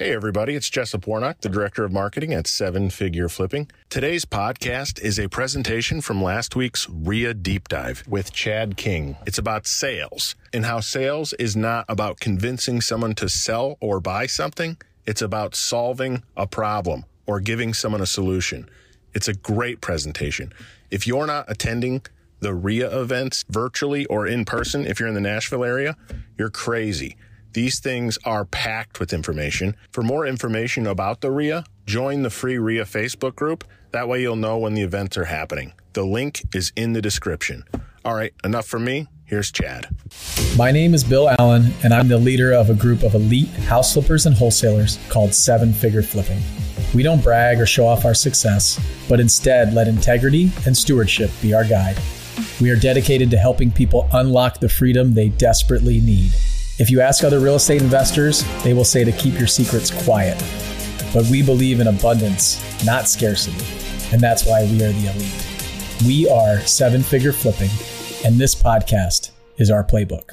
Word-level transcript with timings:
Hey, 0.00 0.14
everybody, 0.14 0.54
it's 0.54 0.70
Jessup 0.70 1.06
Warnock, 1.06 1.42
the 1.42 1.50
Director 1.50 1.84
of 1.84 1.92
Marketing 1.92 2.32
at 2.32 2.46
Seven 2.46 2.88
Figure 2.88 3.28
Flipping. 3.28 3.70
Today's 3.90 4.24
podcast 4.24 4.98
is 4.98 5.20
a 5.20 5.28
presentation 5.28 6.00
from 6.00 6.22
last 6.22 6.56
week's 6.56 6.88
RIA 6.88 7.34
Deep 7.34 7.68
Dive 7.68 8.02
with 8.08 8.32
Chad 8.32 8.78
King. 8.78 9.18
It's 9.26 9.36
about 9.36 9.66
sales 9.66 10.36
and 10.54 10.64
how 10.64 10.80
sales 10.80 11.34
is 11.34 11.54
not 11.54 11.84
about 11.86 12.18
convincing 12.18 12.80
someone 12.80 13.14
to 13.16 13.28
sell 13.28 13.76
or 13.78 14.00
buy 14.00 14.24
something, 14.24 14.78
it's 15.04 15.20
about 15.20 15.54
solving 15.54 16.22
a 16.34 16.46
problem 16.46 17.04
or 17.26 17.38
giving 17.38 17.74
someone 17.74 18.00
a 18.00 18.06
solution. 18.06 18.70
It's 19.12 19.28
a 19.28 19.34
great 19.34 19.82
presentation. 19.82 20.54
If 20.90 21.06
you're 21.06 21.26
not 21.26 21.44
attending 21.46 22.00
the 22.38 22.54
RIA 22.54 23.02
events 23.02 23.44
virtually 23.50 24.06
or 24.06 24.26
in 24.26 24.46
person, 24.46 24.86
if 24.86 24.98
you're 24.98 25.10
in 25.10 25.14
the 25.14 25.20
Nashville 25.20 25.62
area, 25.62 25.94
you're 26.38 26.48
crazy. 26.48 27.18
These 27.52 27.80
things 27.80 28.16
are 28.24 28.44
packed 28.44 29.00
with 29.00 29.12
information. 29.12 29.74
For 29.90 30.02
more 30.02 30.24
information 30.24 30.86
about 30.86 31.20
the 31.20 31.32
RIA, 31.32 31.64
join 31.84 32.22
the 32.22 32.30
free 32.30 32.58
RIA 32.58 32.84
Facebook 32.84 33.34
group. 33.34 33.64
That 33.90 34.06
way 34.06 34.22
you'll 34.22 34.36
know 34.36 34.56
when 34.58 34.74
the 34.74 34.82
events 34.82 35.16
are 35.16 35.24
happening. 35.24 35.72
The 35.94 36.04
link 36.04 36.42
is 36.54 36.72
in 36.76 36.92
the 36.92 37.02
description. 37.02 37.64
All 38.04 38.14
right, 38.14 38.32
enough 38.44 38.66
from 38.66 38.84
me. 38.84 39.08
Here's 39.24 39.50
Chad. 39.50 39.88
My 40.56 40.70
name 40.70 40.94
is 40.94 41.02
Bill 41.02 41.28
Allen, 41.40 41.72
and 41.82 41.92
I'm 41.92 42.06
the 42.06 42.18
leader 42.18 42.52
of 42.52 42.70
a 42.70 42.74
group 42.74 43.02
of 43.02 43.16
elite 43.16 43.48
house 43.48 43.94
flippers 43.94 44.26
and 44.26 44.34
wholesalers 44.34 45.00
called 45.08 45.34
Seven 45.34 45.72
Figure 45.72 46.02
Flipping. 46.02 46.40
We 46.94 47.02
don't 47.02 47.22
brag 47.22 47.60
or 47.60 47.66
show 47.66 47.86
off 47.86 48.04
our 48.04 48.14
success, 48.14 48.80
but 49.08 49.18
instead 49.18 49.74
let 49.74 49.88
integrity 49.88 50.52
and 50.66 50.76
stewardship 50.76 51.32
be 51.42 51.52
our 51.52 51.64
guide. 51.64 51.98
We 52.60 52.70
are 52.70 52.76
dedicated 52.76 53.28
to 53.32 53.36
helping 53.36 53.72
people 53.72 54.08
unlock 54.12 54.60
the 54.60 54.68
freedom 54.68 55.14
they 55.14 55.30
desperately 55.30 56.00
need. 56.00 56.32
If 56.80 56.88
you 56.88 57.02
ask 57.02 57.24
other 57.24 57.40
real 57.40 57.56
estate 57.56 57.82
investors, 57.82 58.42
they 58.64 58.72
will 58.72 58.86
say 58.86 59.04
to 59.04 59.12
keep 59.12 59.34
your 59.34 59.46
secrets 59.46 59.90
quiet. 60.02 60.38
But 61.12 61.26
we 61.26 61.42
believe 61.42 61.78
in 61.78 61.88
abundance, 61.88 62.58
not 62.86 63.06
scarcity. 63.06 63.62
And 64.14 64.22
that's 64.22 64.46
why 64.46 64.62
we 64.62 64.82
are 64.82 64.90
the 64.90 65.12
elite. 65.14 65.46
We 66.06 66.26
are 66.30 66.58
seven 66.60 67.02
figure 67.02 67.34
flipping, 67.34 67.68
and 68.24 68.40
this 68.40 68.54
podcast 68.54 69.32
is 69.58 69.70
our 69.70 69.84
playbook. 69.84 70.30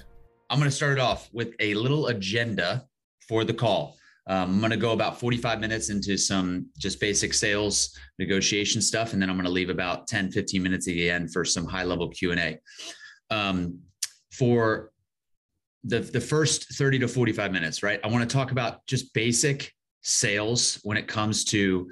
I'm 0.50 0.58
going 0.58 0.70
to 0.70 0.76
start 0.76 0.94
it 0.94 1.02
off 1.02 1.28
with 1.34 1.54
a 1.60 1.74
little 1.74 2.08
agenda 2.08 2.88
for 3.28 3.44
the 3.44 3.54
call. 3.54 3.98
Um, 4.28 4.52
I'm 4.52 4.60
going 4.60 4.72
to 4.72 4.78
go 4.78 4.94
about 4.94 5.20
45 5.20 5.60
minutes 5.60 5.90
into 5.90 6.18
some 6.18 6.68
just 6.78 7.02
basic 7.02 7.34
sales 7.34 7.94
negotiation 8.20 8.82
stuff, 8.82 9.12
and 9.12 9.22
then 9.22 9.30
I'm 9.30 9.36
going 9.36 9.48
to 9.48 9.52
leave 9.52 9.70
about 9.70 10.08
10, 10.08 10.32
15 10.32 10.64
minutes 10.64 10.88
at 10.88 10.94
the 10.94 11.12
end 11.12 11.34
for 11.34 11.44
some 11.44 11.66
high 11.66 11.84
level 11.84 12.08
Q&A. 12.08 12.58
Um, 13.30 13.80
for 14.32 14.92
the 15.88 16.00
the 16.00 16.22
first 16.22 16.74
30 16.76 17.00
to 17.00 17.08
45 17.08 17.52
minutes, 17.52 17.84
right? 17.84 18.00
I 18.04 18.08
want 18.08 18.30
to 18.30 18.34
talk 18.34 18.52
about 18.52 18.86
just 18.88 19.14
basic 19.14 19.74
sales 20.02 20.80
when 20.84 20.98
it 20.98 21.08
comes 21.08 21.44
to 21.46 21.90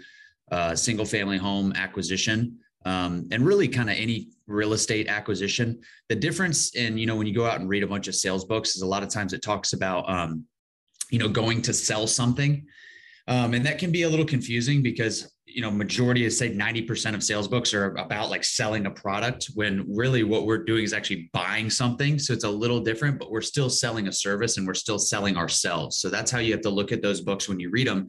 uh, 0.52 0.76
single 0.76 1.06
family 1.06 1.38
home 1.38 1.74
acquisition 1.76 2.60
um, 2.86 3.28
and 3.32 3.46
really 3.46 3.68
kind 3.68 3.90
of 3.90 3.98
any 3.98 4.30
real 4.48 4.74
estate 4.74 5.08
acquisition. 5.08 5.82
The 6.10 6.16
difference 6.16 6.76
in 6.76 6.98
you 6.98 7.06
know 7.06 7.16
when 7.16 7.28
you 7.28 7.34
go 7.34 7.46
out 7.46 7.60
and 7.60 7.70
read 7.70 7.84
a 7.84 7.88
bunch 7.88 8.08
of 8.08 8.16
sales 8.16 8.46
books 8.46 8.76
is 8.76 8.82
a 8.82 8.88
lot 8.88 9.04
of 9.04 9.10
times 9.10 9.34
it 9.34 9.42
talks 9.42 9.74
about 9.74 10.10
um, 10.10 10.46
you 11.10 11.20
know 11.20 11.28
going 11.28 11.62
to 11.64 11.74
sell 11.74 12.08
something, 12.08 12.66
um, 13.28 13.54
and 13.54 13.66
that 13.66 13.80
can 13.80 13.92
be 13.92 14.04
a 14.04 14.10
little 14.10 14.26
confusing 14.26 14.84
because 14.84 15.32
you 15.56 15.62
know 15.62 15.72
majority 15.72 16.26
is 16.26 16.38
say 16.38 16.52
90% 16.52 17.16
of 17.16 17.24
sales 17.24 17.48
books 17.48 17.74
are 17.74 17.96
about 17.96 18.30
like 18.30 18.44
selling 18.44 18.86
a 18.86 18.92
product 18.92 19.50
when 19.56 19.86
really 19.88 20.24
what 20.24 20.46
we're 20.46 20.64
doing 20.64 20.84
is 20.84 20.94
actually 20.94 21.30
buying 21.34 21.70
something. 21.70 22.20
So 22.20 22.34
it's 22.34 22.44
a 22.44 22.50
little 22.50 22.82
different 22.82 23.18
but 23.18 23.32
we're 23.32 23.42
still 23.42 23.70
selling 23.70 24.08
a 24.08 24.12
service 24.12 24.58
and 24.58 24.68
we're 24.68 24.74
still 24.74 25.00
selling 25.00 25.38
ourselves. 25.38 26.00
So 26.00 26.10
that's 26.10 26.30
how 26.30 26.40
you 26.40 26.52
have 26.52 26.62
to 26.62 26.70
look 26.70 26.92
at 26.92 27.02
those 27.02 27.22
books 27.22 27.48
when 27.50 27.60
you 27.60 27.70
read 27.70 27.88
them 27.88 28.08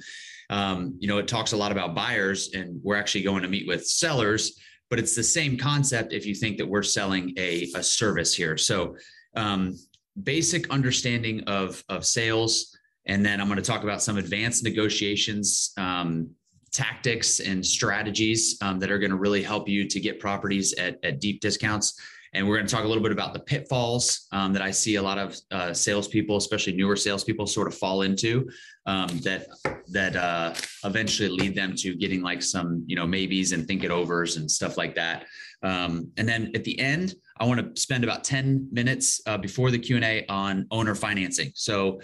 um, 0.51 0.97
you 0.99 1.09
know 1.09 1.19
it 1.19 1.29
talks 1.29 1.53
a 1.53 1.57
lot 1.57 1.73
about 1.73 1.95
buyers 1.95 2.51
and 2.55 2.81
we're 2.83 2.97
actually 2.97 3.23
going 3.23 3.43
to 3.43 3.49
meet 3.49 3.67
with 3.67 3.87
sellers 3.87 4.59
but 4.91 4.99
it's 4.99 5.17
the 5.17 5.23
same 5.23 5.59
concept 5.59 6.13
if 6.13 6.27
you 6.27 6.35
think 6.35 6.59
that 6.59 6.67
we're 6.67 6.83
selling 6.83 7.35
a, 7.39 7.69
a 7.75 7.83
service 7.83 8.33
here. 8.35 8.57
So 8.57 8.97
um, 9.35 9.77
basic 10.23 10.71
understanding 10.71 11.43
of 11.45 11.85
of 11.89 12.07
sales 12.07 12.77
and 13.05 13.25
then 13.25 13.41
i'm 13.41 13.49
going 13.49 13.57
to 13.59 13.63
talk 13.63 13.83
about 13.83 14.03
some 14.03 14.17
advanced 14.17 14.65
negotiations 14.65 15.73
um, 15.77 16.31
tactics 16.73 17.41
and 17.41 17.65
strategies 17.65 18.59
um, 18.63 18.79
that 18.81 18.91
are 18.91 18.99
going 18.99 19.11
to 19.11 19.17
really 19.17 19.43
help 19.43 19.69
you 19.69 19.87
to 19.89 20.01
get 20.01 20.21
properties 20.21 20.73
at, 20.75 20.99
at 21.03 21.21
deep 21.21 21.41
discounts. 21.41 22.01
And 22.35 22.47
we're 22.47 22.57
going 22.57 22.67
to 22.67 22.75
talk 22.75 22.85
a 22.85 22.89
little 22.89 23.03
bit 23.03 23.13
about 23.13 23.33
the 23.33 23.41
pitfalls 23.41 24.27
um, 24.33 24.53
that 24.53 24.61
I 24.61 24.71
see 24.71 24.97
a 24.97 25.03
lot 25.03 25.17
of 25.17 25.37
uh, 25.51 25.73
salespeople, 25.73 26.37
especially 26.37 26.75
newer 26.75 26.97
salespeople, 26.97 27.47
sort 27.47 27.67
of 27.67 27.75
fall 27.75 28.03
into 28.03 28.47
um, 28.85 29.09
that 29.21 29.47
that 29.89 30.17
uh, 30.17 30.53
eventually 30.85 31.31
lead 31.31 31.55
them 31.55 31.75
to 31.77 31.95
getting 31.95 32.21
like 32.21 32.43
some 32.43 32.85
you 32.87 32.95
know 32.95 33.07
maybes 33.07 33.53
and 33.53 33.67
think 33.67 33.85
it 33.85 33.91
overs 33.91 34.37
and 34.37 34.51
stuff 34.51 34.77
like 34.77 34.95
that. 34.97 35.25
Um, 35.63 36.11
and 36.19 36.29
then 36.29 36.51
at 36.55 36.65
the 36.65 36.79
end, 36.79 37.15
I 37.41 37.47
want 37.47 37.75
to 37.75 37.81
spend 37.81 38.05
about 38.05 38.23
ten 38.23 38.69
minutes 38.71 39.21
uh, 39.27 39.39
before 39.39 39.71
the 39.71 39.79
Q 39.79 39.97
and 39.97 40.05
A 40.05 40.27
on 40.29 40.67
owner 40.71 40.95
financing. 40.95 41.53
So 41.55 42.01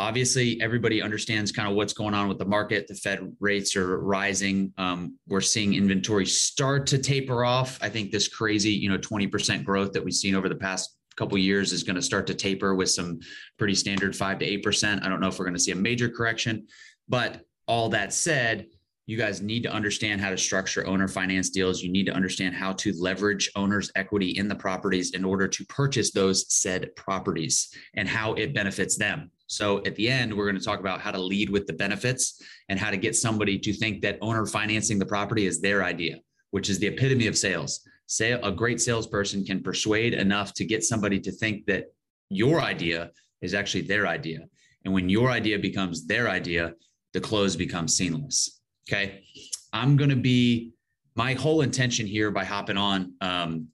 Obviously, 0.00 0.58
everybody 0.62 1.02
understands 1.02 1.52
kind 1.52 1.68
of 1.68 1.74
what's 1.74 1.92
going 1.92 2.14
on 2.14 2.26
with 2.26 2.38
the 2.38 2.44
market. 2.46 2.88
The 2.88 2.94
Fed 2.94 3.36
rates 3.38 3.76
are 3.76 4.00
rising. 4.00 4.72
Um, 4.78 5.18
we're 5.28 5.42
seeing 5.42 5.74
inventory 5.74 6.24
start 6.24 6.86
to 6.86 6.98
taper 6.98 7.44
off. 7.44 7.78
I 7.82 7.90
think 7.90 8.10
this 8.10 8.26
crazy, 8.26 8.70
you 8.70 8.88
know, 8.88 8.96
20% 8.96 9.62
growth 9.62 9.92
that 9.92 10.02
we've 10.02 10.14
seen 10.14 10.34
over 10.34 10.48
the 10.48 10.54
past 10.54 10.96
couple 11.16 11.36
years 11.36 11.74
is 11.74 11.82
going 11.82 11.96
to 11.96 12.02
start 12.02 12.26
to 12.28 12.34
taper 12.34 12.74
with 12.74 12.88
some 12.88 13.20
pretty 13.58 13.74
standard 13.74 14.16
five 14.16 14.38
to 14.38 14.46
eight 14.46 14.62
percent. 14.62 15.04
I 15.04 15.10
don't 15.10 15.20
know 15.20 15.28
if 15.28 15.38
we're 15.38 15.44
going 15.44 15.54
to 15.56 15.60
see 15.60 15.72
a 15.72 15.76
major 15.76 16.08
correction, 16.08 16.66
but 17.06 17.42
all 17.68 17.90
that 17.90 18.14
said, 18.14 18.68
you 19.04 19.18
guys 19.18 19.42
need 19.42 19.64
to 19.64 19.70
understand 19.70 20.22
how 20.22 20.30
to 20.30 20.38
structure 20.38 20.86
owner 20.86 21.08
finance 21.08 21.50
deals. 21.50 21.82
You 21.82 21.92
need 21.92 22.06
to 22.06 22.12
understand 22.12 22.54
how 22.54 22.72
to 22.74 22.94
leverage 22.98 23.50
owners' 23.54 23.92
equity 23.96 24.30
in 24.30 24.48
the 24.48 24.54
properties 24.54 25.10
in 25.10 25.26
order 25.26 25.46
to 25.46 25.64
purchase 25.66 26.10
those 26.10 26.50
said 26.50 26.96
properties 26.96 27.74
and 27.94 28.08
how 28.08 28.32
it 28.32 28.54
benefits 28.54 28.96
them. 28.96 29.30
So 29.50 29.82
at 29.84 29.96
the 29.96 30.08
end, 30.08 30.32
we're 30.32 30.44
going 30.44 30.58
to 30.58 30.64
talk 30.64 30.78
about 30.78 31.00
how 31.00 31.10
to 31.10 31.20
lead 31.20 31.50
with 31.50 31.66
the 31.66 31.72
benefits 31.72 32.40
and 32.68 32.78
how 32.78 32.88
to 32.88 32.96
get 32.96 33.16
somebody 33.16 33.58
to 33.58 33.72
think 33.72 34.00
that 34.02 34.16
owner 34.20 34.46
financing 34.46 34.96
the 34.96 35.04
property 35.04 35.44
is 35.44 35.60
their 35.60 35.82
idea, 35.82 36.18
which 36.52 36.70
is 36.70 36.78
the 36.78 36.86
epitome 36.86 37.26
of 37.26 37.36
sales. 37.36 37.80
Say 38.06 38.30
a 38.30 38.52
great 38.52 38.80
salesperson 38.80 39.44
can 39.44 39.60
persuade 39.60 40.14
enough 40.14 40.54
to 40.54 40.64
get 40.64 40.84
somebody 40.84 41.18
to 41.18 41.32
think 41.32 41.66
that 41.66 41.86
your 42.28 42.60
idea 42.60 43.10
is 43.42 43.52
actually 43.52 43.80
their 43.80 44.06
idea. 44.06 44.46
And 44.84 44.94
when 44.94 45.08
your 45.08 45.30
idea 45.30 45.58
becomes 45.58 46.06
their 46.06 46.30
idea, 46.30 46.74
the 47.12 47.20
close 47.20 47.56
becomes 47.56 47.96
seamless. 47.96 48.60
Okay. 48.88 49.24
I'm 49.72 49.96
going 49.96 50.10
to 50.10 50.16
be 50.16 50.74
my 51.16 51.34
whole 51.34 51.62
intention 51.62 52.06
here 52.06 52.30
by 52.30 52.44
hopping 52.44 52.76
on. 52.76 53.14
Um, 53.20 53.66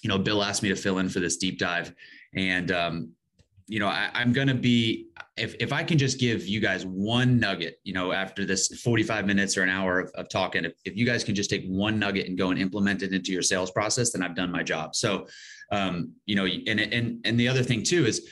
you 0.00 0.08
know, 0.08 0.18
Bill 0.18 0.44
asked 0.44 0.62
me 0.62 0.68
to 0.68 0.76
fill 0.76 0.98
in 0.98 1.08
for 1.08 1.18
this 1.18 1.38
deep 1.38 1.58
dive. 1.58 1.92
And 2.36 2.70
um, 2.70 3.12
you 3.68 3.78
know, 3.78 3.88
I, 3.88 4.10
am 4.14 4.32
going 4.32 4.48
to 4.48 4.54
be, 4.54 5.07
if, 5.38 5.54
if 5.60 5.72
I 5.72 5.82
can 5.82 5.98
just 5.98 6.18
give 6.18 6.46
you 6.46 6.60
guys 6.60 6.84
one 6.84 7.38
nugget, 7.38 7.80
you 7.84 7.92
know, 7.92 8.12
after 8.12 8.44
this 8.44 8.68
45 8.80 9.26
minutes 9.26 9.56
or 9.56 9.62
an 9.62 9.68
hour 9.68 10.00
of, 10.00 10.10
of 10.14 10.28
talking, 10.28 10.64
if, 10.64 10.72
if 10.84 10.96
you 10.96 11.06
guys 11.06 11.24
can 11.24 11.34
just 11.34 11.50
take 11.50 11.64
one 11.66 11.98
nugget 11.98 12.26
and 12.26 12.36
go 12.36 12.50
and 12.50 12.58
implement 12.58 13.02
it 13.02 13.12
into 13.12 13.32
your 13.32 13.42
sales 13.42 13.70
process, 13.70 14.12
then 14.12 14.22
I've 14.22 14.36
done 14.36 14.50
my 14.50 14.62
job. 14.62 14.94
So, 14.94 15.26
um, 15.70 16.12
you 16.26 16.36
know, 16.36 16.46
and, 16.46 16.80
and, 16.80 17.20
and 17.24 17.40
the 17.40 17.48
other 17.48 17.62
thing 17.62 17.82
too 17.82 18.06
is 18.06 18.28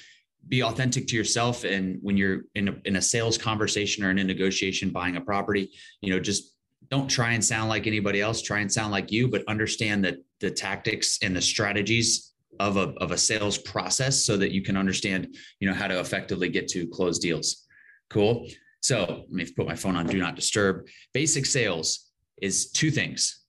be 0.48 0.62
authentic 0.62 1.06
to 1.08 1.16
yourself. 1.16 1.64
And 1.64 1.98
when 2.02 2.16
you're 2.16 2.42
in 2.54 2.68
a, 2.68 2.76
in 2.84 2.96
a 2.96 3.02
sales 3.02 3.36
conversation 3.36 4.04
or 4.04 4.10
in 4.10 4.18
a 4.18 4.24
negotiation, 4.24 4.90
buying 4.90 5.16
a 5.16 5.20
property, 5.20 5.70
you 6.00 6.10
know, 6.10 6.20
just 6.20 6.54
don't 6.88 7.08
try 7.08 7.32
and 7.32 7.44
sound 7.44 7.68
like 7.68 7.86
anybody 7.86 8.20
else, 8.20 8.42
try 8.42 8.60
and 8.60 8.72
sound 8.72 8.92
like 8.92 9.10
you, 9.10 9.28
but 9.28 9.42
understand 9.48 10.04
that 10.04 10.18
the 10.40 10.50
tactics 10.50 11.18
and 11.22 11.34
the 11.34 11.42
strategies 11.42 12.32
of 12.60 12.76
a, 12.76 12.94
of 12.98 13.10
a 13.10 13.18
sales 13.18 13.58
process 13.58 14.24
so 14.24 14.36
that 14.36 14.52
you 14.52 14.62
can 14.62 14.76
understand, 14.76 15.34
you 15.60 15.68
know, 15.68 15.74
how 15.74 15.86
to 15.86 16.00
effectively 16.00 16.48
get 16.48 16.68
to 16.68 16.86
close 16.88 17.18
deals. 17.18 17.66
Cool. 18.10 18.46
So 18.80 18.98
let 18.98 19.30
me 19.30 19.46
put 19.50 19.66
my 19.66 19.74
phone 19.74 19.96
on 19.96 20.06
do 20.06 20.18
not 20.18 20.36
disturb. 20.36 20.86
Basic 21.12 21.46
sales 21.46 22.10
is 22.40 22.70
two 22.70 22.90
things. 22.90 23.44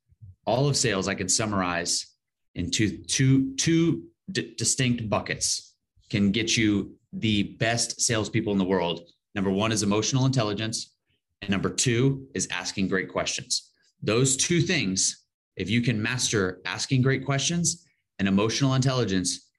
All 0.46 0.68
of 0.68 0.78
sales 0.78 1.08
I 1.08 1.16
can 1.16 1.30
summarize 1.30 2.08
into 2.56 3.04
two, 3.04 3.56
two 3.56 4.04
d- 4.32 4.56
distinct 4.58 5.10
buckets 5.10 5.76
can 6.10 6.32
get 6.32 6.58
you 6.58 6.96
the 7.14 7.44
best 7.44 8.02
salespeople 8.02 8.52
in 8.52 8.58
the 8.58 8.66
world. 8.66 9.02
Number 9.36 9.52
one 9.52 9.72
is 9.72 9.84
emotional 9.84 10.26
intelligence. 10.26 10.94
And 11.42 11.52
number 11.52 11.70
two 11.70 12.28
is 12.34 12.48
asking 12.50 12.88
great 12.88 13.10
questions. 13.10 13.72
Those 14.02 14.38
two 14.38 14.62
things, 14.62 15.26
if 15.56 15.70
you 15.70 15.82
can 15.82 16.02
master 16.02 16.62
asking 16.66 17.02
great 17.02 17.26
questions 17.26 17.87
and 18.20 18.28
emotional 18.28 18.74
intelligence, 18.74 19.50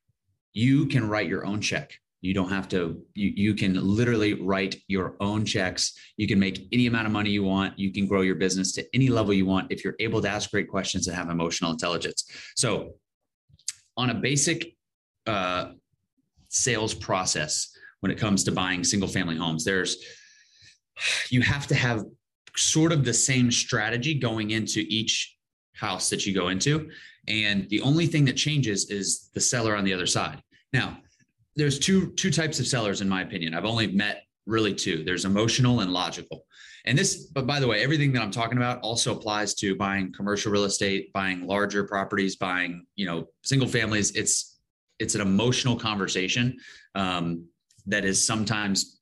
you 0.53 0.87
can 0.87 1.09
write 1.09 1.29
your 1.29 1.47
own 1.47 1.61
check. 1.61 1.93
You 2.21 2.35
don't 2.35 2.49
have 2.51 2.69
to, 2.71 3.01
you, 3.15 3.33
you 3.37 3.55
can 3.55 3.75
literally 3.75 4.35
write 4.35 4.77
your 4.89 5.15
own 5.21 5.45
checks. 5.45 5.93
You 6.17 6.27
can 6.27 6.41
make 6.41 6.67
any 6.73 6.87
amount 6.87 7.07
of 7.07 7.13
money 7.13 7.31
you 7.31 7.45
want. 7.45 7.79
You 7.79 7.93
can 7.93 8.09
grow 8.09 8.23
your 8.23 8.35
business 8.35 8.73
to 8.73 8.85
any 8.93 9.09
level 9.09 9.33
you 9.33 9.47
want 9.47 9.71
if 9.71 9.85
you're 9.85 9.95
able 10.01 10.21
to 10.23 10.29
ask 10.29 10.51
great 10.51 10.69
questions 10.69 11.07
and 11.07 11.17
have 11.17 11.31
emotional 11.31 11.71
intelligence. 11.71 12.25
So, 12.57 12.95
on 13.97 14.11
a 14.11 14.15
basic 14.15 14.77
uh, 15.27 15.73
sales 16.49 16.95
process, 16.95 17.71
when 18.01 18.13
it 18.13 18.19
comes 18.19 18.45
to 18.45 18.53
buying 18.53 18.85
single 18.85 19.09
family 19.09 19.37
homes, 19.37 19.65
there's 19.65 19.97
you 21.31 21.43
have 21.43 21.67
to 21.69 21.75
have 21.75 22.05
sort 22.57 22.93
of 22.93 23.05
the 23.05 23.15
same 23.15 23.51
strategy 23.51 24.15
going 24.15 24.51
into 24.51 24.85
each 24.89 25.37
house 25.75 26.11
that 26.11 26.27
you 26.27 26.35
go 26.35 26.49
into. 26.49 26.91
And 27.29 27.69
the 27.69 27.83
only 27.83 28.07
thing 28.07 28.25
that 28.25 28.37
changes 28.37 28.91
is 28.91 29.31
the 29.35 29.41
seller 29.41 29.77
on 29.77 29.85
the 29.85 29.93
other 29.93 30.07
side. 30.07 30.43
Now, 30.73 30.99
there's 31.55 31.79
two 31.79 32.13
two 32.13 32.31
types 32.31 32.59
of 32.59 32.67
sellers 32.67 33.01
in 33.01 33.09
my 33.09 33.23
opinion. 33.23 33.55
I've 33.55 33.65
only 33.65 33.89
met 33.89 34.25
really 34.47 34.75
two. 34.75 35.05
There's 35.05 35.25
emotional 35.25 35.81
and 35.81 35.93
logical. 35.93 36.47
And 36.87 36.97
this, 36.97 37.27
but 37.27 37.47
by 37.47 37.61
the 37.61 37.67
way, 37.67 37.83
everything 37.83 38.13
that 38.13 38.23
I'm 38.23 38.31
talking 38.31 38.57
about 38.57 38.81
also 38.81 39.15
applies 39.15 39.55
to 39.57 39.77
buying 39.77 40.13
commercial 40.13 40.51
real 40.51 40.65
estate, 40.65 41.13
buying 41.13 41.47
larger 41.47 41.85
properties, 41.85 42.37
buying, 42.37 42.87
you 42.97 43.05
know, 43.05 43.27
single 43.45 43.69
families. 43.69 44.13
It's 44.13 44.59
it's 44.99 45.15
an 45.15 45.21
emotional 45.21 45.77
conversation 45.77 46.57
um, 46.95 47.45
that 47.87 48.05
is 48.05 48.25
sometimes 48.25 48.98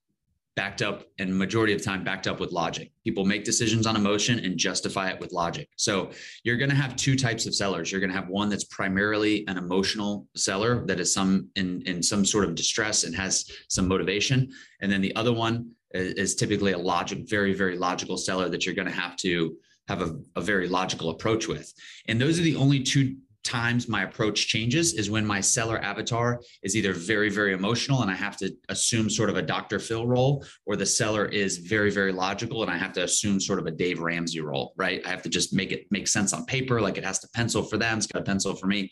backed 0.56 0.80
up 0.80 1.04
and 1.18 1.36
majority 1.36 1.74
of 1.74 1.84
time 1.84 2.02
backed 2.02 2.26
up 2.26 2.40
with 2.40 2.50
logic. 2.50 2.90
People 3.04 3.26
make 3.26 3.44
decisions 3.44 3.86
on 3.86 3.94
emotion 3.94 4.38
and 4.38 4.56
justify 4.56 5.10
it 5.10 5.20
with 5.20 5.30
logic. 5.30 5.68
So 5.76 6.10
you're 6.44 6.56
going 6.56 6.70
to 6.70 6.76
have 6.76 6.96
two 6.96 7.14
types 7.14 7.46
of 7.46 7.54
sellers. 7.54 7.92
You're 7.92 8.00
going 8.00 8.10
to 8.10 8.16
have 8.16 8.28
one 8.28 8.48
that's 8.48 8.64
primarily 8.64 9.46
an 9.48 9.58
emotional 9.58 10.26
seller 10.34 10.84
that 10.86 10.98
is 10.98 11.12
some 11.12 11.50
in 11.56 11.82
in 11.82 12.02
some 12.02 12.24
sort 12.24 12.44
of 12.44 12.54
distress 12.54 13.04
and 13.04 13.14
has 13.14 13.50
some 13.68 13.86
motivation, 13.86 14.50
and 14.80 14.90
then 14.90 15.02
the 15.02 15.14
other 15.14 15.32
one 15.32 15.70
is, 15.92 16.14
is 16.14 16.34
typically 16.34 16.72
a 16.72 16.78
logic, 16.78 17.28
very 17.28 17.52
very 17.52 17.76
logical 17.76 18.16
seller 18.16 18.48
that 18.48 18.64
you're 18.64 18.74
going 18.74 18.88
to 18.88 18.94
have 18.94 19.16
to 19.16 19.56
have 19.88 20.02
a, 20.02 20.18
a 20.34 20.40
very 20.40 20.68
logical 20.68 21.10
approach 21.10 21.46
with. 21.46 21.72
And 22.08 22.20
those 22.20 22.40
are 22.40 22.42
the 22.42 22.56
only 22.56 22.82
two 22.82 23.16
times 23.46 23.88
my 23.88 24.02
approach 24.02 24.48
changes 24.48 24.94
is 24.94 25.10
when 25.10 25.24
my 25.24 25.40
seller 25.40 25.78
avatar 25.78 26.40
is 26.62 26.76
either 26.76 26.92
very 26.92 27.30
very 27.30 27.52
emotional 27.52 28.02
and 28.02 28.10
i 28.10 28.14
have 28.14 28.36
to 28.36 28.50
assume 28.68 29.08
sort 29.08 29.30
of 29.30 29.36
a 29.36 29.42
dr 29.42 29.78
phil 29.78 30.06
role 30.06 30.44
or 30.66 30.76
the 30.76 30.86
seller 30.86 31.26
is 31.26 31.58
very 31.58 31.90
very 31.90 32.12
logical 32.12 32.62
and 32.62 32.70
i 32.70 32.76
have 32.76 32.92
to 32.92 33.02
assume 33.02 33.40
sort 33.40 33.58
of 33.58 33.66
a 33.66 33.70
dave 33.70 34.00
ramsey 34.00 34.40
role 34.40 34.66
right? 34.76 35.04
I 35.06 35.10
have 35.10 35.22
to 35.22 35.28
just 35.28 35.52
make 35.52 35.72
it 35.72 35.86
make 35.90 36.08
sense 36.08 36.32
on 36.32 36.44
paper 36.44 36.80
like 36.80 36.98
it 36.98 37.04
has 37.04 37.18
to 37.20 37.28
pencil 37.34 37.62
for 37.62 37.78
them 37.78 37.98
it's 37.98 38.06
got 38.06 38.22
a 38.22 38.24
pencil 38.24 38.54
for 38.54 38.66
me. 38.66 38.90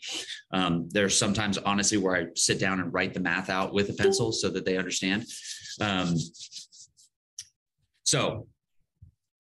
Um, 0.51 0.89
there's 0.91 1.17
sometimes 1.17 1.57
honestly 1.57 1.97
where 1.97 2.15
i 2.15 2.25
sit 2.35 2.59
down 2.59 2.79
and 2.79 2.93
write 2.93 3.13
the 3.13 3.19
math 3.19 3.49
out 3.49 3.73
with 3.73 3.89
a 3.89 3.93
pencil 3.93 4.31
so 4.31 4.49
that 4.49 4.65
they 4.65 4.77
understand. 4.77 5.25
Um, 5.81 6.15
so 8.03 8.47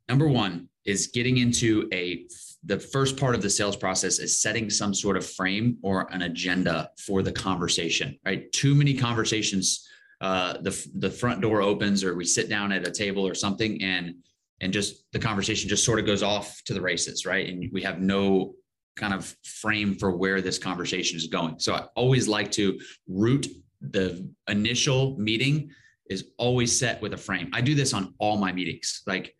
number 0.08 0.28
one 0.28 0.69
is 0.84 1.08
getting 1.08 1.38
into 1.38 1.88
a 1.93 2.26
the 2.66 2.78
first 2.78 3.16
part 3.16 3.34
of 3.34 3.43
the 3.43 3.50
sales 3.50 3.76
process 3.76 4.19
is 4.19 4.40
setting 4.40 4.70
some 4.70 4.94
sort 4.94 5.16
of 5.16 5.26
frame 5.26 5.76
or 5.82 6.12
an 6.12 6.22
agenda 6.22 6.90
for 6.99 7.22
the 7.22 7.32
conversation 7.32 8.19
right? 8.25 8.50
Too 8.52 8.75
many 8.75 8.94
conversations 8.94 9.88
uh, 10.20 10.55
the 10.62 10.88
the 10.94 11.11
front 11.11 11.40
door 11.40 11.61
opens 11.61 12.02
or 12.02 12.14
we 12.14 12.25
sit 12.25 12.49
down 12.49 12.72
at 12.72 12.87
a 12.87 12.90
table 12.90 13.26
or 13.26 13.34
something 13.34 13.82
and 13.82 14.14
and 14.61 14.72
just 14.72 15.05
the 15.12 15.19
conversation 15.19 15.69
just 15.69 15.84
sort 15.84 15.99
of 15.99 16.06
goes 16.06 16.22
off 16.22 16.62
to 16.64 16.75
the 16.75 16.81
races 16.81 17.26
right? 17.26 17.49
And 17.49 17.70
we 17.72 17.82
have 17.82 18.00
no 18.00 18.55
kind 18.96 19.12
of 19.12 19.37
frame 19.43 19.94
for 19.94 20.16
where 20.16 20.40
this 20.40 20.58
conversation 20.58 21.16
is 21.16 21.26
going. 21.26 21.58
So 21.58 21.75
i 21.75 21.84
always 21.96 22.28
like 22.28 22.50
to 22.52 22.78
root 23.08 23.49
the 23.81 24.26
initial 24.49 25.16
meeting 25.19 25.70
is 26.08 26.31
always 26.38 26.78
set 26.78 27.02
with 27.02 27.12
a 27.12 27.16
frame. 27.16 27.50
I 27.52 27.61
do 27.61 27.75
this 27.75 27.93
on 27.93 28.14
all 28.19 28.37
my 28.37 28.52
meetings 28.52 29.02
like 29.06 29.34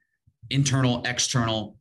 internal 0.51 1.03
external 1.05 1.79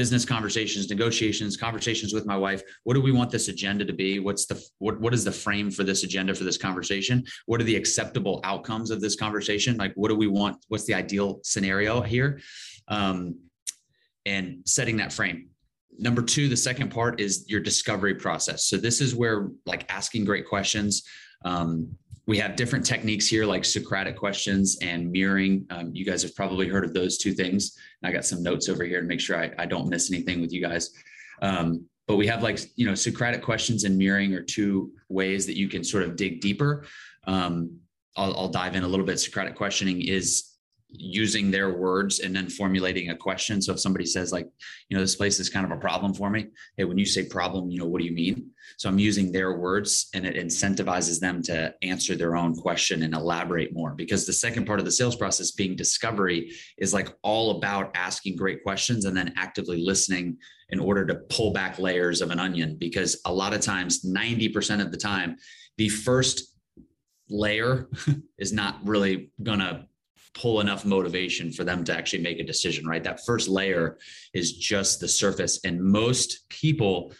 business 0.00 0.24
conversations, 0.24 0.88
negotiations, 0.88 1.58
conversations 1.58 2.14
with 2.14 2.24
my 2.24 2.34
wife. 2.34 2.62
What 2.84 2.94
do 2.94 3.02
we 3.02 3.12
want 3.12 3.30
this 3.30 3.48
agenda 3.48 3.84
to 3.84 3.92
be? 3.92 4.18
What's 4.18 4.46
the 4.46 4.58
what 4.78 4.98
what 4.98 5.12
is 5.12 5.24
the 5.24 5.36
frame 5.44 5.70
for 5.70 5.84
this 5.84 6.04
agenda 6.04 6.34
for 6.34 6.44
this 6.44 6.56
conversation? 6.56 7.22
What 7.44 7.60
are 7.60 7.64
the 7.64 7.76
acceptable 7.76 8.40
outcomes 8.42 8.90
of 8.90 9.02
this 9.02 9.14
conversation? 9.14 9.76
Like 9.76 9.92
what 9.96 10.08
do 10.08 10.16
we 10.16 10.26
want? 10.26 10.56
What's 10.68 10.86
the 10.86 10.94
ideal 10.94 11.40
scenario 11.42 12.00
here? 12.00 12.40
Um, 12.88 13.40
and 14.24 14.62
setting 14.64 14.96
that 14.96 15.12
frame. 15.12 15.50
Number 15.98 16.22
two, 16.22 16.48
the 16.48 16.56
second 16.56 16.88
part 16.90 17.20
is 17.20 17.44
your 17.46 17.60
discovery 17.60 18.14
process. 18.14 18.64
So 18.64 18.78
this 18.78 19.02
is 19.02 19.14
where 19.14 19.50
like 19.66 19.84
asking 19.92 20.24
great 20.24 20.46
questions, 20.48 21.02
um, 21.44 21.94
we 22.30 22.38
have 22.38 22.54
different 22.54 22.86
techniques 22.86 23.26
here 23.26 23.44
like 23.44 23.64
Socratic 23.64 24.16
questions 24.16 24.78
and 24.82 25.10
mirroring. 25.10 25.66
Um, 25.68 25.90
you 25.92 26.04
guys 26.04 26.22
have 26.22 26.32
probably 26.36 26.68
heard 26.68 26.84
of 26.84 26.94
those 26.94 27.18
two 27.18 27.32
things. 27.32 27.76
I 28.04 28.12
got 28.12 28.24
some 28.24 28.40
notes 28.40 28.68
over 28.68 28.84
here 28.84 29.00
to 29.00 29.06
make 29.08 29.18
sure 29.18 29.36
I, 29.36 29.50
I 29.58 29.66
don't 29.66 29.88
miss 29.88 30.12
anything 30.12 30.40
with 30.40 30.52
you 30.52 30.62
guys. 30.62 30.90
Um, 31.42 31.86
but 32.06 32.14
we 32.14 32.28
have 32.28 32.44
like, 32.44 32.60
you 32.76 32.86
know, 32.86 32.94
Socratic 32.94 33.42
questions 33.42 33.82
and 33.82 33.98
mirroring 33.98 34.32
are 34.34 34.44
two 34.44 34.92
ways 35.08 35.44
that 35.46 35.56
you 35.56 35.66
can 35.66 35.82
sort 35.82 36.04
of 36.04 36.14
dig 36.14 36.40
deeper. 36.40 36.84
Um, 37.26 37.80
I'll, 38.16 38.32
I'll 38.36 38.48
dive 38.48 38.76
in 38.76 38.84
a 38.84 38.88
little 38.88 39.04
bit. 39.04 39.18
Socratic 39.18 39.56
questioning 39.56 40.00
is 40.00 40.49
using 40.92 41.50
their 41.50 41.76
words 41.76 42.20
and 42.20 42.34
then 42.34 42.48
formulating 42.48 43.10
a 43.10 43.16
question. 43.16 43.62
So 43.62 43.72
if 43.72 43.80
somebody 43.80 44.06
says 44.06 44.32
like, 44.32 44.48
you 44.88 44.96
know, 44.96 45.02
this 45.02 45.16
place 45.16 45.38
is 45.38 45.48
kind 45.48 45.64
of 45.64 45.72
a 45.72 45.80
problem 45.80 46.14
for 46.14 46.30
me. 46.30 46.48
Hey, 46.76 46.84
when 46.84 46.98
you 46.98 47.06
say 47.06 47.24
problem, 47.24 47.70
you 47.70 47.78
know, 47.78 47.86
what 47.86 48.00
do 48.00 48.06
you 48.06 48.12
mean? 48.12 48.50
So 48.76 48.88
I'm 48.88 48.98
using 48.98 49.30
their 49.30 49.56
words 49.56 50.08
and 50.14 50.26
it 50.26 50.36
incentivizes 50.36 51.20
them 51.20 51.42
to 51.44 51.74
answer 51.82 52.16
their 52.16 52.36
own 52.36 52.54
question 52.54 53.02
and 53.02 53.14
elaborate 53.14 53.72
more 53.72 53.92
because 53.92 54.26
the 54.26 54.32
second 54.32 54.66
part 54.66 54.78
of 54.78 54.84
the 54.84 54.92
sales 54.92 55.16
process 55.16 55.52
being 55.52 55.76
discovery 55.76 56.52
is 56.78 56.94
like 56.94 57.14
all 57.22 57.58
about 57.58 57.90
asking 57.94 58.36
great 58.36 58.62
questions 58.62 59.04
and 59.04 59.16
then 59.16 59.32
actively 59.36 59.82
listening 59.82 60.36
in 60.70 60.80
order 60.80 61.04
to 61.04 61.16
pull 61.28 61.52
back 61.52 61.78
layers 61.78 62.20
of 62.20 62.30
an 62.30 62.38
onion 62.38 62.76
because 62.78 63.20
a 63.26 63.32
lot 63.32 63.52
of 63.52 63.60
times 63.60 64.04
90% 64.04 64.80
of 64.80 64.90
the 64.90 64.98
time 64.98 65.36
the 65.76 65.88
first 65.88 66.54
layer 67.28 67.88
is 68.38 68.52
not 68.52 68.78
really 68.84 69.30
going 69.42 69.60
to 69.60 69.86
pull 70.34 70.60
enough 70.60 70.84
motivation 70.84 71.52
for 71.52 71.64
them 71.64 71.84
to 71.84 71.96
actually 71.96 72.22
make 72.22 72.38
a 72.38 72.44
decision, 72.44 72.86
right? 72.86 73.02
That 73.02 73.24
first 73.24 73.48
layer 73.48 73.98
is 74.32 74.56
just 74.56 75.00
the 75.00 75.08
surface. 75.08 75.60
And 75.64 75.82
most 75.82 76.48
people 76.48 77.12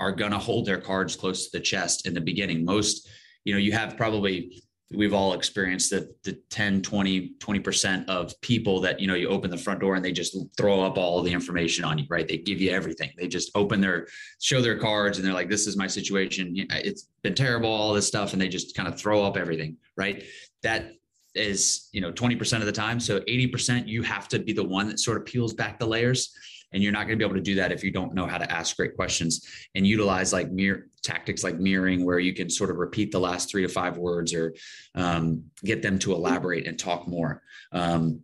are 0.00 0.12
going 0.12 0.32
to 0.32 0.38
hold 0.38 0.66
their 0.66 0.80
cards 0.80 1.16
close 1.16 1.48
to 1.48 1.58
the 1.58 1.62
chest 1.62 2.06
in 2.06 2.14
the 2.14 2.20
beginning. 2.20 2.64
Most, 2.64 3.08
you 3.44 3.52
know, 3.52 3.60
you 3.60 3.72
have 3.72 3.96
probably 3.96 4.62
we've 4.92 5.14
all 5.14 5.34
experienced 5.34 5.90
that 5.90 6.22
the 6.24 6.34
10 6.50 6.82
20 6.82 7.34
20% 7.38 8.08
of 8.08 8.38
people 8.40 8.80
that 8.80 9.00
you 9.00 9.06
know 9.06 9.14
you 9.14 9.28
open 9.28 9.50
the 9.50 9.56
front 9.56 9.80
door 9.80 9.94
and 9.94 10.04
they 10.04 10.12
just 10.12 10.36
throw 10.56 10.82
up 10.82 10.98
all 10.98 11.22
the 11.22 11.32
information 11.32 11.84
on 11.84 11.98
you 11.98 12.04
right 12.08 12.28
they 12.28 12.36
give 12.36 12.60
you 12.60 12.70
everything 12.70 13.10
they 13.16 13.26
just 13.26 13.50
open 13.54 13.80
their 13.80 14.06
show 14.40 14.60
their 14.60 14.78
cards 14.78 15.18
and 15.18 15.26
they're 15.26 15.34
like 15.34 15.48
this 15.48 15.66
is 15.66 15.76
my 15.76 15.86
situation 15.86 16.54
it's 16.70 17.08
been 17.22 17.34
terrible 17.34 17.68
all 17.68 17.92
this 17.92 18.06
stuff 18.06 18.32
and 18.32 18.42
they 18.42 18.48
just 18.48 18.76
kind 18.76 18.88
of 18.88 18.98
throw 18.98 19.24
up 19.24 19.36
everything 19.36 19.76
right 19.96 20.24
that 20.62 20.92
is 21.34 21.88
you 21.92 22.00
know 22.00 22.12
20% 22.12 22.60
of 22.60 22.66
the 22.66 22.72
time. 22.72 23.00
So 23.00 23.20
80% 23.20 23.86
you 23.86 24.02
have 24.02 24.28
to 24.28 24.38
be 24.38 24.52
the 24.52 24.64
one 24.64 24.88
that 24.88 25.00
sort 25.00 25.16
of 25.16 25.24
peels 25.24 25.54
back 25.54 25.78
the 25.78 25.86
layers 25.86 26.34
and 26.74 26.82
you're 26.82 26.92
not 26.92 27.06
going 27.06 27.16
to 27.16 27.16
be 27.16 27.24
able 27.24 27.36
to 27.36 27.40
do 27.40 27.54
that 27.54 27.72
if 27.72 27.84
you 27.84 27.92
don't 27.92 28.14
know 28.14 28.26
how 28.26 28.36
to 28.36 28.52
ask 28.52 28.76
great 28.76 28.96
questions 28.96 29.48
and 29.76 29.86
utilize 29.86 30.32
like 30.32 30.50
mirror 30.50 30.88
tactics 31.02 31.44
like 31.44 31.58
mirroring 31.58 32.04
where 32.04 32.18
you 32.18 32.34
can 32.34 32.50
sort 32.50 32.68
of 32.68 32.76
repeat 32.76 33.12
the 33.12 33.20
last 33.20 33.48
three 33.48 33.62
to 33.62 33.68
five 33.68 33.96
words 33.96 34.34
or 34.34 34.54
um, 34.96 35.44
get 35.64 35.82
them 35.82 35.98
to 36.00 36.12
elaborate 36.12 36.66
and 36.66 36.78
talk 36.78 37.06
more. 37.06 37.42
Um, 37.72 38.20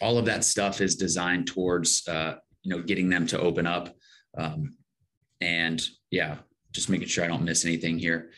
all 0.00 0.18
of 0.18 0.26
that 0.26 0.44
stuff 0.44 0.80
is 0.80 0.96
designed 0.96 1.46
towards 1.46 2.06
uh, 2.06 2.36
you 2.62 2.76
know 2.76 2.82
getting 2.82 3.08
them 3.08 3.26
to 3.28 3.40
open 3.40 3.66
up 3.66 3.96
um, 4.36 4.76
and 5.40 5.82
yeah 6.10 6.36
just 6.72 6.90
making 6.90 7.06
sure 7.06 7.24
i 7.24 7.28
don't 7.28 7.44
miss 7.44 7.64
anything 7.64 7.98
here. 7.98 8.30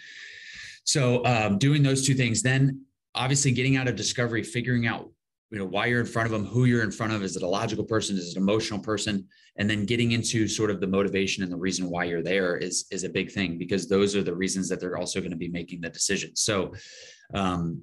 So 0.84 1.24
um, 1.26 1.58
doing 1.58 1.82
those 1.82 2.06
two 2.06 2.14
things 2.14 2.42
then 2.42 2.85
obviously 3.16 3.50
getting 3.50 3.76
out 3.76 3.88
of 3.88 3.96
discovery, 3.96 4.42
figuring 4.42 4.86
out 4.86 5.10
you 5.50 5.58
know 5.58 5.64
why 5.64 5.86
you're 5.86 6.00
in 6.00 6.06
front 6.06 6.26
of 6.26 6.32
them, 6.32 6.44
who 6.44 6.64
you're 6.64 6.82
in 6.82 6.90
front 6.90 7.12
of. 7.12 7.22
Is 7.22 7.36
it 7.36 7.42
a 7.42 7.48
logical 7.48 7.84
person? 7.84 8.16
Is 8.16 8.30
it 8.30 8.36
an 8.36 8.42
emotional 8.42 8.80
person? 8.80 9.26
And 9.56 9.70
then 9.70 9.86
getting 9.86 10.12
into 10.12 10.48
sort 10.48 10.70
of 10.70 10.80
the 10.80 10.86
motivation 10.86 11.42
and 11.42 11.52
the 11.52 11.56
reason 11.56 11.88
why 11.88 12.04
you're 12.04 12.22
there 12.22 12.56
is 12.56 12.86
is 12.90 13.04
a 13.04 13.08
big 13.08 13.30
thing 13.30 13.56
because 13.56 13.88
those 13.88 14.16
are 14.16 14.22
the 14.22 14.34
reasons 14.34 14.68
that 14.68 14.80
they're 14.80 14.98
also 14.98 15.20
going 15.20 15.30
to 15.30 15.36
be 15.36 15.48
making 15.48 15.80
the 15.80 15.88
decision. 15.88 16.34
So 16.34 16.74
um, 17.32 17.82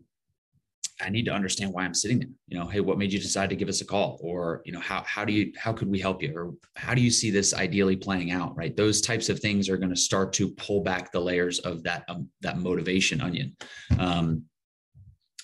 I 1.02 1.10
need 1.10 1.26
to 1.26 1.32
understand 1.32 1.74
why 1.74 1.84
I'm 1.84 1.94
sitting 1.94 2.20
there. 2.20 2.30
You 2.48 2.60
know, 2.60 2.68
hey, 2.68 2.80
what 2.80 2.98
made 2.98 3.12
you 3.12 3.20
decide 3.20 3.50
to 3.50 3.56
give 3.56 3.70
us 3.70 3.82
a 3.82 3.86
call? 3.86 4.20
Or, 4.22 4.62
you 4.66 4.72
know, 4.72 4.80
how 4.80 5.02
how 5.04 5.26
do 5.26 5.34
you 5.34 5.52
how 5.58 5.74
could 5.74 5.90
we 5.90 6.00
help 6.00 6.22
you? 6.22 6.34
Or 6.36 6.54
how 6.76 6.94
do 6.94 7.02
you 7.02 7.12
see 7.12 7.32
this 7.32 7.54
ideally 7.54 7.96
playing 7.96 8.32
out? 8.32 8.56
Right. 8.56 8.76
Those 8.76 9.02
types 9.02 9.30
of 9.30 9.40
things 9.40 9.70
are 9.70 9.78
going 9.78 9.90
to 9.90 9.96
start 9.96 10.34
to 10.34 10.50
pull 10.50 10.82
back 10.82 11.12
the 11.12 11.20
layers 11.20 11.60
of 11.60 11.84
that 11.84 12.04
um, 12.10 12.30
that 12.42 12.60
motivation 12.60 13.22
onion. 13.22 13.56
Um, 13.98 14.44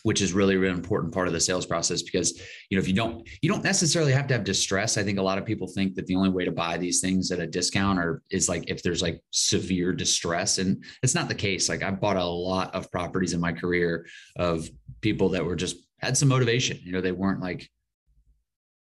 which 0.04 0.22
is 0.22 0.34
really 0.34 0.58
really 0.58 0.74
important 0.74 1.14
part 1.14 1.28
of 1.28 1.34
the 1.34 1.40
sales 1.40 1.66
process 1.66 2.02
because 2.02 2.40
you 2.70 2.78
know 2.78 2.82
if 2.82 2.88
you 2.88 2.94
don't 2.94 3.28
you 3.42 3.50
don't 3.50 3.64
necessarily 3.64 4.12
have 4.12 4.28
to 4.28 4.34
have 4.34 4.44
distress. 4.44 4.98
I 4.98 5.04
think 5.04 5.20
a 5.20 5.24
lot 5.24 5.38
of 5.38 5.46
people 5.46 5.68
think 5.68 5.96
that 5.96 6.08
the 6.08 6.16
only 6.16 6.30
way 6.30 6.46
to 6.46 6.52
buy 6.52 6.78
these 6.78 7.02
things 7.02 7.32
at 7.32 7.40
a 7.40 7.48
discount 7.48 8.00
or 8.00 8.22
is 8.30 8.50
like 8.50 8.70
if 8.70 8.84
there's 8.84 9.02
like 9.02 9.22
severe 9.32 9.94
distress 9.94 10.58
and 10.58 10.84
it's 11.04 11.16
not 11.16 11.28
the 11.28 11.36
case. 11.36 11.70
Like 11.70 11.84
i 11.84 11.92
bought 11.92 12.18
a 12.18 12.24
lot 12.24 12.74
of 12.74 12.92
properties 12.92 13.34
in 13.34 13.40
my 13.40 13.52
career 13.52 14.06
of 14.38 14.70
people 15.02 15.30
that 15.30 15.46
were 15.46 15.56
just 15.56 15.78
had 16.00 16.18
some 16.18 16.30
motivation 16.30 16.80
you 16.84 16.92
know 16.92 17.02
they 17.02 17.12
weren't 17.12 17.42
like 17.42 17.70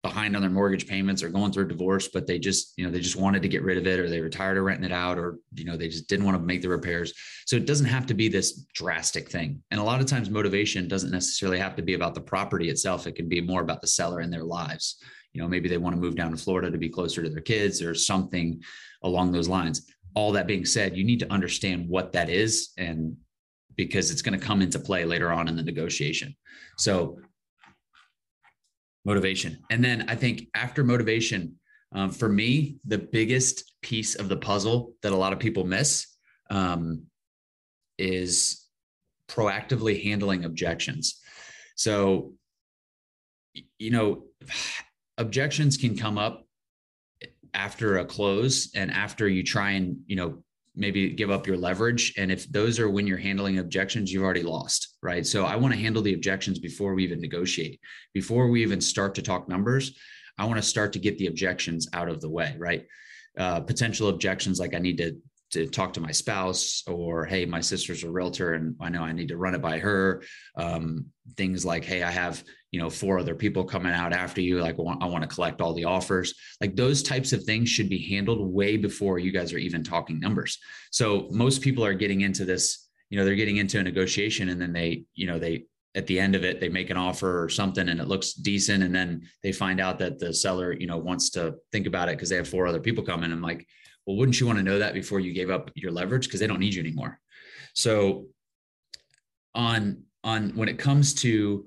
behind 0.02 0.36
on 0.36 0.42
their 0.42 0.50
mortgage 0.50 0.86
payments 0.86 1.22
or 1.22 1.28
going 1.28 1.50
through 1.50 1.64
a 1.64 1.68
divorce, 1.68 2.06
but 2.08 2.26
they 2.26 2.38
just, 2.38 2.72
you 2.76 2.84
know, 2.84 2.90
they 2.90 3.00
just 3.00 3.16
wanted 3.16 3.42
to 3.42 3.48
get 3.48 3.62
rid 3.62 3.76
of 3.76 3.86
it 3.86 3.98
or 3.98 4.08
they 4.08 4.20
were 4.20 4.28
tired 4.28 4.56
of 4.56 4.62
renting 4.62 4.84
it 4.84 4.92
out 4.92 5.18
or, 5.18 5.38
you 5.54 5.64
know, 5.64 5.76
they 5.76 5.88
just 5.88 6.08
didn't 6.08 6.24
want 6.24 6.36
to 6.36 6.42
make 6.42 6.62
the 6.62 6.68
repairs. 6.68 7.12
So 7.46 7.56
it 7.56 7.66
doesn't 7.66 7.86
have 7.86 8.06
to 8.06 8.14
be 8.14 8.28
this 8.28 8.64
drastic 8.74 9.28
thing. 9.28 9.60
And 9.72 9.80
a 9.80 9.84
lot 9.84 10.00
of 10.00 10.06
times 10.06 10.30
motivation 10.30 10.86
doesn't 10.86 11.10
necessarily 11.10 11.58
have 11.58 11.74
to 11.76 11.82
be 11.82 11.94
about 11.94 12.14
the 12.14 12.20
property 12.20 12.68
itself. 12.68 13.06
It 13.06 13.16
can 13.16 13.28
be 13.28 13.40
more 13.40 13.60
about 13.60 13.80
the 13.80 13.88
seller 13.88 14.20
and 14.20 14.32
their 14.32 14.44
lives. 14.44 15.02
You 15.32 15.42
know, 15.42 15.48
maybe 15.48 15.68
they 15.68 15.78
want 15.78 15.96
to 15.96 16.00
move 16.00 16.14
down 16.14 16.30
to 16.30 16.36
Florida 16.36 16.70
to 16.70 16.78
be 16.78 16.88
closer 16.88 17.22
to 17.22 17.28
their 17.28 17.40
kids 17.40 17.82
or 17.82 17.94
something 17.94 18.62
along 19.02 19.32
those 19.32 19.48
lines. 19.48 19.90
All 20.14 20.32
that 20.32 20.46
being 20.46 20.64
said, 20.64 20.96
you 20.96 21.04
need 21.04 21.20
to 21.20 21.32
understand 21.32 21.88
what 21.88 22.12
that 22.12 22.30
is 22.30 22.70
and 22.78 23.16
because 23.76 24.10
it's 24.10 24.22
going 24.22 24.38
to 24.38 24.44
come 24.44 24.62
into 24.62 24.78
play 24.78 25.04
later 25.04 25.32
on 25.32 25.48
in 25.48 25.56
the 25.56 25.62
negotiation. 25.62 26.34
So 26.76 27.20
motivation. 29.08 29.58
And 29.70 29.82
then 29.82 30.04
I 30.08 30.14
think 30.14 30.48
after 30.54 30.84
motivation, 30.84 31.54
um, 31.92 32.10
for 32.10 32.28
me, 32.28 32.76
the 32.84 32.98
biggest 32.98 33.72
piece 33.80 34.14
of 34.14 34.28
the 34.28 34.36
puzzle 34.36 34.92
that 35.02 35.12
a 35.12 35.16
lot 35.16 35.32
of 35.32 35.38
people 35.38 35.64
miss 35.64 36.06
um, 36.50 37.04
is 37.96 38.66
proactively 39.26 40.04
handling 40.04 40.44
objections. 40.44 41.20
So, 41.74 42.34
you 43.78 43.90
know, 43.90 44.24
objections 45.18 45.78
can 45.78 45.96
come 45.96 46.18
up 46.18 46.46
after 47.54 47.98
a 47.98 48.04
close 48.04 48.70
and 48.74 48.90
after 48.90 49.26
you 49.26 49.42
try 49.42 49.70
and, 49.70 49.96
you 50.06 50.16
know, 50.16 50.44
maybe 50.78 51.10
give 51.10 51.30
up 51.30 51.46
your 51.46 51.56
leverage. 51.56 52.14
And 52.16 52.30
if 52.30 52.50
those 52.50 52.78
are 52.78 52.88
when 52.88 53.06
you're 53.06 53.18
handling 53.18 53.58
objections, 53.58 54.12
you've 54.12 54.22
already 54.22 54.42
lost, 54.42 54.96
right? 55.02 55.26
So 55.26 55.44
I 55.44 55.56
want 55.56 55.74
to 55.74 55.80
handle 55.80 56.02
the 56.02 56.14
objections 56.14 56.58
before 56.58 56.94
we 56.94 57.04
even 57.04 57.20
negotiate, 57.20 57.80
before 58.14 58.48
we 58.48 58.62
even 58.62 58.80
start 58.80 59.14
to 59.16 59.22
talk 59.22 59.48
numbers. 59.48 59.98
I 60.38 60.44
want 60.44 60.56
to 60.56 60.62
start 60.62 60.92
to 60.92 60.98
get 61.00 61.18
the 61.18 61.26
objections 61.26 61.88
out 61.92 62.08
of 62.08 62.20
the 62.20 62.30
way, 62.30 62.54
right? 62.58 62.86
Uh, 63.36 63.60
potential 63.60 64.08
objections 64.08 64.60
like 64.60 64.74
I 64.74 64.78
need 64.78 64.98
to 64.98 65.16
to 65.50 65.66
talk 65.66 65.94
to 65.94 66.00
my 66.00 66.10
spouse 66.10 66.82
or 66.86 67.24
hey 67.24 67.46
my 67.46 67.60
sister's 67.60 68.04
a 68.04 68.10
realtor 68.10 68.52
and 68.54 68.76
i 68.80 68.88
know 68.90 69.02
i 69.02 69.12
need 69.12 69.28
to 69.28 69.36
run 69.36 69.54
it 69.54 69.62
by 69.62 69.78
her 69.78 70.22
um, 70.56 71.06
things 71.36 71.64
like 71.64 71.84
hey 71.84 72.02
i 72.02 72.10
have 72.10 72.44
you 72.70 72.80
know 72.80 72.90
four 72.90 73.18
other 73.18 73.34
people 73.34 73.64
coming 73.64 73.92
out 73.92 74.12
after 74.12 74.40
you 74.40 74.60
like 74.60 74.76
i 74.78 75.06
want 75.06 75.22
to 75.22 75.28
collect 75.28 75.60
all 75.60 75.74
the 75.74 75.84
offers. 75.84 76.34
Like 76.60 76.76
those 76.76 77.02
types 77.02 77.32
of 77.32 77.44
things 77.44 77.68
should 77.68 77.88
be 77.88 78.10
handled 78.10 78.52
way 78.52 78.76
before 78.76 79.18
you 79.18 79.32
guys 79.32 79.52
are 79.52 79.58
even 79.58 79.82
talking 79.82 80.20
numbers. 80.20 80.58
So 80.90 81.28
most 81.30 81.62
people 81.62 81.84
are 81.84 81.94
getting 81.94 82.20
into 82.22 82.44
this 82.44 82.88
you 83.10 83.18
know 83.18 83.24
they're 83.24 83.34
getting 83.34 83.56
into 83.56 83.78
a 83.78 83.82
negotiation 83.82 84.50
and 84.50 84.60
then 84.60 84.72
they 84.72 85.04
you 85.14 85.26
know 85.26 85.38
they 85.38 85.64
at 85.94 86.06
the 86.06 86.20
end 86.20 86.34
of 86.34 86.44
it 86.44 86.60
they 86.60 86.68
make 86.68 86.90
an 86.90 86.96
offer 86.96 87.42
or 87.42 87.48
something 87.48 87.88
and 87.88 88.00
it 88.00 88.08
looks 88.08 88.34
decent 88.34 88.84
and 88.84 88.94
then 88.94 89.22
they 89.42 89.50
find 89.50 89.80
out 89.80 89.98
that 89.98 90.18
the 90.18 90.32
seller 90.32 90.72
you 90.72 90.86
know 90.86 90.98
wants 90.98 91.30
to 91.30 91.54
think 91.72 91.86
about 91.86 92.08
it 92.08 92.16
because 92.16 92.28
they 92.28 92.36
have 92.36 92.48
four 92.48 92.66
other 92.66 92.80
people 92.80 93.02
coming. 93.04 93.32
I'm 93.32 93.42
like 93.42 93.66
well, 94.08 94.16
wouldn't 94.16 94.40
you 94.40 94.46
want 94.46 94.58
to 94.58 94.64
know 94.64 94.78
that 94.78 94.94
before 94.94 95.20
you 95.20 95.34
gave 95.34 95.50
up 95.50 95.70
your 95.74 95.92
leverage? 95.92 96.26
Because 96.26 96.40
they 96.40 96.46
don't 96.46 96.60
need 96.60 96.72
you 96.72 96.80
anymore? 96.80 97.20
So 97.74 98.28
on 99.54 100.04
on 100.24 100.50
when 100.56 100.70
it 100.70 100.78
comes 100.78 101.12
to 101.14 101.66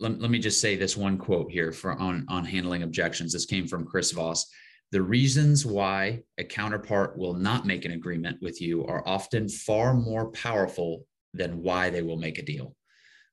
let, 0.00 0.20
let 0.20 0.30
me 0.30 0.38
just 0.38 0.60
say 0.60 0.76
this 0.76 0.96
one 0.96 1.18
quote 1.18 1.50
here 1.50 1.72
for 1.72 1.92
on 1.92 2.24
on 2.28 2.44
handling 2.44 2.82
objections. 2.82 3.32
This 3.32 3.46
came 3.46 3.66
from 3.66 3.86
Chris 3.86 4.12
Voss. 4.12 4.46
The 4.90 5.02
reasons 5.02 5.66
why 5.66 6.22
a 6.38 6.44
counterpart 6.44 7.18
will 7.18 7.34
not 7.34 7.66
make 7.66 7.84
an 7.84 7.92
agreement 7.92 8.38
with 8.40 8.60
you 8.60 8.86
are 8.86 9.06
often 9.06 9.48
far 9.48 9.92
more 9.92 10.30
powerful 10.30 11.04
than 11.34 11.62
why 11.62 11.90
they 11.90 12.02
will 12.02 12.16
make 12.16 12.38
a 12.38 12.44
deal, 12.44 12.74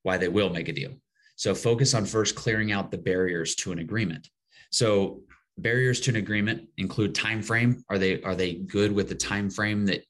why 0.03 0.17
they 0.17 0.27
will 0.27 0.49
make 0.49 0.67
a 0.67 0.73
deal. 0.73 0.91
So 1.37 1.55
focus 1.55 1.93
on 1.93 2.05
first 2.05 2.35
clearing 2.35 2.71
out 2.71 2.91
the 2.91 2.97
barriers 2.97 3.55
to 3.55 3.71
an 3.71 3.79
agreement. 3.79 4.29
So 4.69 5.21
barriers 5.57 6.01
to 6.01 6.11
an 6.11 6.17
agreement 6.17 6.67
include 6.77 7.15
time 7.15 7.41
frame 7.41 7.83
are 7.89 7.97
they 7.97 8.21
are 8.23 8.35
they 8.35 8.55
good 8.55 8.91
with 8.91 9.07
the 9.07 9.15
time 9.15 9.49
frame 9.49 9.85
that 9.85 10.03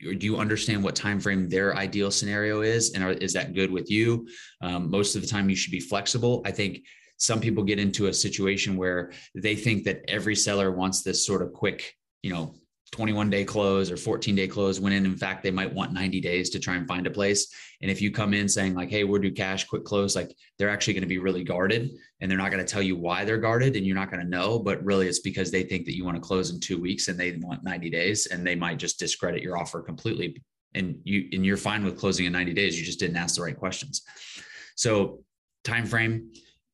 do 0.00 0.26
you 0.26 0.36
understand 0.36 0.82
what 0.82 0.96
time 0.96 1.20
frame 1.20 1.48
their 1.48 1.76
ideal 1.76 2.10
scenario 2.10 2.62
is? 2.62 2.92
And 2.92 3.04
are, 3.04 3.12
is 3.12 3.32
that 3.34 3.54
good 3.54 3.70
with 3.70 3.90
you? 3.90 4.26
Um, 4.60 4.90
most 4.90 5.14
of 5.14 5.22
the 5.22 5.28
time 5.28 5.48
you 5.48 5.56
should 5.56 5.70
be 5.70 5.80
flexible. 5.80 6.42
I 6.44 6.50
think 6.50 6.84
some 7.18 7.40
people 7.40 7.62
get 7.62 7.78
into 7.78 8.06
a 8.06 8.12
situation 8.12 8.76
where 8.76 9.12
they 9.34 9.54
think 9.54 9.84
that 9.84 10.02
every 10.08 10.34
seller 10.34 10.72
wants 10.72 11.02
this 11.02 11.24
sort 11.24 11.42
of 11.42 11.52
quick 11.52 11.94
you 12.22 12.32
know 12.32 12.54
21 12.92 13.30
day 13.30 13.42
close 13.42 13.90
or 13.90 13.96
14 13.96 14.34
day 14.36 14.46
close 14.46 14.78
when 14.78 14.92
in, 14.92 15.06
in 15.06 15.16
fact 15.16 15.42
they 15.42 15.50
might 15.50 15.72
want 15.72 15.92
90 15.92 16.20
days 16.20 16.50
to 16.50 16.60
try 16.60 16.76
and 16.76 16.86
find 16.86 17.06
a 17.06 17.10
place. 17.10 17.52
And 17.80 17.90
if 17.90 18.02
you 18.02 18.10
come 18.10 18.34
in 18.34 18.48
saying 18.48 18.74
like 18.74 18.90
hey 18.90 19.04
we're 19.04 19.18
do 19.18 19.32
cash 19.32 19.64
quick 19.64 19.84
close 19.84 20.14
like 20.14 20.36
they're 20.58 20.70
actually 20.70 20.92
going 20.92 21.02
to 21.02 21.08
be 21.08 21.18
really 21.18 21.42
guarded 21.42 21.90
and 22.20 22.30
they're 22.30 22.38
not 22.38 22.50
going 22.50 22.64
to 22.64 22.70
tell 22.70 22.82
you 22.82 22.96
why 22.96 23.24
they're 23.24 23.38
guarded 23.38 23.76
and 23.76 23.86
you're 23.86 23.96
not 23.96 24.10
going 24.10 24.22
to 24.22 24.28
know 24.28 24.58
but 24.58 24.84
really 24.84 25.08
it's 25.08 25.20
because 25.20 25.50
they 25.50 25.62
think 25.62 25.86
that 25.86 25.96
you 25.96 26.04
want 26.04 26.16
to 26.16 26.20
close 26.20 26.50
in 26.50 26.60
two 26.60 26.80
weeks 26.80 27.08
and 27.08 27.18
they 27.18 27.32
want 27.40 27.64
90 27.64 27.90
days 27.90 28.26
and 28.26 28.46
they 28.46 28.54
might 28.54 28.78
just 28.78 28.98
discredit 28.98 29.42
your 29.42 29.56
offer 29.56 29.80
completely 29.80 30.42
and 30.74 30.98
you 31.04 31.28
and 31.32 31.44
you're 31.44 31.56
fine 31.56 31.84
with 31.84 31.98
closing 31.98 32.26
in 32.26 32.32
90 32.32 32.52
days 32.52 32.78
you 32.78 32.84
just 32.84 33.00
didn't 33.00 33.16
ask 33.16 33.36
the 33.36 33.42
right 33.42 33.56
questions. 33.56 34.02
So 34.76 35.20
time 35.64 35.86
frame 35.86 36.32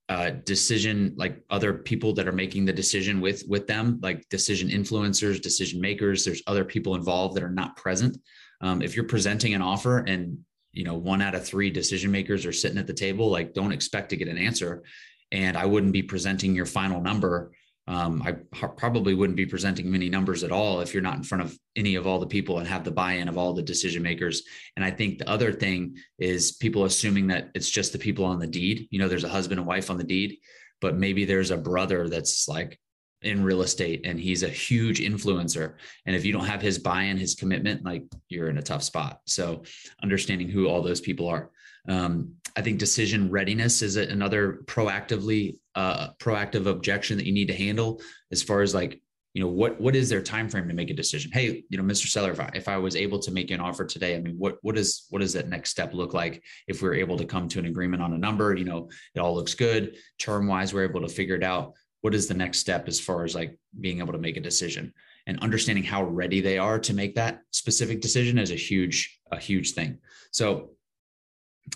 uh, 0.08 0.30
decision 0.44 1.12
like 1.16 1.42
other 1.50 1.74
people 1.74 2.14
that 2.14 2.26
are 2.26 2.32
making 2.32 2.64
the 2.64 2.72
decision 2.72 3.20
with 3.20 3.44
with 3.46 3.66
them 3.66 3.98
like 4.02 4.26
decision 4.30 4.68
influencers 4.68 5.40
decision 5.40 5.80
makers. 5.80 6.24
There's 6.24 6.42
other 6.46 6.64
people 6.64 6.94
involved 6.94 7.36
that 7.36 7.42
are 7.42 7.50
not 7.50 7.76
present. 7.76 8.16
Um, 8.60 8.80
if 8.80 8.96
you're 8.96 9.04
presenting 9.04 9.54
an 9.54 9.62
offer 9.62 9.98
and 9.98 10.38
you 10.72 10.84
know 10.84 10.94
one 10.94 11.20
out 11.20 11.34
of 11.34 11.44
three 11.44 11.70
decision 11.70 12.10
makers 12.10 12.46
are 12.46 12.52
sitting 12.52 12.78
at 12.78 12.86
the 12.86 12.94
table 12.94 13.30
like 13.30 13.52
don't 13.52 13.72
expect 13.72 14.10
to 14.10 14.16
get 14.16 14.28
an 14.28 14.38
answer. 14.38 14.82
And 15.30 15.58
i 15.58 15.66
wouldn't 15.66 15.92
be 15.92 16.02
presenting 16.02 16.54
your 16.54 16.64
final 16.64 17.02
number 17.02 17.52
um, 17.88 18.22
I 18.22 18.32
probably 18.32 19.14
wouldn't 19.14 19.38
be 19.38 19.46
presenting 19.46 19.90
many 19.90 20.10
numbers 20.10 20.44
at 20.44 20.52
all 20.52 20.82
if 20.82 20.92
you're 20.92 21.02
not 21.02 21.16
in 21.16 21.22
front 21.22 21.42
of 21.42 21.58
any 21.74 21.94
of 21.94 22.06
all 22.06 22.18
the 22.18 22.26
people 22.26 22.58
and 22.58 22.68
have 22.68 22.84
the 22.84 22.90
buy-in 22.90 23.28
of 23.28 23.38
all 23.38 23.54
the 23.54 23.62
decision 23.62 24.02
makers. 24.02 24.42
And 24.76 24.84
I 24.84 24.90
think 24.90 25.18
the 25.18 25.28
other 25.28 25.54
thing 25.54 25.96
is 26.18 26.52
people 26.52 26.84
assuming 26.84 27.28
that 27.28 27.48
it's 27.54 27.70
just 27.70 27.94
the 27.94 27.98
people 27.98 28.26
on 28.26 28.40
the 28.40 28.46
deed. 28.46 28.88
You 28.90 28.98
know, 28.98 29.08
there's 29.08 29.24
a 29.24 29.28
husband 29.28 29.58
and 29.58 29.66
wife 29.66 29.90
on 29.90 29.96
the 29.96 30.04
deed, 30.04 30.36
but 30.82 30.96
maybe 30.96 31.24
there's 31.24 31.50
a 31.50 31.56
brother 31.56 32.10
that's 32.10 32.46
like 32.46 32.78
in 33.22 33.42
real 33.42 33.62
estate 33.62 34.02
and 34.04 34.20
he's 34.20 34.42
a 34.42 34.50
huge 34.50 35.00
influencer. 35.00 35.76
And 36.04 36.14
if 36.14 36.26
you 36.26 36.32
don't 36.34 36.44
have 36.44 36.60
his 36.60 36.78
buy-in, 36.78 37.16
his 37.16 37.36
commitment, 37.36 37.86
like 37.86 38.04
you're 38.28 38.50
in 38.50 38.58
a 38.58 38.62
tough 38.62 38.82
spot. 38.82 39.20
So 39.24 39.62
understanding 40.02 40.50
who 40.50 40.68
all 40.68 40.82
those 40.82 41.00
people 41.00 41.26
are. 41.26 41.50
Um, 41.88 42.34
I 42.54 42.60
think 42.60 42.78
decision 42.78 43.30
readiness 43.30 43.80
is 43.80 43.96
another 43.96 44.60
proactively 44.66 45.56
uh, 45.78 46.10
proactive 46.18 46.66
objection 46.66 47.16
that 47.16 47.24
you 47.24 47.32
need 47.32 47.46
to 47.46 47.54
handle 47.54 48.02
as 48.32 48.42
far 48.42 48.62
as 48.62 48.74
like 48.74 49.00
you 49.32 49.40
know 49.40 49.48
what 49.48 49.80
what 49.80 49.94
is 49.94 50.08
their 50.08 50.20
time 50.20 50.48
frame 50.48 50.66
to 50.66 50.74
make 50.74 50.90
a 50.90 50.94
decision? 50.94 51.30
Hey 51.30 51.62
you 51.70 51.78
know 51.78 51.84
mr 51.84 52.08
seller 52.08 52.32
if 52.32 52.40
I, 52.40 52.50
if 52.52 52.66
I 52.66 52.76
was 52.78 52.96
able 52.96 53.20
to 53.20 53.30
make 53.30 53.52
an 53.52 53.60
offer 53.60 53.84
today 53.84 54.16
i 54.16 54.18
mean 54.18 54.34
what 54.38 54.56
what 54.62 54.76
is 54.76 55.06
what 55.10 55.20
does 55.20 55.34
that 55.34 55.48
next 55.48 55.70
step 55.70 55.94
look 55.94 56.12
like 56.14 56.42
if 56.66 56.82
we're 56.82 56.94
able 57.04 57.16
to 57.18 57.24
come 57.24 57.46
to 57.48 57.60
an 57.60 57.66
agreement 57.66 58.02
on 58.02 58.12
a 58.12 58.18
number? 58.18 58.56
You 58.56 58.64
know 58.64 58.90
it 59.14 59.20
all 59.20 59.36
looks 59.36 59.54
good. 59.54 59.96
Term 60.18 60.48
wise 60.48 60.74
we're 60.74 60.88
able 60.90 61.02
to 61.02 61.14
figure 61.18 61.36
it 61.36 61.44
out. 61.44 61.74
What 62.00 62.14
is 62.14 62.26
the 62.26 62.34
next 62.42 62.58
step 62.58 62.88
as 62.88 62.98
far 62.98 63.24
as 63.24 63.36
like 63.36 63.56
being 63.80 64.00
able 64.00 64.14
to 64.14 64.24
make 64.26 64.36
a 64.36 64.48
decision? 64.50 64.92
And 65.28 65.38
understanding 65.40 65.84
how 65.84 66.02
ready 66.02 66.40
they 66.40 66.58
are 66.58 66.80
to 66.80 66.92
make 66.92 67.14
that 67.14 67.42
specific 67.52 68.00
decision 68.00 68.36
is 68.36 68.50
a 68.50 68.56
huge 68.68 69.20
a 69.30 69.38
huge 69.38 69.74
thing. 69.74 69.98
So 70.32 70.70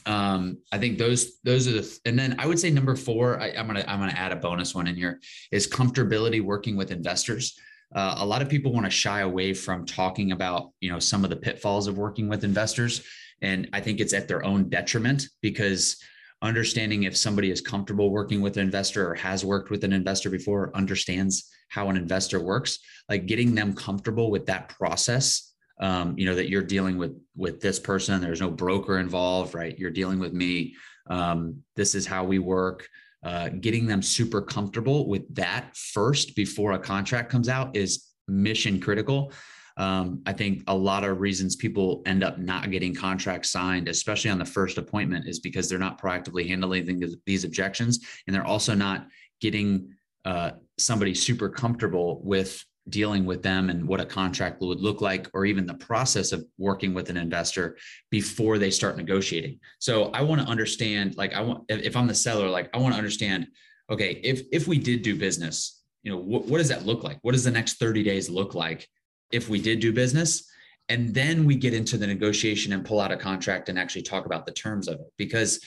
um 0.06 0.58
i 0.72 0.78
think 0.78 0.98
those 0.98 1.40
those 1.42 1.66
are 1.66 1.72
the 1.72 2.00
and 2.04 2.18
then 2.18 2.36
i 2.38 2.46
would 2.46 2.58
say 2.58 2.70
number 2.70 2.94
four 2.94 3.40
I, 3.40 3.48
am 3.48 3.66
gonna 3.66 3.84
i'm 3.88 3.98
gonna 3.98 4.12
add 4.12 4.32
a 4.32 4.36
bonus 4.36 4.74
one 4.74 4.86
in 4.86 4.96
here 4.96 5.20
is 5.50 5.66
comfortability 5.66 6.42
working 6.42 6.76
with 6.76 6.90
investors. 6.90 7.58
Uh, 7.94 8.14
a 8.18 8.26
lot 8.26 8.40
of 8.40 8.48
people 8.48 8.72
want 8.72 8.86
to 8.86 8.90
shy 8.90 9.20
away 9.20 9.52
from 9.52 9.84
talking 9.84 10.32
about 10.32 10.70
you 10.80 10.90
know 10.90 10.98
some 10.98 11.24
of 11.24 11.30
the 11.30 11.36
pitfalls 11.36 11.86
of 11.88 11.98
working 11.98 12.28
with 12.28 12.44
investors. 12.44 13.04
And 13.42 13.68
i 13.72 13.80
think 13.80 14.00
it's 14.00 14.14
at 14.14 14.28
their 14.28 14.44
own 14.44 14.68
detriment 14.68 15.26
because 15.40 15.96
understanding 16.42 17.04
if 17.04 17.16
somebody 17.16 17.50
is 17.50 17.60
comfortable 17.60 18.10
working 18.10 18.40
with 18.40 18.56
an 18.56 18.64
investor 18.64 19.10
or 19.10 19.14
has 19.14 19.44
worked 19.44 19.70
with 19.70 19.84
an 19.84 19.92
investor 19.92 20.30
before 20.30 20.74
understands 20.74 21.50
how 21.68 21.88
an 21.88 21.96
investor 21.96 22.40
works. 22.40 22.78
Like 23.08 23.26
getting 23.26 23.54
them 23.54 23.74
comfortable 23.74 24.30
with 24.30 24.46
that 24.46 24.68
process 24.68 25.51
um, 25.82 26.14
you 26.16 26.24
know 26.24 26.34
that 26.34 26.48
you're 26.48 26.62
dealing 26.62 26.96
with 26.96 27.20
with 27.36 27.60
this 27.60 27.78
person 27.78 28.20
there's 28.20 28.40
no 28.40 28.50
broker 28.50 28.98
involved 28.98 29.54
right? 29.54 29.78
You're 29.78 29.90
dealing 29.90 30.18
with 30.18 30.32
me. 30.32 30.74
Um, 31.08 31.62
this 31.76 31.94
is 31.94 32.06
how 32.06 32.24
we 32.24 32.38
work. 32.38 32.88
Uh, 33.24 33.48
getting 33.48 33.86
them 33.86 34.02
super 34.02 34.40
comfortable 34.40 35.06
with 35.06 35.32
that 35.34 35.76
first 35.76 36.34
before 36.34 36.72
a 36.72 36.78
contract 36.78 37.30
comes 37.30 37.48
out 37.48 37.76
is 37.76 38.08
mission 38.28 38.80
critical. 38.80 39.32
Um, 39.78 40.20
i 40.26 40.34
think 40.34 40.64
a 40.66 40.76
lot 40.76 41.02
of 41.02 41.18
reasons 41.18 41.56
people 41.56 42.02
end 42.04 42.22
up 42.22 42.36
not 42.36 42.70
getting 42.70 42.94
contracts 42.94 43.48
signed 43.50 43.88
especially 43.88 44.30
on 44.30 44.38
the 44.38 44.44
first 44.44 44.76
appointment 44.76 45.26
is 45.26 45.40
because 45.40 45.66
they're 45.66 45.78
not 45.78 45.98
proactively 45.98 46.46
handling 46.46 47.02
these 47.24 47.44
objections 47.44 48.00
and 48.26 48.36
they're 48.36 48.46
also 48.46 48.74
not 48.74 49.06
getting 49.40 49.88
uh, 50.26 50.50
somebody 50.76 51.14
super 51.14 51.48
comfortable 51.48 52.20
with 52.22 52.62
dealing 52.88 53.24
with 53.24 53.42
them 53.42 53.70
and 53.70 53.86
what 53.86 54.00
a 54.00 54.04
contract 54.04 54.60
would 54.60 54.80
look 54.80 55.00
like, 55.00 55.28
or 55.34 55.44
even 55.44 55.66
the 55.66 55.74
process 55.74 56.32
of 56.32 56.44
working 56.58 56.94
with 56.94 57.10
an 57.10 57.16
investor 57.16 57.76
before 58.10 58.58
they 58.58 58.70
start 58.70 58.96
negotiating. 58.96 59.60
So 59.78 60.06
I 60.10 60.22
want 60.22 60.40
to 60.40 60.46
understand, 60.46 61.16
like, 61.16 61.32
I 61.32 61.40
want, 61.40 61.64
if 61.68 61.96
I'm 61.96 62.06
the 62.06 62.14
seller, 62.14 62.48
like, 62.48 62.70
I 62.74 62.78
want 62.78 62.94
to 62.94 62.98
understand, 62.98 63.46
okay, 63.90 64.20
if 64.24 64.42
if 64.52 64.66
we 64.66 64.78
did 64.78 65.02
do 65.02 65.16
business, 65.16 65.82
you 66.02 66.10
know, 66.10 66.18
what, 66.18 66.46
what 66.46 66.58
does 66.58 66.68
that 66.68 66.86
look 66.86 67.04
like? 67.04 67.18
What 67.22 67.32
does 67.32 67.44
the 67.44 67.50
next 67.50 67.74
30 67.74 68.02
days 68.02 68.28
look 68.28 68.54
like 68.54 68.88
if 69.30 69.48
we 69.48 69.60
did 69.60 69.80
do 69.80 69.92
business? 69.92 70.48
And 70.88 71.14
then 71.14 71.44
we 71.44 71.54
get 71.54 71.74
into 71.74 71.96
the 71.96 72.06
negotiation 72.06 72.72
and 72.72 72.84
pull 72.84 73.00
out 73.00 73.12
a 73.12 73.16
contract 73.16 73.68
and 73.68 73.78
actually 73.78 74.02
talk 74.02 74.26
about 74.26 74.46
the 74.46 74.52
terms 74.52 74.88
of 74.88 74.96
it 74.96 75.12
because 75.16 75.60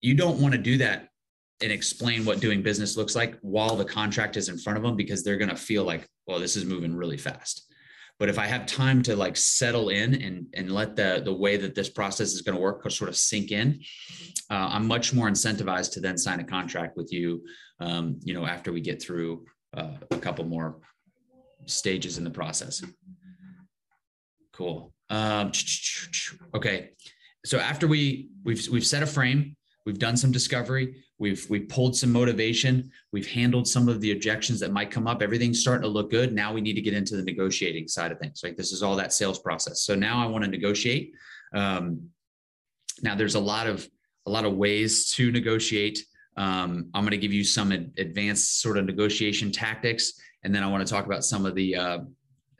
you 0.00 0.14
don't 0.14 0.40
want 0.40 0.52
to 0.52 0.58
do 0.58 0.78
that 0.78 1.07
and 1.60 1.72
explain 1.72 2.24
what 2.24 2.40
doing 2.40 2.62
business 2.62 2.96
looks 2.96 3.16
like 3.16 3.38
while 3.40 3.76
the 3.76 3.84
contract 3.84 4.36
is 4.36 4.48
in 4.48 4.58
front 4.58 4.76
of 4.76 4.82
them 4.82 4.96
because 4.96 5.24
they're 5.24 5.36
going 5.36 5.50
to 5.50 5.56
feel 5.56 5.84
like, 5.84 6.06
well, 6.26 6.38
this 6.38 6.56
is 6.56 6.64
moving 6.64 6.94
really 6.94 7.16
fast. 7.16 7.66
But 8.18 8.28
if 8.28 8.38
I 8.38 8.46
have 8.46 8.66
time 8.66 9.02
to 9.04 9.14
like 9.14 9.36
settle 9.36 9.90
in 9.90 10.14
and 10.14 10.46
and 10.54 10.72
let 10.72 10.96
the 10.96 11.22
the 11.24 11.32
way 11.32 11.56
that 11.56 11.76
this 11.76 11.88
process 11.88 12.32
is 12.32 12.42
going 12.42 12.56
to 12.56 12.60
work 12.60 12.88
sort 12.90 13.08
of 13.08 13.16
sink 13.16 13.52
in, 13.52 13.80
uh, 14.50 14.70
I'm 14.72 14.86
much 14.88 15.14
more 15.14 15.28
incentivized 15.28 15.92
to 15.92 16.00
then 16.00 16.18
sign 16.18 16.40
a 16.40 16.44
contract 16.44 16.96
with 16.96 17.12
you. 17.12 17.44
Um, 17.80 18.18
you 18.24 18.34
know, 18.34 18.44
after 18.44 18.72
we 18.72 18.80
get 18.80 19.00
through 19.00 19.44
uh, 19.76 19.92
a 20.10 20.16
couple 20.16 20.44
more 20.44 20.80
stages 21.66 22.18
in 22.18 22.24
the 22.24 22.30
process. 22.30 22.82
Cool. 24.52 24.92
Um, 25.10 25.52
okay. 26.54 26.90
So 27.44 27.58
after 27.58 27.86
we 27.86 28.30
we've 28.44 28.66
we've 28.68 28.86
set 28.86 29.04
a 29.04 29.06
frame, 29.06 29.56
we've 29.86 29.98
done 29.98 30.16
some 30.16 30.32
discovery, 30.32 31.04
we've 31.18 31.46
we've 31.50 31.68
pulled 31.68 31.96
some 31.96 32.12
motivation, 32.12 32.90
we've 33.12 33.30
handled 33.30 33.66
some 33.66 33.88
of 33.88 34.00
the 34.00 34.12
objections 34.12 34.60
that 34.60 34.72
might 34.72 34.90
come 34.90 35.06
up. 35.06 35.22
Everything's 35.22 35.60
starting 35.60 35.82
to 35.82 35.88
look 35.88 36.10
good. 36.10 36.32
Now 36.32 36.52
we 36.52 36.60
need 36.60 36.74
to 36.74 36.80
get 36.80 36.94
into 36.94 37.16
the 37.16 37.22
negotiating 37.22 37.88
side 37.88 38.12
of 38.12 38.18
things. 38.18 38.40
Like 38.42 38.56
this 38.56 38.72
is 38.72 38.82
all 38.82 38.96
that 38.96 39.12
sales 39.12 39.38
process. 39.38 39.82
So 39.82 39.94
now 39.94 40.22
I 40.22 40.26
want 40.26 40.44
to 40.44 40.50
negotiate. 40.50 41.12
Um, 41.54 42.08
now 43.02 43.14
there's 43.14 43.34
a 43.34 43.40
lot 43.40 43.66
of 43.66 43.88
a 44.26 44.30
lot 44.30 44.44
of 44.44 44.54
ways 44.54 45.10
to 45.12 45.32
negotiate. 45.32 46.04
Um, 46.36 46.90
I'm 46.94 47.02
going 47.02 47.10
to 47.10 47.18
give 47.18 47.32
you 47.32 47.42
some 47.42 47.72
ad- 47.72 47.92
advanced 47.98 48.60
sort 48.60 48.78
of 48.78 48.84
negotiation 48.84 49.50
tactics, 49.50 50.12
and 50.44 50.54
then 50.54 50.62
I 50.62 50.68
want 50.68 50.86
to 50.86 50.92
talk 50.92 51.06
about 51.06 51.24
some 51.24 51.46
of 51.46 51.54
the 51.54 51.74
uh, 51.74 51.98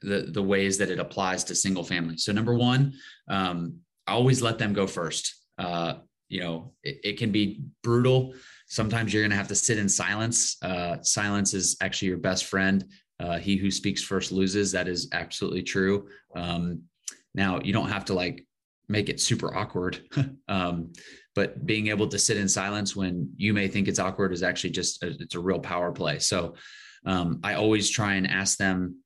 the, 0.03 0.31
the 0.33 0.43
ways 0.43 0.79
that 0.79 0.91
it 0.91 0.99
applies 0.99 1.45
to 1.45 1.55
single 1.55 1.85
family. 1.85 2.17
So 2.17 2.33
number 2.33 2.55
one, 2.55 2.95
um, 3.29 3.79
always 4.07 4.43
let 4.43 4.59
them 4.59 4.73
go 4.73 4.87
first. 4.87 5.35
Uh, 5.59 5.95
you 6.29 6.41
know, 6.41 6.73
it, 6.83 6.99
it, 7.05 7.19
can 7.19 7.33
be 7.33 7.63
brutal. 7.83 8.35
Sometimes 8.67 9.13
you're 9.13 9.23
going 9.23 9.31
to 9.31 9.37
have 9.37 9.49
to 9.49 9.55
sit 9.55 9.79
in 9.79 9.89
silence. 9.89 10.57
Uh, 10.63 10.99
silence 11.03 11.55
is 11.55 11.77
actually 11.81 12.09
your 12.09 12.19
best 12.19 12.45
friend. 12.45 12.85
Uh, 13.21 13.39
he 13.39 13.57
who 13.57 13.71
speaks 13.71 14.03
first 14.03 14.31
loses. 14.31 14.73
That 14.73 14.89
is 14.89 15.09
absolutely 15.13 15.63
true. 15.63 16.09
Um, 16.35 16.83
now 17.35 17.61
you 17.63 17.73
don't 17.73 17.89
have 17.89 18.05
to 18.07 18.15
like 18.15 18.47
make 18.89 19.09
it 19.09 19.21
super 19.21 19.55
awkward. 19.55 20.01
um, 20.49 20.93
but 21.35 21.65
being 21.67 21.89
able 21.89 22.09
to 22.09 22.19
sit 22.19 22.37
in 22.37 22.49
silence 22.49 22.97
when 22.97 23.33
you 23.37 23.53
may 23.53 23.69
think 23.69 23.89
it's 23.89 23.99
awkward 23.99 24.33
is 24.33 24.43
actually 24.43 24.71
just 24.71 25.03
a, 25.03 25.09
it's 25.21 25.35
a 25.35 25.41
real 25.41 25.61
power 25.61 25.93
play. 25.93 26.19
So 26.19 26.55
um, 27.07 27.41
I 27.45 27.55
always 27.55 27.91
try 27.91 28.15
and 28.15 28.27
ask 28.27 28.59
them 28.59 29.03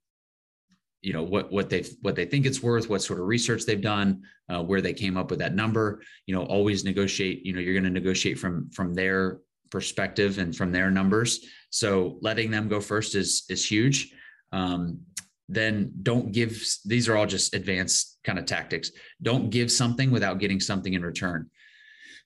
you 1.02 1.12
know 1.12 1.22
what 1.22 1.52
what 1.52 1.68
they 1.68 1.84
what 2.00 2.14
they 2.14 2.24
think 2.24 2.46
it's 2.46 2.62
worth 2.62 2.88
what 2.88 3.02
sort 3.02 3.20
of 3.20 3.26
research 3.26 3.64
they've 3.66 3.80
done 3.80 4.22
uh, 4.48 4.62
where 4.62 4.80
they 4.80 4.92
came 4.92 5.16
up 5.16 5.30
with 5.30 5.40
that 5.40 5.54
number 5.54 6.00
you 6.26 6.34
know 6.34 6.44
always 6.44 6.84
negotiate 6.84 7.44
you 7.44 7.52
know 7.52 7.60
you're 7.60 7.74
going 7.74 7.84
to 7.84 7.90
negotiate 7.90 8.38
from 8.38 8.70
from 8.70 8.94
their 8.94 9.40
perspective 9.72 10.38
and 10.38 10.54
from 10.54 10.70
their 10.70 10.90
numbers. 10.90 11.44
So 11.70 12.18
letting 12.20 12.52
them 12.52 12.68
go 12.68 12.80
first 12.80 13.16
is 13.16 13.44
is 13.48 13.68
huge. 13.68 14.12
Um, 14.52 15.00
then 15.48 15.92
don't 16.02 16.30
give 16.30 16.62
these 16.84 17.08
are 17.08 17.16
all 17.16 17.26
just 17.26 17.54
advanced 17.54 18.18
kind 18.22 18.38
of 18.38 18.46
tactics. 18.46 18.92
Don't 19.22 19.50
give 19.50 19.72
something 19.72 20.12
without 20.12 20.38
getting 20.38 20.60
something 20.60 20.92
in 20.92 21.02
return. 21.02 21.50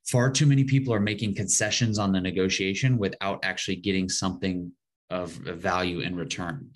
Far 0.06 0.30
too 0.30 0.46
many 0.46 0.64
people 0.64 0.92
are 0.92 1.00
making 1.00 1.34
concessions 1.34 1.98
on 1.98 2.12
the 2.12 2.20
negotiation 2.20 2.98
without 2.98 3.38
actually 3.42 3.76
getting 3.76 4.08
something 4.08 4.70
of 5.08 5.30
value 5.30 6.00
in 6.00 6.14
return. 6.16 6.68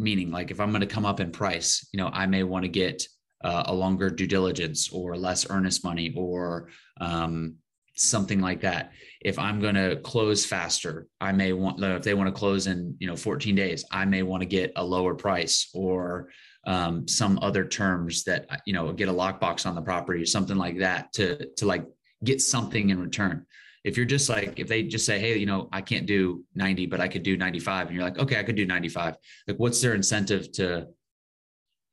Meaning, 0.00 0.30
like 0.30 0.50
if 0.50 0.60
I'm 0.60 0.70
going 0.70 0.80
to 0.80 0.86
come 0.86 1.06
up 1.06 1.20
in 1.20 1.30
price, 1.30 1.86
you 1.92 1.98
know, 1.98 2.10
I 2.12 2.26
may 2.26 2.42
want 2.42 2.64
to 2.64 2.68
get 2.68 3.06
uh, 3.42 3.64
a 3.66 3.74
longer 3.74 4.10
due 4.10 4.26
diligence 4.26 4.90
or 4.92 5.16
less 5.16 5.48
earnest 5.50 5.84
money 5.84 6.12
or 6.16 6.68
um, 7.00 7.56
something 7.94 8.40
like 8.40 8.62
that. 8.62 8.92
If 9.20 9.38
I'm 9.38 9.60
going 9.60 9.74
to 9.74 9.96
close 9.96 10.44
faster, 10.44 11.06
I 11.20 11.32
may 11.32 11.52
want 11.52 11.82
if 11.82 12.02
they 12.02 12.14
want 12.14 12.28
to 12.28 12.38
close 12.38 12.66
in 12.66 12.96
you 12.98 13.06
know 13.06 13.16
14 13.16 13.54
days, 13.54 13.84
I 13.90 14.04
may 14.04 14.22
want 14.22 14.42
to 14.42 14.46
get 14.46 14.72
a 14.76 14.84
lower 14.84 15.14
price 15.14 15.70
or 15.74 16.30
um, 16.66 17.06
some 17.08 17.38
other 17.42 17.64
terms 17.64 18.24
that 18.24 18.46
you 18.66 18.72
know 18.72 18.92
get 18.92 19.08
a 19.08 19.12
lockbox 19.12 19.66
on 19.66 19.74
the 19.74 19.82
property 19.82 20.22
or 20.22 20.26
something 20.26 20.56
like 20.56 20.78
that 20.78 21.12
to 21.14 21.46
to 21.56 21.66
like 21.66 21.84
get 22.24 22.40
something 22.40 22.90
in 22.90 23.00
return 23.00 23.46
if 23.84 23.96
you're 23.96 24.06
just 24.06 24.28
like 24.28 24.58
if 24.58 24.68
they 24.68 24.82
just 24.82 25.06
say 25.06 25.18
hey 25.18 25.36
you 25.36 25.46
know 25.46 25.68
i 25.72 25.80
can't 25.80 26.06
do 26.06 26.44
90 26.54 26.86
but 26.86 27.00
i 27.00 27.08
could 27.08 27.22
do 27.22 27.36
95 27.36 27.86
and 27.86 27.96
you're 27.96 28.04
like 28.04 28.18
okay 28.18 28.38
i 28.38 28.42
could 28.42 28.56
do 28.56 28.66
95 28.66 29.16
like 29.48 29.56
what's 29.56 29.80
their 29.80 29.94
incentive 29.94 30.52
to 30.52 30.86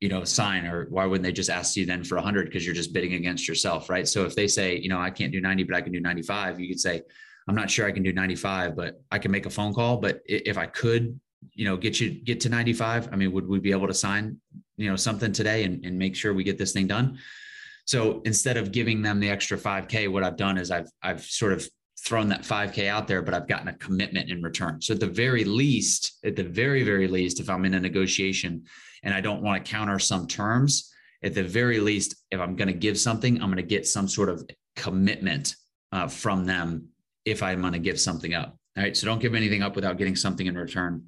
you 0.00 0.08
know 0.08 0.22
sign 0.24 0.66
or 0.66 0.86
why 0.90 1.04
wouldn't 1.06 1.24
they 1.24 1.32
just 1.32 1.50
ask 1.50 1.76
you 1.76 1.86
then 1.86 2.04
for 2.04 2.16
100 2.16 2.46
because 2.46 2.64
you're 2.64 2.74
just 2.74 2.92
bidding 2.92 3.14
against 3.14 3.48
yourself 3.48 3.88
right? 3.90 4.06
So 4.06 4.24
if 4.24 4.34
they 4.34 4.46
say 4.46 4.78
you 4.78 4.88
know 4.88 5.00
i 5.00 5.10
can't 5.10 5.32
do 5.32 5.40
90 5.40 5.64
but 5.64 5.76
i 5.76 5.80
can 5.80 5.92
do 5.92 6.00
95 6.00 6.60
you 6.60 6.68
could 6.68 6.80
say 6.80 7.02
i'm 7.48 7.54
not 7.54 7.70
sure 7.70 7.86
i 7.86 7.92
can 7.92 8.02
do 8.02 8.12
95 8.12 8.76
but 8.76 9.00
i 9.10 9.18
can 9.18 9.30
make 9.30 9.46
a 9.46 9.50
phone 9.50 9.74
call 9.74 9.96
but 9.96 10.20
if 10.26 10.58
i 10.58 10.66
could 10.66 11.18
you 11.52 11.64
know 11.64 11.76
get 11.76 12.00
you 12.00 12.10
get 12.10 12.40
to 12.40 12.48
95 12.48 13.08
i 13.12 13.16
mean 13.16 13.32
would 13.32 13.48
we 13.48 13.58
be 13.58 13.72
able 13.72 13.86
to 13.86 13.94
sign 13.94 14.38
you 14.76 14.88
know 14.88 14.96
something 14.96 15.32
today 15.32 15.64
and, 15.64 15.84
and 15.84 15.98
make 15.98 16.14
sure 16.14 16.32
we 16.32 16.44
get 16.44 16.58
this 16.58 16.72
thing 16.72 16.86
done? 16.86 17.18
So 17.84 18.20
instead 18.26 18.58
of 18.58 18.70
giving 18.70 19.00
them 19.00 19.18
the 19.18 19.30
extra 19.30 19.56
5k 19.58 20.12
what 20.12 20.22
i've 20.22 20.36
done 20.36 20.58
is 20.58 20.70
i've 20.70 20.90
i've 21.02 21.22
sort 21.22 21.52
of 21.52 21.68
thrown 22.04 22.28
that 22.28 22.42
5K 22.42 22.88
out 22.88 23.08
there, 23.08 23.22
but 23.22 23.34
I've 23.34 23.48
gotten 23.48 23.68
a 23.68 23.74
commitment 23.74 24.30
in 24.30 24.42
return. 24.42 24.80
So 24.80 24.94
at 24.94 25.00
the 25.00 25.06
very 25.06 25.44
least, 25.44 26.18
at 26.24 26.36
the 26.36 26.44
very, 26.44 26.82
very 26.82 27.08
least, 27.08 27.40
if 27.40 27.50
I'm 27.50 27.64
in 27.64 27.74
a 27.74 27.80
negotiation 27.80 28.64
and 29.02 29.12
I 29.12 29.20
don't 29.20 29.42
want 29.42 29.64
to 29.64 29.70
counter 29.70 29.98
some 29.98 30.26
terms, 30.26 30.92
at 31.22 31.34
the 31.34 31.42
very 31.42 31.80
least, 31.80 32.14
if 32.30 32.40
I'm 32.40 32.54
going 32.54 32.68
to 32.68 32.74
give 32.74 32.98
something, 32.98 33.42
I'm 33.42 33.48
going 33.48 33.56
to 33.56 33.62
get 33.62 33.86
some 33.86 34.06
sort 34.06 34.28
of 34.28 34.48
commitment 34.76 35.56
uh, 35.90 36.06
from 36.06 36.44
them 36.44 36.88
if 37.24 37.42
I'm 37.42 37.60
going 37.60 37.72
to 37.72 37.78
give 37.78 38.00
something 38.00 38.34
up. 38.34 38.56
All 38.76 38.84
right. 38.84 38.96
So 38.96 39.06
don't 39.06 39.20
give 39.20 39.34
anything 39.34 39.62
up 39.62 39.74
without 39.74 39.98
getting 39.98 40.14
something 40.14 40.46
in 40.46 40.56
return. 40.56 41.06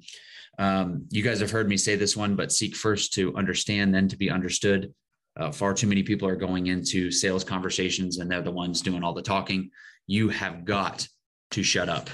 Um, 0.59 1.05
you 1.09 1.23
guys 1.23 1.39
have 1.39 1.51
heard 1.51 1.69
me 1.69 1.77
say 1.77 1.95
this 1.95 2.17
one, 2.17 2.35
but 2.35 2.51
seek 2.51 2.75
first 2.75 3.13
to 3.13 3.35
understand, 3.37 3.95
then 3.95 4.09
to 4.09 4.17
be 4.17 4.29
understood. 4.29 4.93
Uh, 5.37 5.49
far 5.49 5.73
too 5.73 5.87
many 5.87 6.03
people 6.03 6.27
are 6.27 6.35
going 6.35 6.67
into 6.67 7.09
sales 7.09 7.45
conversations 7.45 8.17
and 8.17 8.29
they're 8.29 8.41
the 8.41 8.51
ones 8.51 8.81
doing 8.81 9.01
all 9.01 9.13
the 9.13 9.21
talking 9.21 9.71
you 10.07 10.29
have 10.29 10.65
got 10.65 11.07
to 11.51 11.63
shut 11.63 11.89
up 11.89 12.09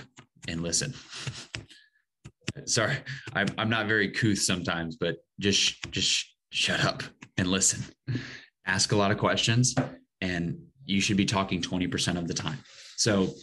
and 0.47 0.62
listen. 0.62 0.93
Sorry, 2.65 2.97
I'm, 3.34 3.47
I'm 3.58 3.69
not 3.69 3.88
very 3.88 4.12
couth 4.12 4.39
sometimes, 4.39 4.97
but 4.97 5.17
just 5.39 5.91
just 5.91 6.26
shut 6.52 6.84
up 6.84 7.04
and 7.38 7.47
listen. 7.47 7.84
Ask 8.65 8.91
a 8.91 8.95
lot 8.95 9.12
of 9.12 9.17
questions, 9.17 9.76
and 10.21 10.58
you 10.86 11.02
should 11.02 11.17
be 11.17 11.26
talking 11.26 11.62
20% 11.62 12.17
of 12.17 12.28
the 12.28 12.34
time. 12.34 12.58
So, 12.95 13.34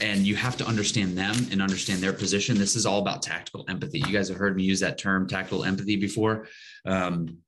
and 0.00 0.26
you 0.26 0.34
have 0.34 0.56
to 0.56 0.66
understand 0.66 1.16
them 1.16 1.36
and 1.52 1.62
understand 1.62 2.00
their 2.00 2.12
position. 2.12 2.58
This 2.58 2.74
is 2.74 2.86
all 2.86 3.00
about 3.00 3.22
tactical 3.22 3.64
empathy. 3.68 3.98
You 3.98 4.12
guys 4.12 4.28
have 4.28 4.38
heard 4.38 4.56
me 4.56 4.64
use 4.64 4.80
that 4.80 4.98
term, 4.98 5.28
tactical 5.28 5.64
empathy, 5.64 5.96
before. 5.96 6.48
Um, 6.84 7.38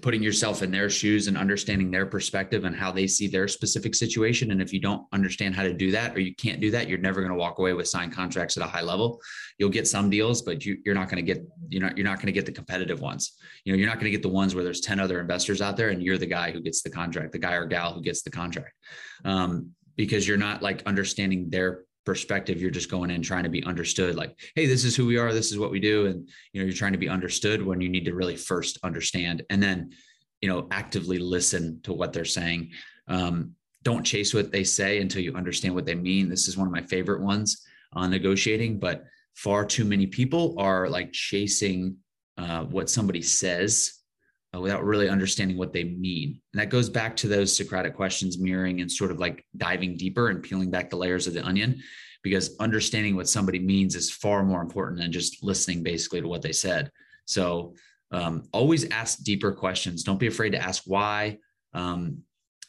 putting 0.00 0.22
yourself 0.22 0.62
in 0.62 0.70
their 0.70 0.88
shoes 0.88 1.26
and 1.26 1.36
understanding 1.36 1.90
their 1.90 2.06
perspective 2.06 2.64
and 2.64 2.76
how 2.76 2.92
they 2.92 3.06
see 3.06 3.26
their 3.26 3.48
specific 3.48 3.94
situation. 3.94 4.52
And 4.52 4.62
if 4.62 4.72
you 4.72 4.80
don't 4.80 5.04
understand 5.12 5.54
how 5.54 5.64
to 5.64 5.72
do 5.72 5.90
that 5.90 6.14
or 6.14 6.20
you 6.20 6.34
can't 6.34 6.60
do 6.60 6.70
that, 6.70 6.88
you're 6.88 6.98
never 6.98 7.20
going 7.20 7.32
to 7.32 7.38
walk 7.38 7.58
away 7.58 7.72
with 7.72 7.88
signed 7.88 8.12
contracts 8.12 8.56
at 8.56 8.62
a 8.62 8.66
high 8.66 8.82
level. 8.82 9.20
You'll 9.58 9.70
get 9.70 9.88
some 9.88 10.08
deals, 10.08 10.42
but 10.42 10.64
you, 10.64 10.78
are 10.86 10.94
not 10.94 11.08
going 11.08 11.24
to 11.24 11.34
get 11.34 11.44
you're 11.68 11.82
not 11.82 11.96
you're 11.96 12.06
not 12.06 12.18
going 12.18 12.26
to 12.26 12.32
get 12.32 12.46
the 12.46 12.52
competitive 12.52 13.00
ones. 13.00 13.36
You 13.64 13.72
know, 13.72 13.78
you're 13.78 13.88
not 13.88 13.96
going 13.96 14.04
to 14.04 14.10
get 14.10 14.22
the 14.22 14.28
ones 14.28 14.54
where 14.54 14.62
there's 14.62 14.80
10 14.80 15.00
other 15.00 15.20
investors 15.20 15.60
out 15.60 15.76
there 15.76 15.88
and 15.88 16.02
you're 16.02 16.18
the 16.18 16.26
guy 16.26 16.52
who 16.52 16.60
gets 16.60 16.82
the 16.82 16.90
contract, 16.90 17.32
the 17.32 17.38
guy 17.38 17.54
or 17.54 17.66
gal 17.66 17.92
who 17.92 18.00
gets 18.00 18.22
the 18.22 18.30
contract. 18.30 18.74
Um, 19.24 19.72
because 19.96 20.28
you're 20.28 20.36
not 20.36 20.62
like 20.62 20.82
understanding 20.86 21.50
their 21.50 21.84
perspective 22.06 22.60
you're 22.60 22.70
just 22.70 22.90
going 22.90 23.10
in 23.10 23.20
trying 23.20 23.42
to 23.42 23.50
be 23.50 23.64
understood 23.64 24.14
like 24.14 24.38
hey 24.54 24.64
this 24.64 24.84
is 24.84 24.96
who 24.96 25.04
we 25.04 25.18
are 25.18 25.34
this 25.34 25.50
is 25.50 25.58
what 25.58 25.70
we 25.72 25.80
do 25.80 26.06
and 26.06 26.28
you 26.52 26.60
know 26.60 26.64
you're 26.64 26.74
trying 26.74 26.92
to 26.92 26.98
be 26.98 27.08
understood 27.08 27.60
when 27.60 27.80
you 27.80 27.88
need 27.88 28.04
to 28.04 28.14
really 28.14 28.36
first 28.36 28.78
understand 28.84 29.42
and 29.50 29.62
then 29.62 29.90
you 30.40 30.48
know 30.48 30.66
actively 30.70 31.18
listen 31.18 31.80
to 31.82 31.92
what 31.92 32.12
they're 32.12 32.24
saying. 32.24 32.70
Um, 33.08 33.52
don't 33.82 34.04
chase 34.04 34.34
what 34.34 34.50
they 34.50 34.64
say 34.64 35.00
until 35.00 35.22
you 35.22 35.34
understand 35.34 35.74
what 35.74 35.86
they 35.86 35.94
mean. 35.94 36.28
This 36.28 36.48
is 36.48 36.56
one 36.56 36.66
of 36.66 36.72
my 36.72 36.82
favorite 36.82 37.22
ones 37.22 37.64
on 37.92 38.10
negotiating 38.10 38.78
but 38.78 39.04
far 39.34 39.64
too 39.64 39.84
many 39.84 40.06
people 40.06 40.54
are 40.58 40.88
like 40.88 41.12
chasing 41.12 41.96
uh, 42.36 42.64
what 42.64 42.90
somebody 42.90 43.22
says 43.22 43.95
without 44.60 44.84
really 44.84 45.08
understanding 45.08 45.56
what 45.56 45.72
they 45.72 45.84
mean. 45.84 46.40
And 46.52 46.60
that 46.60 46.70
goes 46.70 46.88
back 46.88 47.16
to 47.16 47.28
those 47.28 47.56
Socratic 47.56 47.94
questions, 47.94 48.38
mirroring 48.38 48.80
and 48.80 48.90
sort 48.90 49.10
of 49.10 49.18
like 49.18 49.44
diving 49.56 49.96
deeper 49.96 50.28
and 50.28 50.42
peeling 50.42 50.70
back 50.70 50.90
the 50.90 50.96
layers 50.96 51.26
of 51.26 51.34
the 51.34 51.44
onion, 51.44 51.82
because 52.22 52.56
understanding 52.58 53.16
what 53.16 53.28
somebody 53.28 53.58
means 53.58 53.94
is 53.94 54.10
far 54.10 54.44
more 54.44 54.62
important 54.62 55.00
than 55.00 55.12
just 55.12 55.42
listening 55.42 55.82
basically 55.82 56.20
to 56.20 56.28
what 56.28 56.42
they 56.42 56.52
said. 56.52 56.90
So 57.24 57.74
um, 58.10 58.44
always 58.52 58.88
ask 58.90 59.22
deeper 59.22 59.52
questions. 59.52 60.04
Don't 60.04 60.20
be 60.20 60.28
afraid 60.28 60.50
to 60.50 60.62
ask 60.62 60.82
why. 60.86 61.38
Um, 61.74 62.22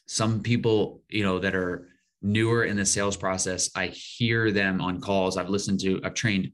some 0.08 0.42
people, 0.42 1.04
you 1.10 1.24
know, 1.24 1.40
that 1.40 1.56
are 1.56 1.90
newer 2.22 2.64
in 2.64 2.78
the 2.78 2.86
sales 2.86 3.18
process, 3.18 3.70
I 3.76 3.88
hear 3.88 4.52
them 4.52 4.82
on 4.82 5.02
calls. 5.02 5.38
I've 5.38 5.50
listened 5.50 5.80
to, 5.82 6.02
I've 6.04 6.14
trained, 6.14 6.52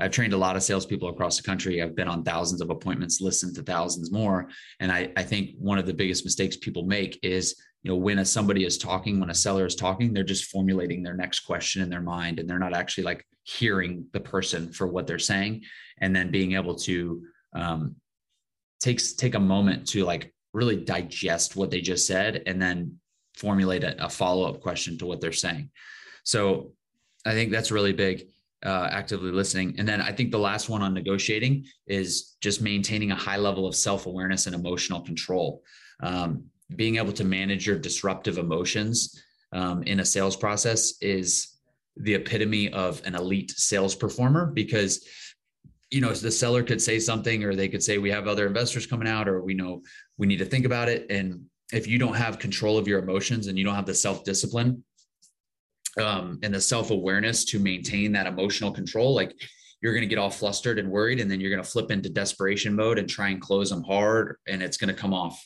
I've 0.00 0.10
trained 0.10 0.32
a 0.32 0.38
lot 0.38 0.56
of 0.56 0.62
salespeople 0.62 1.08
across 1.08 1.36
the 1.36 1.42
country. 1.42 1.82
I've 1.82 1.94
been 1.94 2.08
on 2.08 2.24
thousands 2.24 2.60
of 2.60 2.70
appointments, 2.70 3.20
listened 3.20 3.54
to 3.56 3.62
thousands 3.62 4.10
more. 4.10 4.48
And 4.80 4.90
I, 4.90 5.12
I 5.16 5.22
think 5.22 5.50
one 5.58 5.78
of 5.78 5.86
the 5.86 5.94
biggest 5.94 6.24
mistakes 6.24 6.56
people 6.56 6.84
make 6.84 7.18
is, 7.22 7.56
you 7.82 7.90
know, 7.90 7.96
when 7.96 8.18
a, 8.18 8.24
somebody 8.24 8.64
is 8.64 8.78
talking, 8.78 9.20
when 9.20 9.30
a 9.30 9.34
seller 9.34 9.66
is 9.66 9.74
talking, 9.74 10.12
they're 10.12 10.24
just 10.24 10.50
formulating 10.50 11.02
their 11.02 11.16
next 11.16 11.40
question 11.40 11.82
in 11.82 11.90
their 11.90 12.00
mind 12.00 12.38
and 12.38 12.48
they're 12.48 12.58
not 12.58 12.74
actually 12.74 13.04
like 13.04 13.26
hearing 13.42 14.06
the 14.12 14.20
person 14.20 14.72
for 14.72 14.86
what 14.86 15.06
they're 15.06 15.18
saying. 15.18 15.62
And 15.98 16.14
then 16.16 16.30
being 16.30 16.52
able 16.52 16.74
to 16.76 17.22
um, 17.54 17.96
takes 18.80 19.12
take 19.12 19.34
a 19.34 19.40
moment 19.40 19.86
to 19.88 20.04
like 20.04 20.32
really 20.52 20.76
digest 20.76 21.54
what 21.54 21.70
they 21.70 21.80
just 21.80 22.06
said 22.06 22.42
and 22.46 22.60
then 22.60 22.98
formulate 23.36 23.84
a, 23.84 24.04
a 24.04 24.08
follow-up 24.08 24.60
question 24.60 24.98
to 24.98 25.06
what 25.06 25.20
they're 25.20 25.32
saying 25.32 25.70
so 26.24 26.72
i 27.24 27.32
think 27.32 27.52
that's 27.52 27.70
really 27.70 27.92
big 27.92 28.26
uh, 28.64 28.88
actively 28.90 29.30
listening. 29.30 29.74
And 29.78 29.88
then 29.88 30.00
i 30.00 30.12
think 30.12 30.30
the 30.30 30.38
last 30.38 30.68
one 30.68 30.82
on 30.82 30.92
negotiating 30.92 31.64
is 31.86 32.36
just 32.40 32.60
maintaining 32.60 33.10
a 33.10 33.16
high 33.16 33.38
level 33.38 33.66
of 33.66 33.74
self-awareness 33.74 34.46
and 34.46 34.54
emotional 34.54 35.00
control. 35.00 35.62
Um, 36.02 36.44
being 36.76 36.96
able 36.96 37.12
to 37.12 37.24
manage 37.24 37.66
your 37.66 37.78
disruptive 37.78 38.38
emotions 38.38 39.20
um, 39.52 39.82
in 39.84 40.00
a 40.00 40.04
sales 40.04 40.36
process 40.36 40.94
is 41.00 41.56
the 41.96 42.14
epitome 42.14 42.72
of 42.72 43.02
an 43.04 43.14
elite 43.14 43.50
sales 43.50 43.94
performer 43.94 44.46
because 44.46 45.06
you 45.90 46.00
know 46.00 46.12
the 46.12 46.30
seller 46.30 46.62
could 46.62 46.80
say 46.80 47.00
something 47.00 47.42
or 47.42 47.54
they 47.54 47.68
could 47.68 47.82
say 47.82 47.98
we 47.98 48.10
have 48.10 48.28
other 48.28 48.46
investors 48.46 48.86
coming 48.86 49.08
out 49.08 49.28
or 49.28 49.42
we 49.42 49.54
know 49.54 49.82
we 50.18 50.26
need 50.26 50.38
to 50.38 50.44
think 50.44 50.64
about 50.64 50.88
it. 50.88 51.06
And 51.10 51.46
if 51.72 51.86
you 51.86 51.98
don't 51.98 52.14
have 52.14 52.38
control 52.38 52.78
of 52.78 52.86
your 52.86 53.00
emotions 53.00 53.48
and 53.48 53.58
you 53.58 53.64
don't 53.64 53.74
have 53.74 53.86
the 53.86 53.94
self-discipline 53.94 54.84
um, 55.98 56.38
and 56.42 56.54
the 56.54 56.60
self-awareness 56.60 57.44
to 57.46 57.58
maintain 57.58 58.12
that 58.12 58.26
emotional 58.26 58.70
control 58.70 59.14
like 59.14 59.34
you're 59.82 59.94
going 59.94 60.02
to 60.02 60.08
get 60.08 60.18
all 60.18 60.30
flustered 60.30 60.78
and 60.78 60.90
worried 60.90 61.20
and 61.20 61.30
then 61.30 61.40
you're 61.40 61.50
going 61.50 61.62
to 61.62 61.68
flip 61.68 61.90
into 61.90 62.08
desperation 62.08 62.74
mode 62.74 62.98
and 62.98 63.08
try 63.08 63.28
and 63.28 63.40
close 63.40 63.70
them 63.70 63.82
hard 63.82 64.36
and 64.46 64.62
it's 64.62 64.76
going 64.76 64.94
to 64.94 65.00
come 65.00 65.14
off 65.14 65.42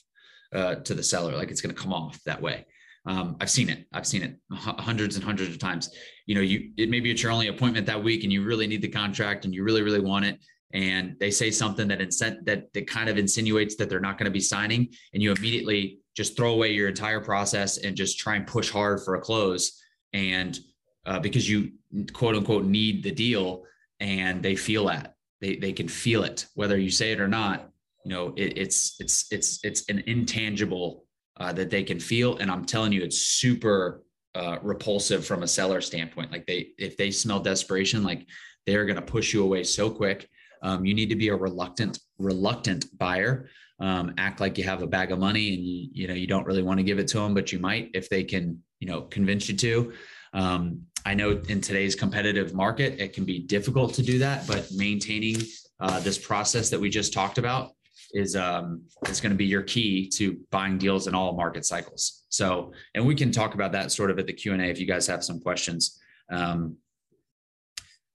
uh, 0.53 0.77
to 0.77 0.95
the 0.95 1.03
seller 1.03 1.37
like 1.37 1.51
it's 1.51 1.61
going 1.61 1.75
to 1.75 1.81
come 1.81 1.93
off 1.93 2.19
that 2.25 2.41
way 2.41 2.67
um, 3.07 3.37
I've 3.41 3.51
seen 3.51 3.69
it. 3.69 3.87
I've 3.93 4.07
seen 4.07 4.23
it 4.23 4.37
hundreds 4.51 5.17
and 5.17 5.25
hundreds 5.25 5.51
of 5.51 5.59
times. 5.59 5.91
You 6.27 6.35
know, 6.35 6.41
you 6.41 6.71
it 6.77 6.89
maybe 6.89 7.11
it's 7.11 7.23
your 7.23 7.33
only 7.33 7.49
appointment 7.49 7.87
that 7.87 8.03
week, 8.03 8.25
and 8.25 8.33
you 8.33 8.43
really 8.45 8.67
need 8.67 8.81
the 8.81 8.89
contract, 8.89 9.45
and 9.45 9.55
you 9.55 9.63
really, 9.63 9.83
really 9.83 10.01
want 10.01 10.25
it, 10.25 10.39
and 10.73 11.17
they 11.21 11.31
say 11.31 11.51
something 11.51 11.87
that 11.89 12.01
incent 12.01 12.47
that 12.47 12.73
that 12.73 12.87
kind 12.87 13.11
of 13.11 13.19
insinuates 13.19 13.77
that 13.77 13.91
they're 13.91 14.01
not 14.01 14.17
going 14.17 14.25
to 14.25 14.31
be 14.31 14.41
signing, 14.41 14.89
and 15.13 15.23
you 15.23 15.33
immediately 15.33 15.99
just 16.17 16.37
throw 16.37 16.53
away 16.53 16.73
your 16.73 16.89
entire 16.89 17.21
process 17.21 17.79
and 17.79 17.97
just 17.97 18.19
try 18.19 18.37
and 18.37 18.47
push 18.47 18.71
hard 18.71 19.01
for 19.05 19.17
a 19.17 19.21
close, 19.21 19.83
and 20.15 20.59
uh, 21.05 21.21
because 21.21 21.49
you 21.49 21.73
quote 22.15 22.35
unquote 22.35 22.65
need 22.65 23.03
the 23.03 23.13
deal, 23.13 23.65
and 24.01 24.43
they 24.43 24.57
feel 24.57 24.87
that 24.87 25.17
they 25.43 25.57
they 25.57 25.73
can 25.73 25.89
feel 25.89 26.25
it 26.25 26.47
whether 26.55 26.79
you 26.79 26.91
say 26.91 27.13
it 27.13 27.21
or 27.21 27.29
not. 27.29 27.69
You 28.05 28.11
know, 28.11 28.33
it, 28.37 28.57
it's 28.57 28.97
it's 29.01 29.31
it's 29.31 29.63
it's 29.63 29.89
an 29.91 30.03
intangible 30.07 31.05
uh, 31.37 31.53
that 31.53 31.71
they 31.71 31.83
can 31.83 32.01
feel. 32.01 32.39
And 32.39 32.51
I'm 32.51 32.65
telling 32.65 32.93
you, 32.93 33.03
it's 33.03 33.19
super 33.19 34.03
uh, 34.35 34.59
repulsive 34.63 35.27
from 35.27 35.43
a 35.43 35.49
seller 35.49 35.81
standpoint. 35.81 36.33
Like 36.33 36.47
they, 36.47 36.69
if 36.79 36.97
they 36.97 37.11
smell 37.11 37.41
desperation, 37.41 38.03
like 38.03 38.27
they're 38.67 38.85
going 38.85 38.97
to 38.97 39.03
push 39.03 39.33
you 39.33 39.43
away 39.43 39.65
so 39.65 39.91
quick. 39.91 40.29
Um, 40.63 40.85
you 40.85 40.95
need 40.95 41.11
to 41.11 41.17
be 41.17 41.29
a 41.29 41.37
reluctant, 41.37 41.99
reluctant 42.19 42.87
buyer. 42.99 43.49
Um, 43.81 44.15
act 44.19 44.41
like 44.41 44.57
you 44.57 44.65
have 44.65 44.83
a 44.83 44.87
bag 44.87 45.11
of 45.11 45.19
money 45.19 45.53
and 45.55 45.65
you, 45.65 45.89
you 45.93 46.09
know 46.09 46.15
you 46.15 46.29
don't 46.29 46.47
really 46.47 46.63
want 46.63 46.79
to 46.79 46.85
give 46.85 46.99
it 46.99 47.09
to 47.09 47.19
them, 47.19 47.35
but 47.35 47.53
you 47.53 47.59
might 47.59 47.91
if 47.93 48.09
they 48.09 48.23
can, 48.23 48.63
you 48.85 48.91
know, 48.91 49.01
convince 49.01 49.49
you 49.49 49.57
to. 49.57 49.95
Um, 50.35 50.83
I 51.07 51.15
know 51.15 51.41
in 51.49 51.63
today's 51.63 51.95
competitive 51.95 52.53
market, 52.53 53.01
it 53.01 53.15
can 53.15 53.25
be 53.25 53.39
difficult 53.39 53.95
to 53.95 54.03
do 54.03 54.19
that, 54.19 54.47
but 54.47 54.69
maintaining 54.77 55.41
uh, 55.81 56.01
this 56.01 56.19
process 56.19 56.69
that 56.69 56.79
we 56.79 56.91
just 56.91 57.15
talked 57.15 57.39
about 57.39 57.71
is 58.13 58.37
um, 58.37 58.83
is 59.09 59.23
going 59.23 59.33
to 59.33 59.39
be 59.39 59.47
your 59.47 59.63
key 59.63 60.07
to 60.11 60.39
buying 60.51 60.77
deals 60.77 61.07
in 61.07 61.15
all 61.15 61.35
market 61.35 61.65
cycles. 61.65 62.25
So, 62.29 62.73
and 62.95 63.07
we 63.07 63.15
can 63.15 63.33
talk 63.33 63.55
about 63.55 63.73
that 63.73 63.91
sort 63.91 64.11
of 64.11 64.19
at 64.19 64.27
the 64.27 64.35
Q 64.35 64.53
and 64.53 64.61
A 64.61 64.67
if 64.67 64.79
you 64.79 64.87
guys 64.87 65.07
have 65.07 65.25
some 65.25 65.41
questions. 65.41 65.99
Um, 66.31 66.77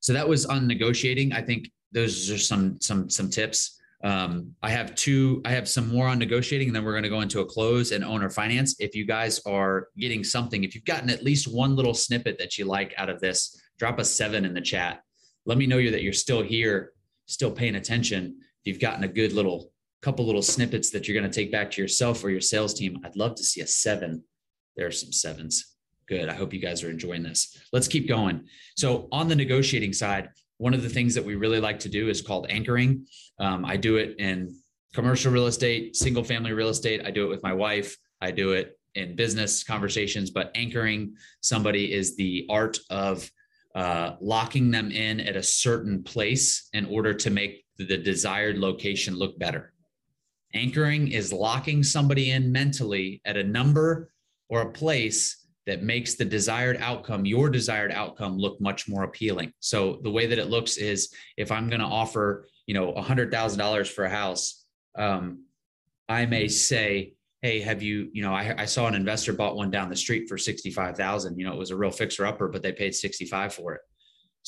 so 0.01 0.13
that 0.13 0.29
was 0.29 0.45
on 0.45 0.67
negotiating. 0.67 1.33
I 1.33 1.41
think 1.41 1.71
those 1.91 2.29
are 2.29 2.37
some 2.37 2.79
some 2.79 3.09
some 3.09 3.31
tips. 3.31 3.78
Um, 4.03 4.55
I 4.63 4.69
have 4.69 4.95
two. 4.95 5.41
I 5.43 5.51
have 5.51 5.67
some 5.67 5.89
more 5.89 6.07
on 6.07 6.19
negotiating, 6.19 6.69
and 6.69 6.75
then 6.75 6.85
we're 6.85 6.93
going 6.93 7.03
to 7.03 7.09
go 7.09 7.21
into 7.21 7.41
a 7.41 7.45
close 7.45 7.91
and 7.91 8.03
owner 8.03 8.29
finance. 8.29 8.75
If 8.79 8.95
you 8.95 9.05
guys 9.05 9.41
are 9.45 9.89
getting 9.97 10.23
something, 10.23 10.63
if 10.63 10.73
you've 10.73 10.85
gotten 10.85 11.09
at 11.09 11.23
least 11.23 11.53
one 11.53 11.75
little 11.75 11.93
snippet 11.93 12.37
that 12.39 12.57
you 12.57 12.65
like 12.65 12.93
out 12.97 13.09
of 13.09 13.19
this, 13.19 13.59
drop 13.77 13.99
a 13.99 14.05
seven 14.05 14.45
in 14.45 14.53
the 14.53 14.61
chat. 14.61 15.01
Let 15.45 15.57
me 15.57 15.67
know 15.67 15.77
you 15.77 15.91
that 15.91 16.03
you're 16.03 16.13
still 16.13 16.41
here, 16.41 16.93
still 17.25 17.51
paying 17.51 17.75
attention. 17.75 18.37
If 18.63 18.73
you've 18.73 18.81
gotten 18.81 19.03
a 19.03 19.07
good 19.07 19.33
little 19.33 19.71
couple 20.01 20.25
little 20.25 20.41
snippets 20.41 20.91
that 20.91 21.07
you're 21.07 21.19
going 21.19 21.29
to 21.29 21.35
take 21.35 21.51
back 21.51 21.69
to 21.71 21.81
yourself 21.81 22.23
or 22.23 22.29
your 22.29 22.39
sales 22.39 22.73
team, 22.73 23.01
I'd 23.03 23.17
love 23.17 23.35
to 23.35 23.43
see 23.43 23.59
a 23.61 23.67
seven. 23.67 24.23
There 24.77 24.87
are 24.87 24.91
some 24.91 25.11
sevens. 25.11 25.75
Good. 26.07 26.29
I 26.29 26.33
hope 26.33 26.53
you 26.53 26.61
guys 26.61 26.83
are 26.83 26.89
enjoying 26.89 27.21
this. 27.21 27.57
Let's 27.73 27.87
keep 27.87 28.07
going. 28.07 28.45
So, 28.77 29.07
on 29.11 29.27
the 29.27 29.35
negotiating 29.35 29.93
side, 29.93 30.29
one 30.59 30.73
of 30.73 30.83
the 30.83 30.89
things 30.89 31.15
that 31.15 31.25
we 31.25 31.35
really 31.35 31.59
like 31.59 31.79
to 31.79 31.89
do 31.89 32.09
is 32.09 32.21
called 32.21 32.45
anchoring. 32.49 33.07
Um, 33.39 33.65
I 33.65 33.77
do 33.77 33.95
it 33.95 34.19
in 34.19 34.55
commercial 34.93 35.31
real 35.31 35.47
estate, 35.47 35.95
single 35.95 36.23
family 36.23 36.51
real 36.51 36.69
estate. 36.69 37.01
I 37.05 37.11
do 37.11 37.25
it 37.25 37.29
with 37.29 37.41
my 37.41 37.53
wife. 37.53 37.97
I 38.21 38.31
do 38.31 38.51
it 38.51 38.77
in 38.93 39.15
business 39.15 39.63
conversations, 39.63 40.29
but 40.29 40.51
anchoring 40.55 41.15
somebody 41.41 41.93
is 41.93 42.17
the 42.17 42.45
art 42.49 42.77
of 42.89 43.29
uh, 43.73 44.15
locking 44.19 44.69
them 44.69 44.91
in 44.91 45.21
at 45.21 45.37
a 45.37 45.43
certain 45.43 46.03
place 46.03 46.67
in 46.73 46.85
order 46.85 47.13
to 47.13 47.29
make 47.29 47.63
the 47.77 47.97
desired 47.97 48.57
location 48.57 49.15
look 49.15 49.39
better. 49.39 49.71
Anchoring 50.53 51.07
is 51.09 51.31
locking 51.31 51.83
somebody 51.83 52.31
in 52.31 52.51
mentally 52.51 53.21
at 53.23 53.37
a 53.37 53.43
number 53.43 54.11
or 54.49 54.61
a 54.61 54.71
place 54.71 55.38
that 55.69 55.83
makes 55.83 56.15
the 56.15 56.25
desired 56.25 56.77
outcome, 56.81 57.25
your 57.25 57.47
desired 57.47 57.91
outcome, 57.91 58.39
look 58.39 58.59
much 58.59 58.89
more 58.89 59.03
appealing. 59.03 59.53
So 59.59 59.99
the 60.01 60.09
way 60.09 60.25
that 60.25 60.39
it 60.39 60.49
looks 60.49 60.77
is 60.77 61.13
if 61.37 61.51
I'm 61.51 61.69
going 61.69 61.79
to 61.79 61.85
offer, 61.85 62.47
you 62.65 62.73
know, 62.73 62.91
a 62.93 63.03
hundred 63.03 63.31
thousand 63.31 63.59
dollars 63.59 63.87
for 63.87 64.03
a 64.03 64.09
house, 64.09 64.65
um, 64.97 65.45
I 66.09 66.25
may 66.25 66.47
say, 66.47 67.13
Hey, 67.43 67.61
have 67.61 67.83
you, 67.83 68.09
you 68.13 68.23
know, 68.23 68.33
I, 68.33 68.55
I 68.57 68.65
saw 68.65 68.87
an 68.87 68.95
investor 68.95 69.31
bought 69.31 69.55
one 69.55 69.69
down 69.69 69.89
the 69.89 69.95
street 69.95 70.27
for 70.27 70.39
65,000, 70.39 71.37
you 71.37 71.45
know, 71.45 71.53
it 71.53 71.59
was 71.59 71.69
a 71.69 71.77
real 71.77 71.91
fixer 71.91 72.25
upper, 72.25 72.47
but 72.47 72.63
they 72.63 72.71
paid 72.71 72.95
65 72.95 73.53
for 73.53 73.75
it. 73.75 73.81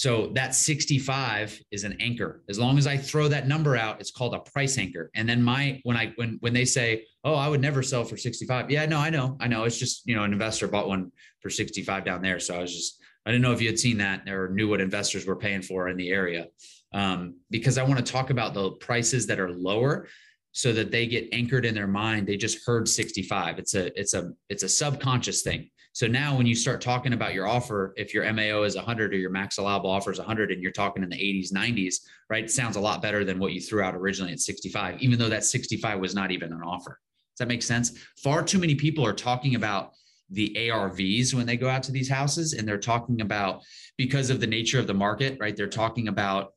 So 0.01 0.31
that 0.33 0.55
65 0.55 1.61
is 1.69 1.83
an 1.83 1.95
anchor. 1.99 2.41
As 2.49 2.57
long 2.57 2.79
as 2.79 2.87
I 2.87 2.97
throw 2.97 3.27
that 3.27 3.47
number 3.47 3.75
out, 3.75 4.01
it's 4.01 4.09
called 4.09 4.33
a 4.33 4.39
price 4.39 4.79
anchor. 4.79 5.11
And 5.13 5.29
then 5.29 5.43
my 5.43 5.79
when 5.83 5.95
I 5.95 6.11
when 6.15 6.37
when 6.39 6.53
they 6.53 6.65
say, 6.65 7.05
"Oh, 7.23 7.35
I 7.35 7.47
would 7.47 7.61
never 7.61 7.83
sell 7.83 8.03
for 8.03 8.17
65." 8.17 8.71
Yeah, 8.71 8.87
no, 8.87 8.97
I 8.97 9.11
know. 9.11 9.37
I 9.39 9.47
know. 9.47 9.65
It's 9.65 9.77
just, 9.77 10.01
you 10.07 10.15
know, 10.15 10.23
an 10.23 10.33
investor 10.33 10.67
bought 10.67 10.87
one 10.87 11.11
for 11.39 11.51
65 11.51 12.03
down 12.03 12.23
there, 12.23 12.39
so 12.39 12.55
I 12.55 12.61
was 12.61 12.73
just 12.73 12.97
I 13.27 13.31
didn't 13.31 13.43
know 13.43 13.51
if 13.51 13.61
you 13.61 13.67
had 13.67 13.77
seen 13.77 13.99
that 13.99 14.27
or 14.27 14.49
knew 14.49 14.67
what 14.67 14.81
investors 14.81 15.27
were 15.27 15.35
paying 15.35 15.61
for 15.61 15.87
in 15.87 15.97
the 15.97 16.09
area. 16.09 16.47
Um, 16.93 17.35
because 17.51 17.77
I 17.77 17.83
want 17.83 18.03
to 18.03 18.11
talk 18.11 18.31
about 18.31 18.55
the 18.55 18.71
prices 18.71 19.27
that 19.27 19.39
are 19.39 19.51
lower 19.51 20.07
so 20.51 20.73
that 20.73 20.91
they 20.91 21.05
get 21.07 21.29
anchored 21.31 21.65
in 21.65 21.75
their 21.75 21.85
mind. 21.85 22.25
They 22.25 22.37
just 22.37 22.65
heard 22.65 22.89
65. 22.89 23.59
It's 23.59 23.75
a 23.75 23.99
it's 23.99 24.15
a 24.15 24.31
it's 24.49 24.63
a 24.63 24.69
subconscious 24.69 25.43
thing. 25.43 25.69
So 25.93 26.07
now 26.07 26.37
when 26.37 26.45
you 26.45 26.55
start 26.55 26.79
talking 26.79 27.13
about 27.13 27.33
your 27.33 27.47
offer, 27.47 27.93
if 27.97 28.13
your 28.13 28.31
MAO 28.31 28.63
is 28.63 28.75
100 28.75 29.13
or 29.13 29.17
your 29.17 29.29
max 29.29 29.57
allowable 29.57 29.89
offer 29.89 30.11
is 30.11 30.19
100 30.19 30.51
and 30.51 30.61
you're 30.61 30.71
talking 30.71 31.03
in 31.03 31.09
the 31.09 31.17
80s, 31.17 31.51
90s, 31.51 31.95
right? 32.29 32.45
It 32.45 32.51
sounds 32.51 32.77
a 32.77 32.79
lot 32.79 33.01
better 33.01 33.25
than 33.25 33.39
what 33.39 33.51
you 33.51 33.59
threw 33.59 33.81
out 33.81 33.93
originally 33.93 34.31
at 34.31 34.39
65, 34.39 35.01
even 35.01 35.19
though 35.19 35.29
that 35.29 35.43
65 35.43 35.99
was 35.99 36.15
not 36.15 36.31
even 36.31 36.53
an 36.53 36.61
offer. 36.61 36.99
Does 37.33 37.39
that 37.39 37.49
make 37.49 37.61
sense? 37.61 37.99
Far 38.23 38.41
too 38.41 38.57
many 38.57 38.75
people 38.75 39.05
are 39.05 39.13
talking 39.13 39.55
about 39.55 39.91
the 40.29 40.55
ARVs 40.57 41.33
when 41.33 41.45
they 41.45 41.57
go 41.57 41.67
out 41.67 41.83
to 41.83 41.91
these 41.91 42.09
houses 42.09 42.53
and 42.53 42.65
they're 42.65 42.77
talking 42.77 43.19
about 43.19 43.61
because 43.97 44.29
of 44.29 44.39
the 44.39 44.47
nature 44.47 44.79
of 44.79 44.87
the 44.87 44.93
market, 44.93 45.37
right? 45.41 45.57
They're 45.57 45.67
talking 45.67 46.07
about, 46.07 46.53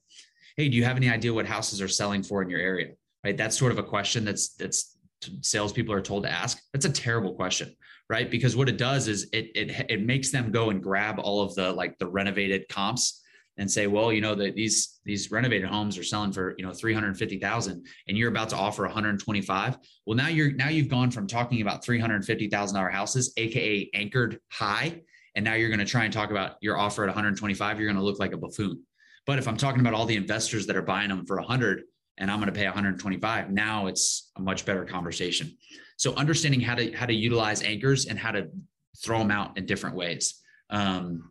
hey, 0.56 0.68
do 0.68 0.76
you 0.76 0.84
have 0.84 0.96
any 0.96 1.08
idea 1.08 1.34
what 1.34 1.46
houses 1.46 1.82
are 1.82 1.88
selling 1.88 2.22
for 2.22 2.40
in 2.40 2.48
your 2.48 2.60
area? 2.60 2.92
Right? 3.24 3.36
That's 3.36 3.58
sort 3.58 3.72
of 3.72 3.78
a 3.78 3.82
question 3.82 4.24
that's 4.24 4.50
that's 4.50 4.96
salespeople 5.40 5.92
are 5.92 6.02
told 6.02 6.22
to 6.24 6.30
ask. 6.30 6.60
That's 6.72 6.84
a 6.84 6.92
terrible 6.92 7.34
question 7.34 7.74
right? 8.08 8.30
Because 8.30 8.56
what 8.56 8.68
it 8.68 8.76
does 8.76 9.08
is 9.08 9.28
it 9.32 9.50
it 9.54 9.86
it 9.88 10.02
makes 10.02 10.30
them 10.30 10.50
go 10.50 10.70
and 10.70 10.82
grab 10.82 11.18
all 11.18 11.42
of 11.42 11.54
the 11.54 11.72
like 11.72 11.98
the 11.98 12.06
renovated 12.06 12.68
comps 12.68 13.22
and 13.56 13.70
say, 13.70 13.86
well, 13.86 14.12
you 14.12 14.20
know, 14.20 14.34
that 14.34 14.56
these 14.56 15.00
these 15.04 15.30
renovated 15.30 15.68
homes 15.68 15.96
are 15.96 16.02
selling 16.02 16.32
for 16.32 16.54
you 16.58 16.66
know 16.66 16.72
three 16.72 16.92
hundred 16.92 17.16
fifty 17.16 17.38
thousand, 17.38 17.86
and 18.08 18.18
you're 18.18 18.28
about 18.28 18.48
to 18.50 18.56
offer 18.56 18.82
one 18.82 18.92
hundred 18.92 19.18
twenty 19.20 19.40
five. 19.40 19.78
Well, 20.06 20.16
now 20.16 20.28
you're 20.28 20.52
now 20.52 20.68
you've 20.68 20.88
gone 20.88 21.10
from 21.10 21.26
talking 21.26 21.62
about 21.62 21.84
three 21.84 22.00
hundred 22.00 22.24
fifty 22.24 22.48
thousand 22.48 22.76
dollar 22.76 22.90
houses, 22.90 23.32
aka 23.36 23.88
anchored 23.94 24.40
high, 24.50 25.02
and 25.34 25.44
now 25.44 25.54
you're 25.54 25.68
going 25.68 25.78
to 25.78 25.84
try 25.84 26.04
and 26.04 26.12
talk 26.12 26.30
about 26.30 26.56
your 26.60 26.76
offer 26.76 27.04
at 27.04 27.08
one 27.08 27.14
hundred 27.14 27.36
twenty 27.38 27.54
five. 27.54 27.78
You're 27.78 27.88
going 27.88 27.98
to 27.98 28.04
look 28.04 28.18
like 28.18 28.32
a 28.32 28.38
buffoon. 28.38 28.82
But 29.26 29.38
if 29.38 29.48
I'm 29.48 29.56
talking 29.56 29.80
about 29.80 29.94
all 29.94 30.04
the 30.04 30.16
investors 30.16 30.66
that 30.66 30.76
are 30.76 30.82
buying 30.82 31.08
them 31.08 31.24
for 31.24 31.36
100 31.36 31.84
and 32.18 32.30
I'm 32.30 32.38
going 32.38 32.52
to 32.52 32.58
pay 32.58 32.64
125, 32.64 33.50
now 33.50 33.86
it's 33.86 34.30
a 34.36 34.40
much 34.40 34.64
better 34.64 34.84
conversation. 34.84 35.56
So 35.96 36.14
understanding 36.14 36.60
how 36.60 36.74
to 36.74 36.92
how 36.92 37.06
to 37.06 37.14
utilize 37.14 37.62
anchors 37.62 38.06
and 38.06 38.18
how 38.18 38.32
to 38.32 38.48
throw 39.02 39.18
them 39.18 39.30
out 39.30 39.56
in 39.56 39.66
different 39.66 39.96
ways. 39.96 40.40
Um, 40.70 41.30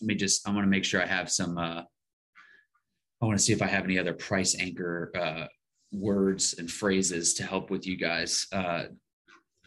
let 0.00 0.06
me 0.06 0.14
just, 0.14 0.46
I 0.46 0.52
want 0.52 0.64
to 0.64 0.70
make 0.70 0.84
sure 0.84 1.02
I 1.02 1.06
have 1.06 1.30
some, 1.30 1.58
uh, 1.58 1.82
I 3.20 3.24
want 3.24 3.38
to 3.38 3.44
see 3.44 3.52
if 3.52 3.62
I 3.62 3.66
have 3.66 3.84
any 3.84 3.98
other 3.98 4.12
price 4.12 4.56
anchor 4.58 5.12
uh, 5.16 5.46
words 5.92 6.54
and 6.58 6.70
phrases 6.70 7.34
to 7.34 7.44
help 7.44 7.70
with 7.70 7.86
you 7.86 7.96
guys. 7.96 8.46
Uh, 8.52 8.84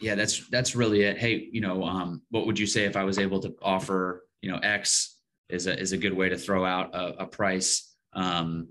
yeah, 0.02 0.16
that's 0.16 0.46
that's 0.50 0.76
really 0.76 1.04
it. 1.04 1.18
Hey, 1.18 1.48
you 1.52 1.62
know, 1.62 1.84
um, 1.84 2.22
what 2.30 2.46
would 2.46 2.60
you 2.60 2.68
say 2.68 2.84
if 2.84 2.98
I 2.98 3.06
was 3.06 3.18
able 3.18 3.40
to 3.40 3.56
offer, 3.62 4.26
you 4.42 4.52
know, 4.52 4.58
X 4.58 5.18
is 5.48 5.68
a 5.68 5.80
is 5.80 5.94
a 5.94 5.98
good 5.98 6.14
way 6.14 6.28
to 6.28 6.38
throw 6.38 6.66
out 6.66 6.94
a, 6.94 7.24
a 7.24 7.26
price. 7.26 7.96
Um, 8.12 8.68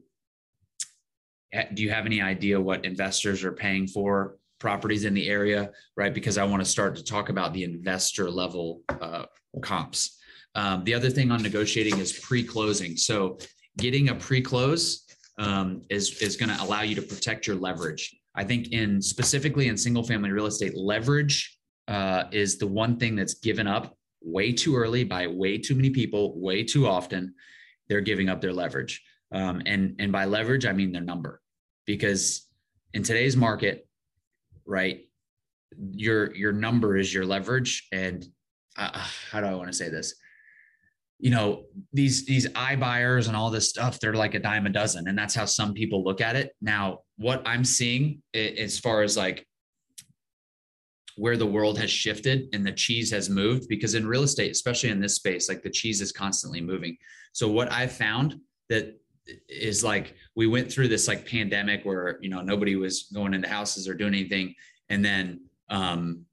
do 1.74 1.82
you 1.82 1.90
have 1.90 2.06
any 2.06 2.20
idea 2.20 2.60
what 2.60 2.84
investors 2.84 3.44
are 3.44 3.52
paying 3.52 3.86
for 3.86 4.36
properties 4.58 5.04
in 5.04 5.14
the 5.14 5.28
area? 5.28 5.70
Right, 5.96 6.14
because 6.14 6.38
I 6.38 6.44
want 6.44 6.64
to 6.64 6.70
start 6.70 6.96
to 6.96 7.04
talk 7.04 7.28
about 7.28 7.52
the 7.52 7.64
investor 7.64 8.30
level 8.30 8.82
uh, 8.88 9.24
comps. 9.62 10.18
Um, 10.54 10.84
the 10.84 10.94
other 10.94 11.10
thing 11.10 11.30
on 11.30 11.42
negotiating 11.42 11.98
is 11.98 12.12
pre-closing. 12.12 12.96
So 12.96 13.38
getting 13.76 14.08
a 14.10 14.14
pre-close 14.14 15.04
um, 15.38 15.82
is 15.90 16.20
is 16.22 16.36
going 16.36 16.48
to 16.48 16.62
allow 16.62 16.82
you 16.82 16.94
to 16.94 17.02
protect 17.02 17.46
your 17.46 17.56
leverage. 17.56 18.14
I 18.36 18.44
think 18.44 18.72
in 18.72 19.00
specifically 19.02 19.68
in 19.68 19.76
single 19.76 20.02
family 20.02 20.30
real 20.30 20.46
estate, 20.46 20.76
leverage 20.76 21.58
uh, 21.88 22.24
is 22.32 22.58
the 22.58 22.66
one 22.66 22.96
thing 22.96 23.14
that's 23.16 23.34
given 23.34 23.66
up 23.66 23.96
way 24.22 24.52
too 24.52 24.74
early 24.76 25.04
by 25.04 25.26
way 25.26 25.58
too 25.58 25.74
many 25.74 25.90
people, 25.90 26.40
way 26.40 26.64
too 26.64 26.86
often. 26.86 27.34
They're 27.88 28.00
giving 28.00 28.28
up 28.28 28.40
their 28.40 28.52
leverage, 28.52 29.02
um, 29.32 29.62
and 29.66 29.96
and 29.98 30.10
by 30.10 30.24
leverage 30.24 30.66
I 30.66 30.72
mean 30.72 30.92
their 30.92 31.02
number, 31.02 31.40
because 31.86 32.48
in 32.92 33.02
today's 33.02 33.36
market, 33.36 33.86
right, 34.66 35.08
your 35.92 36.34
your 36.34 36.52
number 36.52 36.96
is 36.96 37.12
your 37.12 37.26
leverage, 37.26 37.88
and 37.92 38.26
uh, 38.76 39.06
how 39.30 39.40
do 39.40 39.46
I 39.46 39.54
want 39.54 39.68
to 39.68 39.74
say 39.74 39.88
this? 39.88 40.14
you 41.18 41.30
know 41.30 41.64
these 41.92 42.26
these 42.26 42.46
i 42.54 42.74
buyers 42.74 43.28
and 43.28 43.36
all 43.36 43.50
this 43.50 43.68
stuff 43.68 44.00
they're 44.00 44.14
like 44.14 44.34
a 44.34 44.38
dime 44.38 44.66
a 44.66 44.68
dozen 44.68 45.06
and 45.08 45.16
that's 45.16 45.34
how 45.34 45.44
some 45.44 45.72
people 45.72 46.02
look 46.04 46.20
at 46.20 46.36
it. 46.36 46.52
Now 46.60 46.98
what 47.16 47.42
i'm 47.46 47.64
seeing 47.64 48.22
as 48.34 48.78
far 48.78 49.02
as 49.02 49.16
like 49.16 49.46
where 51.16 51.36
the 51.36 51.46
world 51.46 51.78
has 51.78 51.90
shifted 51.90 52.48
and 52.52 52.66
the 52.66 52.72
cheese 52.72 53.10
has 53.10 53.30
moved 53.30 53.68
because 53.68 53.94
in 53.94 54.06
real 54.06 54.24
estate 54.24 54.50
especially 54.50 54.90
in 54.90 55.00
this 55.00 55.14
space 55.14 55.48
like 55.48 55.62
the 55.62 55.70
cheese 55.70 56.00
is 56.00 56.12
constantly 56.12 56.60
moving. 56.60 56.96
So 57.32 57.48
what 57.48 57.70
I've 57.72 57.92
found 57.92 58.36
that 58.68 58.98
is 59.48 59.82
like 59.82 60.14
we 60.34 60.46
went 60.46 60.70
through 60.70 60.88
this 60.88 61.08
like 61.08 61.26
pandemic 61.26 61.84
where 61.84 62.18
you 62.20 62.28
know 62.28 62.42
nobody 62.42 62.76
was 62.76 63.04
going 63.14 63.34
into 63.34 63.48
houses 63.48 63.88
or 63.88 63.94
doing 63.94 64.14
anything 64.14 64.54
and 64.90 65.04
then 65.04 65.40
um 65.70 66.24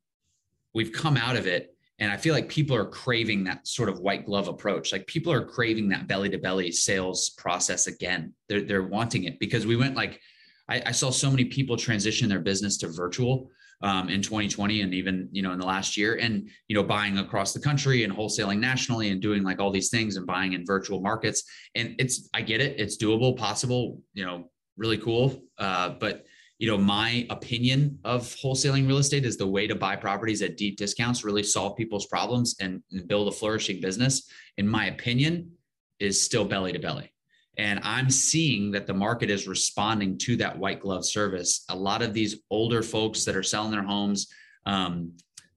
we've 0.74 0.92
come 0.92 1.16
out 1.16 1.38
of 1.38 1.48
it 1.48 1.72
and 2.02 2.12
I 2.12 2.18
feel 2.18 2.34
like 2.34 2.50
people 2.50 2.76
are 2.76 2.86
craving 2.86 3.44
that 3.44 3.68
sort 3.68 3.88
of 3.88 4.00
white 4.00 4.26
glove 4.26 4.48
approach. 4.48 4.92
Like 4.92 5.06
people 5.06 5.32
are 5.32 5.46
craving 5.46 5.88
that 5.90 6.08
belly 6.08 6.30
to 6.30 6.40
belly 6.40 6.72
sales 6.72 7.30
process 7.30 7.86
again. 7.86 8.34
They're, 8.50 8.62
they're 8.62 8.88
wanting 8.88 9.26
it 9.26 9.38
because 9.40 9.68
we 9.68 9.76
went 9.76 9.96
like, 9.96 10.20
I, 10.68 10.82
I 10.88 10.92
saw 10.94 11.12
so 11.12 11.30
many 11.30 11.46
people 11.46 11.78
transition 11.78 12.28
their 12.28 12.40
business 12.40 12.78
to 12.80 12.88
virtual 12.88 13.52
um, 13.84 14.10
in 14.10 14.22
2020 14.22 14.82
and 14.82 14.94
even, 14.94 15.30
you 15.32 15.42
know, 15.42 15.52
in 15.52 15.60
the 15.60 15.66
last 15.66 15.98
year 15.98 16.16
and, 16.16 16.50
you 16.68 16.76
know, 16.76 16.84
buying 16.84 17.18
across 17.18 17.54
the 17.54 17.60
country 17.60 18.04
and 18.04 18.14
wholesaling 18.14 18.60
nationally 18.60 19.10
and 19.10 19.22
doing 19.22 19.44
like 19.44 19.60
all 19.60 19.72
these 19.72 19.90
things 19.90 20.18
and 20.18 20.26
buying 20.26 20.54
in 20.54 20.66
virtual 20.66 21.02
markets. 21.02 21.44
And 21.76 21.96
it's, 22.00 22.30
I 22.34 22.42
get 22.42 22.62
it. 22.62 22.80
It's 22.80 22.98
doable, 22.98 23.38
possible, 23.38 24.00
you 24.14 24.26
know, 24.26 24.50
really 24.78 24.98
cool. 24.98 25.42
Uh, 25.58 25.96
but 26.00 26.26
you 26.60 26.68
know, 26.68 26.78
my 26.78 27.26
opinion 27.32 27.98
of 28.04 28.22
wholesaling 28.36 28.88
real 28.88 29.00
estate 29.00 29.26
is 29.26 29.36
the 29.36 29.48
way 29.48 29.66
to 29.66 29.74
buy 29.74 29.96
properties 29.96 30.44
at 30.44 30.58
deep 30.58 30.78
discounts, 30.78 31.24
really 31.24 31.42
solve 31.42 31.76
people's 31.76 32.06
problems 32.06 32.56
and, 32.60 32.84
and 32.92 33.08
build 33.08 33.28
a 33.28 33.32
flourishing 33.32 33.82
business. 33.82 34.30
In 34.58 34.68
my 34.68 34.86
opinion, 34.86 35.54
is 36.00 36.22
still 36.22 36.46
belly 36.46 36.72
to 36.72 36.80
belly. 36.80 37.12
And 37.58 37.80
I'm 37.84 38.10
seeing 38.10 38.72
that 38.72 38.88
the 38.88 38.94
market 38.94 39.30
is 39.30 39.48
responding 39.48 40.18
to 40.20 40.38
that 40.38 40.58
white 40.58 40.80
glove 40.80 41.06
service. 41.06 41.66
A 41.70 41.76
lot 41.76 42.02
of 42.02 42.14
these 42.14 42.38
older 42.50 42.82
folks 42.82 43.26
that 43.26 43.36
are 43.36 43.44
selling 43.44 43.72
their 43.72 43.84
homes, 43.84 44.28
um, 44.66 45.14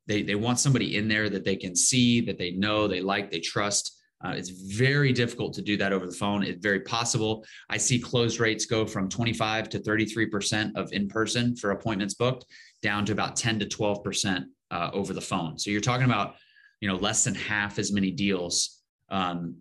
they, 0.07 0.22
they 0.22 0.35
want 0.35 0.59
somebody 0.59 0.96
in 0.96 1.09
there 1.09 1.30
that 1.30 1.44
they 1.44 1.57
can 1.57 1.76
see, 1.76 2.20
that 2.22 2.38
they 2.38 2.50
know, 2.50 2.88
they 2.88 3.00
like, 3.00 3.30
they 3.30 3.40
trust. 3.40 4.00
Uh, 4.24 4.30
it's 4.30 4.48
very 4.50 5.12
difficult 5.12 5.52
to 5.54 5.62
do 5.62 5.76
that 5.76 5.92
over 5.92 6.07
the 6.07 6.12
phone. 6.12 6.42
It's 6.42 6.62
very 6.62 6.80
possible. 6.80 7.44
I 7.68 7.76
see 7.76 7.98
close 7.98 8.40
rates 8.40 8.66
go 8.66 8.87
from 8.87 9.09
25 9.09 9.68
to 9.70 9.78
33% 9.78 10.72
of 10.76 10.92
in 10.92 11.09
person 11.09 11.54
for 11.54 11.72
appointments 11.72 12.14
booked 12.14 12.46
down 12.83 13.04
to 13.07 13.12
about 13.12 13.37
10 13.37 13.59
to 13.61 13.66
12% 13.66 14.44
uh, 14.70 14.90
over 14.92 15.12
the 15.12 15.20
phone. 15.20 15.59
So 15.59 15.70
you're 15.70 15.80
talking 15.80 16.07
about, 16.07 16.37
you 16.80 16.88
know, 16.88 16.96
less 16.96 17.24
than 17.24 17.35
half 17.35 17.78
as 17.78 17.92
many 17.92 18.11
deals, 18.11 18.80
um, 19.11 19.57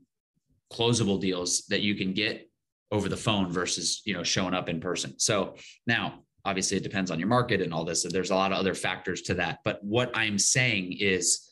closable 0.73 1.19
deals 1.19 1.65
that 1.69 1.81
you 1.81 1.95
can 1.95 2.13
get 2.13 2.49
over 2.91 3.09
the 3.09 3.17
phone 3.17 3.51
versus, 3.51 4.01
you 4.05 4.13
know, 4.13 4.23
showing 4.23 4.53
up 4.53 4.69
in 4.69 4.79
person. 4.79 5.17
So 5.17 5.55
now, 5.87 6.23
obviously, 6.45 6.77
it 6.77 6.83
depends 6.83 7.09
on 7.11 7.19
your 7.19 7.27
market 7.27 7.61
and 7.61 7.73
all 7.73 7.85
this. 7.85 8.03
So 8.03 8.09
there's 8.09 8.31
a 8.31 8.35
lot 8.35 8.51
of 8.51 8.57
other 8.57 8.73
factors 8.73 9.21
to 9.23 9.33
that. 9.35 9.59
But 9.63 9.83
what 9.83 10.11
I'm 10.13 10.37
saying 10.37 10.97
is, 10.99 11.49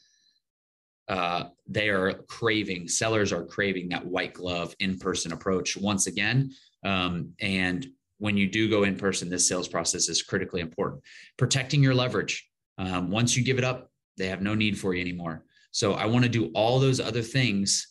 uh, 1.08 1.46
they 1.68 1.90
are 1.90 2.14
craving, 2.30 2.88
sellers 2.88 3.34
are 3.34 3.44
craving 3.44 3.90
that 3.90 4.06
white 4.06 4.34
glove 4.34 4.76
in 4.80 4.98
person 4.98 5.34
approach 5.34 5.76
once 5.76 6.08
again. 6.08 6.52
Um, 6.86 7.34
and 7.40 7.88
when 8.20 8.38
you 8.38 8.48
do 8.48 8.70
go 8.70 8.84
in 8.84 8.96
person, 8.96 9.30
this 9.30 9.48
sales 9.48 9.68
process 9.68 10.08
is 10.10 10.22
critically 10.22 10.62
important. 10.62 11.02
Protecting 11.38 11.84
your 11.84 11.96
leverage. 11.96 12.48
Um, 12.78 13.10
once 13.10 13.36
you 13.36 13.44
give 13.44 13.58
it 13.58 13.64
up, 13.64 13.92
they 14.18 14.28
have 14.28 14.42
no 14.42 14.54
need 14.54 14.80
for 14.80 14.94
you 14.94 15.02
anymore. 15.02 15.44
So 15.72 15.94
I 15.94 16.06
want 16.06 16.24
to 16.24 16.30
do 16.30 16.52
all 16.54 16.80
those 16.80 17.00
other 17.00 17.22
things 17.22 17.91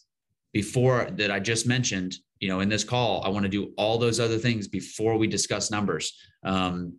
before 0.53 1.09
that 1.13 1.31
I 1.31 1.41
just 1.41 1.67
mentioned. 1.67 2.17
You 2.39 2.49
know, 2.49 2.61
in 2.61 2.69
this 2.69 2.85
call, 2.85 3.23
I 3.25 3.29
want 3.29 3.45
to 3.45 3.51
do 3.51 3.73
all 3.77 3.99
those 3.99 4.19
other 4.19 4.39
things 4.39 4.67
before 4.67 5.17
we 5.19 5.27
discuss 5.27 5.71
numbers. 5.71 6.13
Um, 6.43 6.97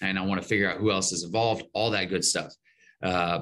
and 0.00 0.18
I 0.18 0.22
want 0.22 0.42
to 0.42 0.48
figure 0.48 0.68
out 0.68 0.78
who 0.78 0.90
else 0.90 1.12
is 1.12 1.22
involved, 1.22 1.64
all 1.74 1.90
that 1.92 2.08
good 2.08 2.24
stuff. 2.24 2.52
Uh, 3.02 3.40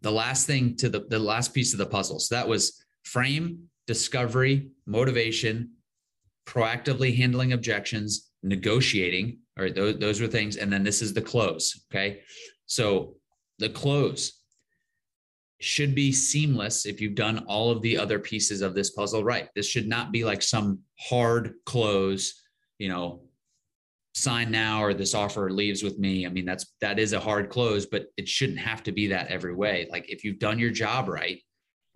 the 0.00 0.10
last 0.10 0.46
thing 0.48 0.76
to 0.76 0.88
the, 0.88 1.06
the 1.08 1.18
last 1.18 1.54
piece 1.54 1.72
of 1.72 1.78
the 1.78 1.86
puzzle. 1.86 2.18
So 2.18 2.34
that 2.34 2.48
was 2.48 2.84
frame, 3.04 3.68
discovery, 3.86 4.70
motivation, 4.84 5.70
proactively 6.46 7.16
handling 7.16 7.52
objections, 7.52 8.30
negotiating. 8.42 9.38
All 9.56 9.64
right, 9.64 9.74
those, 9.74 9.98
those 9.98 10.20
were 10.20 10.26
things. 10.26 10.56
And 10.56 10.72
then 10.72 10.82
this 10.82 11.02
is 11.02 11.14
the 11.14 11.22
close. 11.22 11.84
Okay. 11.92 12.22
So 12.66 13.14
the 13.58 13.68
close 13.68 14.41
should 15.62 15.94
be 15.94 16.10
seamless 16.10 16.86
if 16.86 17.00
you've 17.00 17.14
done 17.14 17.44
all 17.46 17.70
of 17.70 17.82
the 17.82 17.96
other 17.96 18.18
pieces 18.18 18.62
of 18.62 18.74
this 18.74 18.90
puzzle 18.90 19.22
right. 19.22 19.48
This 19.54 19.66
should 19.66 19.86
not 19.86 20.10
be 20.10 20.24
like 20.24 20.42
some 20.42 20.80
hard 20.98 21.54
close, 21.66 22.42
you 22.78 22.88
know, 22.88 23.22
sign 24.14 24.50
now 24.50 24.82
or 24.82 24.92
this 24.92 25.14
offer 25.14 25.50
leaves 25.50 25.82
with 25.82 25.98
me. 25.98 26.26
I 26.26 26.30
mean, 26.30 26.44
that's 26.44 26.74
that 26.80 26.98
is 26.98 27.12
a 27.12 27.20
hard 27.20 27.48
close, 27.48 27.86
but 27.86 28.06
it 28.16 28.28
shouldn't 28.28 28.58
have 28.58 28.82
to 28.84 28.92
be 28.92 29.06
that 29.08 29.28
every 29.28 29.54
way. 29.54 29.88
Like 29.90 30.10
if 30.10 30.24
you've 30.24 30.38
done 30.38 30.58
your 30.58 30.70
job 30.70 31.08
right, 31.08 31.40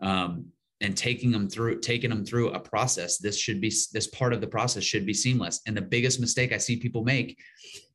um, 0.00 0.46
and 0.82 0.96
taking 0.96 1.30
them 1.32 1.48
through 1.48 1.80
taking 1.80 2.10
them 2.10 2.24
through 2.24 2.50
a 2.50 2.60
process, 2.60 3.18
this 3.18 3.38
should 3.38 3.60
be 3.60 3.72
this 3.92 4.06
part 4.08 4.32
of 4.32 4.40
the 4.40 4.46
process 4.46 4.84
should 4.84 5.06
be 5.06 5.14
seamless. 5.14 5.60
And 5.66 5.76
the 5.76 5.82
biggest 5.82 6.20
mistake 6.20 6.52
I 6.52 6.58
see 6.58 6.76
people 6.76 7.02
make 7.02 7.38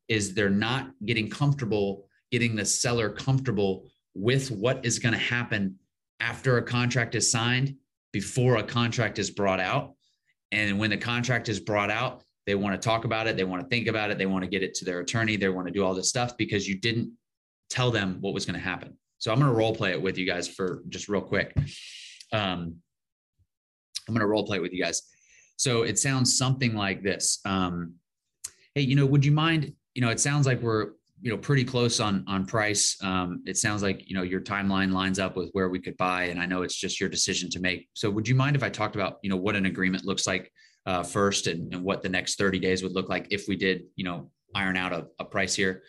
is 0.08 0.34
they're 0.34 0.50
not 0.50 0.90
getting 1.06 1.30
comfortable, 1.30 2.08
getting 2.30 2.56
the 2.56 2.64
seller 2.64 3.08
comfortable 3.08 3.86
with 4.14 4.50
what 4.50 4.84
is 4.84 4.98
going 4.98 5.14
to 5.14 5.18
happen 5.18 5.76
after 6.20 6.58
a 6.58 6.62
contract 6.62 7.14
is 7.14 7.30
signed, 7.30 7.76
before 8.12 8.56
a 8.56 8.62
contract 8.62 9.18
is 9.18 9.30
brought 9.30 9.60
out. 9.60 9.94
And 10.50 10.78
when 10.78 10.90
the 10.90 10.98
contract 10.98 11.48
is 11.48 11.58
brought 11.58 11.90
out, 11.90 12.22
they 12.46 12.54
want 12.54 12.80
to 12.80 12.84
talk 12.84 13.04
about 13.04 13.26
it. 13.26 13.36
They 13.36 13.44
want 13.44 13.62
to 13.62 13.68
think 13.68 13.86
about 13.86 14.10
it. 14.10 14.18
They 14.18 14.26
want 14.26 14.44
to 14.44 14.50
get 14.50 14.62
it 14.62 14.74
to 14.74 14.84
their 14.84 15.00
attorney. 15.00 15.36
They 15.36 15.48
want 15.48 15.66
to 15.66 15.72
do 15.72 15.84
all 15.84 15.94
this 15.94 16.08
stuff 16.08 16.36
because 16.36 16.68
you 16.68 16.78
didn't 16.78 17.12
tell 17.70 17.90
them 17.90 18.18
what 18.20 18.34
was 18.34 18.44
going 18.44 18.58
to 18.58 18.64
happen. 18.64 18.96
So 19.18 19.32
I'm 19.32 19.38
going 19.38 19.50
to 19.50 19.56
role 19.56 19.74
play 19.74 19.92
it 19.92 20.02
with 20.02 20.18
you 20.18 20.26
guys 20.26 20.48
for 20.48 20.82
just 20.88 21.08
real 21.08 21.20
quick. 21.22 21.56
Um, 22.32 22.76
I'm 24.08 24.14
going 24.14 24.20
to 24.20 24.26
role 24.26 24.44
play 24.44 24.58
it 24.58 24.62
with 24.62 24.72
you 24.72 24.82
guys. 24.82 25.02
So 25.56 25.82
it 25.82 25.98
sounds 25.98 26.36
something 26.36 26.74
like 26.74 27.02
this. 27.02 27.38
Um, 27.44 27.94
hey, 28.74 28.82
you 28.82 28.96
know, 28.96 29.06
would 29.06 29.24
you 29.24 29.32
mind? 29.32 29.72
You 29.94 30.02
know, 30.02 30.10
it 30.10 30.18
sounds 30.18 30.46
like 30.46 30.60
we're 30.60 30.92
you 31.22 31.30
know 31.30 31.38
pretty 31.38 31.64
close 31.64 32.00
on 32.00 32.24
on 32.26 32.44
price. 32.44 32.96
Um, 33.02 33.42
it 33.46 33.56
sounds 33.56 33.82
like 33.82 34.08
you 34.10 34.16
know 34.16 34.22
your 34.22 34.40
timeline 34.40 34.92
lines 34.92 35.18
up 35.18 35.36
with 35.36 35.50
where 35.52 35.70
we 35.70 35.78
could 35.78 35.96
buy, 35.96 36.24
and 36.24 36.40
I 36.40 36.46
know 36.46 36.62
it's 36.62 36.76
just 36.76 37.00
your 37.00 37.08
decision 37.08 37.48
to 37.50 37.60
make. 37.60 37.88
So 37.94 38.10
would 38.10 38.28
you 38.28 38.34
mind 38.34 38.56
if 38.56 38.62
I 38.62 38.68
talked 38.68 38.96
about 38.96 39.18
you 39.22 39.30
know 39.30 39.36
what 39.36 39.56
an 39.56 39.66
agreement 39.66 40.04
looks 40.04 40.26
like 40.26 40.52
uh, 40.86 41.02
first 41.02 41.46
and, 41.46 41.72
and, 41.72 41.84
what 41.84 42.02
the 42.02 42.08
next 42.08 42.38
30 42.38 42.58
days 42.58 42.82
would 42.82 42.92
look 42.92 43.08
like 43.08 43.28
if 43.30 43.46
we 43.46 43.56
did, 43.56 43.84
you 43.94 44.04
know, 44.04 44.30
iron 44.54 44.76
out 44.76 44.92
a, 44.92 45.06
a 45.18 45.24
price 45.24 45.54
here. 45.54 45.82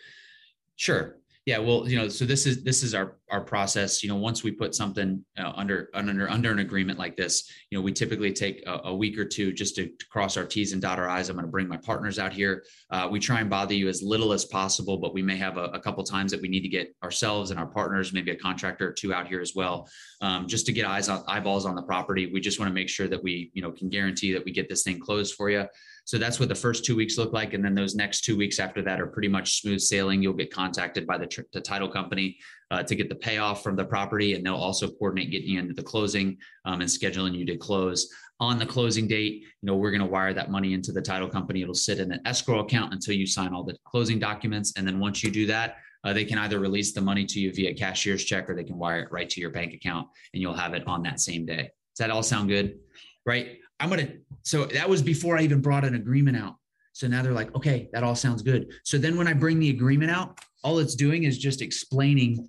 Sure. 0.76 1.18
Yeah. 1.46 1.58
Well, 1.58 1.86
you 1.86 1.98
know, 1.98 2.08
so 2.08 2.24
this 2.24 2.46
is, 2.46 2.64
this 2.64 2.82
is 2.82 2.94
our, 2.94 3.18
our 3.30 3.42
process, 3.42 4.02
you 4.02 4.08
know, 4.08 4.16
once 4.16 4.42
we 4.42 4.50
put 4.50 4.74
something 4.74 5.22
uh, 5.38 5.52
under 5.54 5.90
under 5.92 6.30
under 6.30 6.52
an 6.52 6.60
agreement 6.60 6.98
like 6.98 7.16
this, 7.16 7.50
you 7.68 7.76
know, 7.76 7.82
we 7.82 7.92
typically 7.92 8.32
take 8.32 8.62
a, 8.66 8.80
a 8.84 8.94
week 8.94 9.18
or 9.18 9.26
two 9.26 9.52
just 9.52 9.76
to, 9.76 9.88
to, 9.88 10.06
cross 10.08 10.38
our 10.38 10.46
T's 10.46 10.72
and 10.72 10.80
dot 10.80 10.98
our 10.98 11.08
I's. 11.08 11.28
I'm 11.28 11.36
going 11.36 11.44
to 11.44 11.50
bring 11.50 11.68
my 11.68 11.76
partners 11.76 12.18
out 12.18 12.32
here. 12.32 12.64
Uh, 12.90 13.08
we 13.10 13.18
try 13.18 13.40
and 13.40 13.50
bother 13.50 13.74
you 13.74 13.88
as 13.88 14.02
little 14.02 14.32
as 14.32 14.46
possible, 14.46 14.96
but 14.96 15.12
we 15.12 15.20
may 15.20 15.36
have 15.36 15.58
a, 15.58 15.64
a, 15.64 15.80
couple 15.80 16.02
times 16.04 16.30
that 16.30 16.40
we 16.40 16.48
need 16.48 16.62
to 16.62 16.68
get 16.68 16.94
ourselves 17.02 17.50
and 17.50 17.60
our 17.60 17.66
partners, 17.66 18.12
maybe 18.12 18.30
a 18.30 18.36
contractor 18.36 18.88
or 18.88 18.92
two 18.92 19.12
out 19.12 19.28
here 19.28 19.40
as 19.40 19.54
well, 19.54 19.86
um, 20.22 20.46
just 20.46 20.64
to 20.66 20.72
get 20.72 20.86
eyes 20.86 21.08
on 21.10 21.24
eyeballs 21.26 21.66
on 21.66 21.74
the 21.74 21.82
property. 21.82 22.30
We 22.32 22.40
just 22.40 22.58
want 22.58 22.70
to 22.70 22.74
make 22.74 22.88
sure 22.88 23.08
that 23.08 23.22
we, 23.22 23.50
you 23.52 23.60
know, 23.60 23.72
can 23.72 23.90
guarantee 23.90 24.32
that 24.32 24.44
we 24.44 24.52
get 24.52 24.68
this 24.68 24.82
thing 24.82 24.98
closed 25.00 25.34
for 25.34 25.50
you. 25.50 25.66
So 26.04 26.18
that's 26.18 26.38
what 26.38 26.50
the 26.50 26.54
first 26.54 26.84
two 26.84 26.96
weeks 26.96 27.16
look 27.16 27.32
like. 27.32 27.54
And 27.54 27.64
then 27.64 27.74
those 27.74 27.94
next 27.94 28.22
two 28.22 28.36
weeks 28.36 28.58
after 28.58 28.82
that 28.82 29.00
are 29.00 29.06
pretty 29.06 29.28
much 29.28 29.62
smooth 29.62 29.80
sailing. 29.80 30.22
You'll 30.22 30.34
get 30.34 30.52
contacted 30.52 31.06
by 31.06 31.16
the, 31.16 31.26
tr- 31.26 31.42
the 31.52 31.60
title 31.60 31.88
company 31.88 32.36
uh, 32.70 32.82
to 32.82 32.94
get 32.94 33.08
the 33.08 33.14
payoff 33.14 33.62
from 33.62 33.74
the 33.74 33.84
property, 33.84 34.34
and 34.34 34.44
they'll 34.44 34.54
also 34.54 34.90
coordinate 34.90 35.30
getting 35.30 35.50
you 35.50 35.58
into 35.58 35.74
the 35.74 35.82
closing 35.82 36.36
um, 36.66 36.80
and 36.80 36.90
scheduling 36.90 37.34
you 37.34 37.46
to 37.46 37.56
close. 37.56 38.10
On 38.40 38.58
the 38.58 38.66
closing 38.66 39.06
date, 39.06 39.42
you 39.42 39.48
know, 39.62 39.76
we're 39.76 39.92
going 39.92 40.00
to 40.00 40.06
wire 40.06 40.34
that 40.34 40.50
money 40.50 40.74
into 40.74 40.92
the 40.92 41.00
title 41.00 41.28
company. 41.28 41.62
It'll 41.62 41.72
sit 41.72 42.00
in 42.00 42.12
an 42.12 42.20
escrow 42.26 42.60
account 42.60 42.92
until 42.92 43.14
you 43.14 43.26
sign 43.26 43.54
all 43.54 43.64
the 43.64 43.76
closing 43.84 44.18
documents. 44.18 44.74
And 44.76 44.86
then 44.86 44.98
once 44.98 45.22
you 45.22 45.30
do 45.30 45.46
that, 45.46 45.76
uh, 46.02 46.12
they 46.12 46.24
can 46.24 46.38
either 46.38 46.58
release 46.58 46.92
the 46.92 47.00
money 47.00 47.24
to 47.24 47.40
you 47.40 47.52
via 47.52 47.74
cashier's 47.74 48.24
check 48.24 48.50
or 48.50 48.54
they 48.54 48.64
can 48.64 48.76
wire 48.76 49.00
it 49.00 49.12
right 49.12 49.30
to 49.30 49.40
your 49.40 49.50
bank 49.50 49.72
account 49.72 50.08
and 50.32 50.42
you'll 50.42 50.52
have 50.52 50.74
it 50.74 50.86
on 50.86 51.02
that 51.04 51.20
same 51.20 51.46
day. 51.46 51.70
Does 51.96 51.98
that 51.98 52.10
all 52.10 52.22
sound 52.22 52.48
good? 52.48 52.78
Right. 53.24 53.58
I'm 53.84 53.90
going 53.90 54.06
to, 54.06 54.16
so 54.44 54.64
that 54.64 54.88
was 54.88 55.02
before 55.02 55.36
I 55.36 55.42
even 55.42 55.60
brought 55.60 55.84
an 55.84 55.94
agreement 55.94 56.38
out. 56.38 56.54
So 56.94 57.06
now 57.06 57.22
they're 57.22 57.32
like, 57.32 57.54
okay, 57.54 57.90
that 57.92 58.02
all 58.02 58.14
sounds 58.14 58.40
good. 58.40 58.72
So 58.82 58.96
then 58.96 59.18
when 59.18 59.28
I 59.28 59.34
bring 59.34 59.58
the 59.58 59.68
agreement 59.68 60.10
out, 60.10 60.40
all 60.62 60.78
it's 60.78 60.94
doing 60.94 61.24
is 61.24 61.36
just 61.36 61.60
explaining 61.60 62.48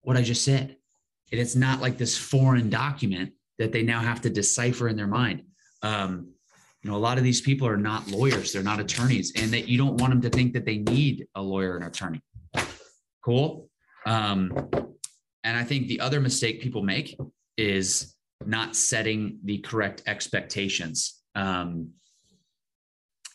what 0.00 0.16
I 0.16 0.22
just 0.22 0.46
said. 0.46 0.74
And 1.30 1.38
it's 1.38 1.54
not 1.54 1.82
like 1.82 1.98
this 1.98 2.16
foreign 2.16 2.70
document 2.70 3.34
that 3.58 3.70
they 3.70 3.82
now 3.82 4.00
have 4.00 4.22
to 4.22 4.30
decipher 4.30 4.88
in 4.88 4.96
their 4.96 5.06
mind. 5.06 5.42
Um, 5.82 6.32
you 6.82 6.90
know, 6.90 6.96
a 6.96 6.98
lot 6.98 7.18
of 7.18 7.24
these 7.24 7.42
people 7.42 7.68
are 7.68 7.76
not 7.76 8.08
lawyers, 8.08 8.54
they're 8.54 8.62
not 8.62 8.80
attorneys, 8.80 9.34
and 9.36 9.52
that 9.52 9.68
you 9.68 9.76
don't 9.76 10.00
want 10.00 10.10
them 10.10 10.22
to 10.22 10.30
think 10.30 10.54
that 10.54 10.64
they 10.64 10.78
need 10.78 11.26
a 11.34 11.42
lawyer 11.42 11.76
and 11.76 11.84
attorney. 11.84 12.22
Cool. 13.22 13.68
Um, 14.06 14.70
and 15.44 15.54
I 15.54 15.64
think 15.64 15.88
the 15.88 16.00
other 16.00 16.18
mistake 16.18 16.62
people 16.62 16.82
make 16.82 17.14
is 17.58 18.11
not 18.46 18.76
setting 18.76 19.38
the 19.44 19.58
correct 19.58 20.02
expectations. 20.06 21.20
Um, 21.34 21.90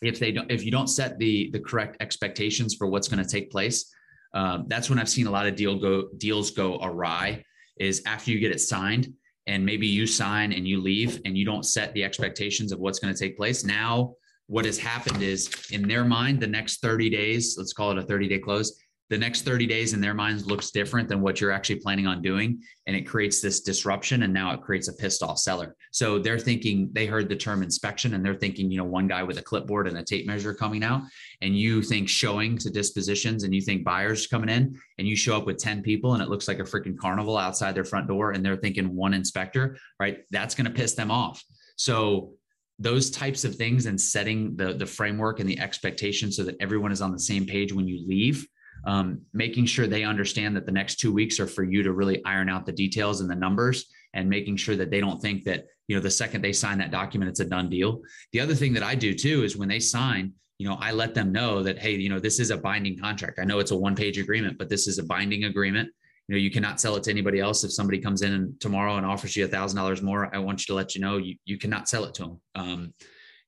if 0.01 0.19
they 0.19 0.31
don't, 0.31 0.51
if 0.51 0.63
you 0.63 0.71
don't 0.71 0.87
set 0.87 1.17
the 1.17 1.49
the 1.51 1.59
correct 1.59 1.97
expectations 1.99 2.75
for 2.75 2.87
what's 2.87 3.07
going 3.07 3.23
to 3.23 3.29
take 3.29 3.49
place, 3.51 3.91
um, 4.33 4.65
that's 4.67 4.89
when 4.89 4.99
I've 4.99 5.09
seen 5.09 5.27
a 5.27 5.31
lot 5.31 5.47
of 5.47 5.55
deal 5.55 5.79
go 5.79 6.09
deals 6.17 6.51
go 6.51 6.79
awry. 6.81 7.43
Is 7.77 8.01
after 8.05 8.31
you 8.31 8.39
get 8.39 8.51
it 8.51 8.59
signed 8.59 9.13
and 9.45 9.65
maybe 9.65 9.87
you 9.87 10.05
sign 10.05 10.51
and 10.51 10.67
you 10.67 10.81
leave 10.81 11.21
and 11.25 11.37
you 11.37 11.45
don't 11.45 11.63
set 11.63 11.93
the 11.93 12.03
expectations 12.03 12.71
of 12.71 12.79
what's 12.79 12.99
going 12.99 13.13
to 13.13 13.19
take 13.19 13.37
place. 13.37 13.63
Now, 13.63 14.15
what 14.47 14.65
has 14.65 14.77
happened 14.77 15.21
is 15.21 15.49
in 15.71 15.87
their 15.87 16.03
mind, 16.03 16.39
the 16.39 16.47
next 16.47 16.81
30 16.81 17.09
days, 17.09 17.55
let's 17.57 17.73
call 17.73 17.91
it 17.91 17.97
a 17.97 18.01
30 18.01 18.27
day 18.27 18.39
close, 18.39 18.77
the 19.09 19.17
next 19.17 19.43
30 19.43 19.65
days 19.67 19.93
in 19.93 20.01
their 20.01 20.13
minds 20.13 20.45
looks 20.45 20.71
different 20.71 21.07
than 21.07 21.21
what 21.21 21.39
you're 21.39 21.51
actually 21.51 21.79
planning 21.79 22.07
on 22.07 22.21
doing 22.21 22.61
and 22.87 22.95
it 22.95 23.03
creates 23.03 23.41
this 23.41 23.61
disruption 23.61 24.23
and 24.23 24.33
now 24.33 24.53
it 24.53 24.61
creates 24.61 24.89
a 24.89 24.93
pissed 24.93 25.23
off 25.23 25.39
seller. 25.39 25.75
So 25.91 26.19
they're 26.19 26.39
thinking 26.39 26.89
they 26.91 27.05
heard 27.05 27.29
the 27.29 27.35
term 27.35 27.63
inspection 27.63 28.13
and 28.13 28.25
they're 28.25 28.35
thinking 28.35 28.69
you 28.69 28.77
know 28.77 28.83
one 28.83 29.07
guy 29.07 29.23
with 29.23 29.37
a 29.37 29.41
clipboard 29.41 29.87
and 29.87 29.97
a 29.97 30.03
tape 30.03 30.27
measure 30.27 30.53
coming 30.53 30.83
out 30.83 31.01
and 31.41 31.57
you 31.57 31.81
think 31.81 32.09
showing 32.09 32.57
to 32.57 32.69
dispositions 32.69 33.43
and 33.43 33.53
you 33.55 33.61
think 33.61 33.85
buyers 33.85 34.27
coming 34.27 34.49
in 34.49 34.77
and 34.97 35.07
you 35.07 35.15
show 35.15 35.37
up 35.37 35.45
with 35.45 35.57
10 35.57 35.81
people 35.83 36.13
and 36.13 36.21
it 36.21 36.29
looks 36.29 36.47
like 36.47 36.59
a 36.59 36.63
freaking 36.63 36.97
carnival 36.97 37.37
outside 37.37 37.75
their 37.75 37.85
front 37.85 38.07
door 38.07 38.31
and 38.31 38.45
they're 38.45 38.57
thinking 38.57 38.95
one 38.95 39.13
inspector 39.13 39.77
right? 39.99 40.19
That's 40.31 40.55
going 40.55 40.65
to 40.65 40.71
piss 40.71 40.93
them 40.93 41.11
off. 41.11 41.43
So 41.77 42.33
those 42.79 43.09
types 43.09 43.43
of 43.43 43.55
things 43.55 43.85
and 43.85 43.99
setting 43.99 44.55
the 44.55 44.73
the 44.73 44.85
framework 44.85 45.39
and 45.39 45.49
the 45.49 45.59
expectation 45.59 46.31
so 46.31 46.43
that 46.43 46.55
everyone 46.59 46.91
is 46.91 47.01
on 47.01 47.11
the 47.11 47.19
same 47.19 47.45
page 47.45 47.73
when 47.73 47.87
you 47.87 48.05
leave 48.07 48.45
um, 48.87 49.21
making 49.33 49.65
sure 49.65 49.85
they 49.85 50.05
understand 50.05 50.55
that 50.55 50.65
the 50.65 50.71
next 50.71 50.95
two 50.95 51.13
weeks 51.13 51.41
are 51.41 51.45
for 51.45 51.63
you 51.63 51.83
to 51.83 51.91
really 51.91 52.23
iron 52.23 52.47
out 52.47 52.65
the 52.65 52.71
details 52.71 53.19
and 53.19 53.29
the 53.29 53.35
numbers 53.35 53.85
and 54.13 54.29
making 54.29 54.55
sure 54.55 54.77
that 54.77 54.89
they 54.89 55.01
don't 55.01 55.21
think 55.21 55.43
that 55.43 55.65
you 55.89 55.95
know 55.95 56.01
the 56.01 56.09
second 56.09 56.41
they 56.41 56.53
sign 56.53 56.77
that 56.77 56.89
document 56.89 57.29
it's 57.29 57.41
a 57.41 57.45
done 57.45 57.69
deal. 57.69 58.01
The 58.31 58.39
other 58.39 58.55
thing 58.55 58.73
that 58.73 58.83
i 58.83 58.95
do 58.95 59.13
too 59.13 59.43
is 59.43 59.57
when 59.57 59.67
they 59.67 59.81
sign 59.81 60.31
you 60.57 60.67
know 60.67 60.77
i 60.79 60.91
let 60.91 61.13
them 61.13 61.33
know 61.33 61.61
that 61.63 61.77
hey 61.77 61.95
you 61.95 62.07
know 62.07 62.19
this 62.19 62.39
is 62.39 62.49
a 62.49 62.57
binding 62.57 62.97
contract. 62.97 63.39
I 63.39 63.43
know 63.43 63.59
it's 63.59 63.71
a 63.71 63.77
one 63.77 63.95
page 63.95 64.17
agreement 64.17 64.57
but 64.57 64.69
this 64.69 64.87
is 64.87 64.99
a 64.99 65.03
binding 65.03 65.43
agreement. 65.43 65.89
You 66.29 66.35
know 66.35 66.39
you 66.39 66.49
cannot 66.49 66.79
sell 66.79 66.95
it 66.95 67.03
to 67.03 67.11
anybody 67.11 67.41
else. 67.41 67.65
If 67.65 67.73
somebody 67.73 67.99
comes 67.99 68.21
in 68.21 68.55
tomorrow 68.61 68.95
and 68.95 69.05
offers 69.05 69.35
you 69.35 69.43
a 69.43 69.49
thousand 69.49 69.77
dollars 69.77 70.01
more 70.01 70.33
i 70.33 70.37
want 70.37 70.61
you 70.61 70.67
to 70.67 70.75
let 70.75 70.95
you 70.95 71.01
know 71.01 71.17
you, 71.17 71.35
you 71.43 71.57
cannot 71.57 71.89
sell 71.89 72.05
it 72.05 72.13
to 72.15 72.23
them 72.23 72.41
um, 72.55 72.93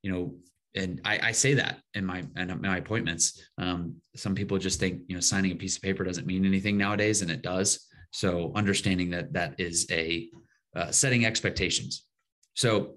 you 0.04 0.12
know 0.12 0.36
and 0.76 1.02
I, 1.04 1.20
I, 1.30 1.32
say 1.32 1.56
that 1.56 1.80
in 1.96 2.06
my 2.06 2.24
in 2.38 2.62
my 2.62 2.78
appointments. 2.78 3.42
Um, 3.58 3.96
some 4.16 4.36
people 4.36 4.58
just 4.58 4.80
think 4.80 5.02
you 5.08 5.16
know 5.16 5.22
signing 5.22 5.52
a 5.52 5.56
piece 5.56 5.78
of 5.78 5.82
paper 5.82 6.04
doesn't 6.04 6.28
mean 6.28 6.46
anything 6.46 6.78
nowadays, 6.78 7.22
and 7.22 7.32
it 7.32 7.42
does. 7.42 7.88
So 8.12 8.52
understanding 8.56 9.10
that 9.12 9.34
that 9.34 9.56
is 9.60 9.88
a 9.92 10.30
uh, 10.76 10.92
setting 10.92 11.26
expectations. 11.26 12.06
So 12.54 12.96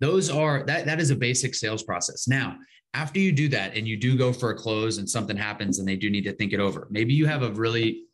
those 0.00 0.30
are 0.30 0.64
that 0.64 0.86
that 0.86 1.00
is 1.00 1.10
a 1.10 1.16
basic 1.16 1.54
sales 1.54 1.82
process. 1.82 2.26
Now, 2.26 2.56
after 2.94 3.20
you 3.20 3.32
do 3.32 3.48
that 3.48 3.76
and 3.76 3.86
you 3.86 3.96
do 3.96 4.16
go 4.16 4.32
for 4.32 4.50
a 4.50 4.56
close 4.56 4.98
and 4.98 5.08
something 5.08 5.36
happens 5.36 5.78
and 5.78 5.86
they 5.86 5.96
do 5.96 6.10
need 6.10 6.24
to 6.24 6.32
think 6.32 6.52
it 6.52 6.60
over, 6.60 6.88
maybe 6.90 7.14
you 7.14 7.26
have 7.26 7.42
a 7.42 7.52
really 7.52 8.04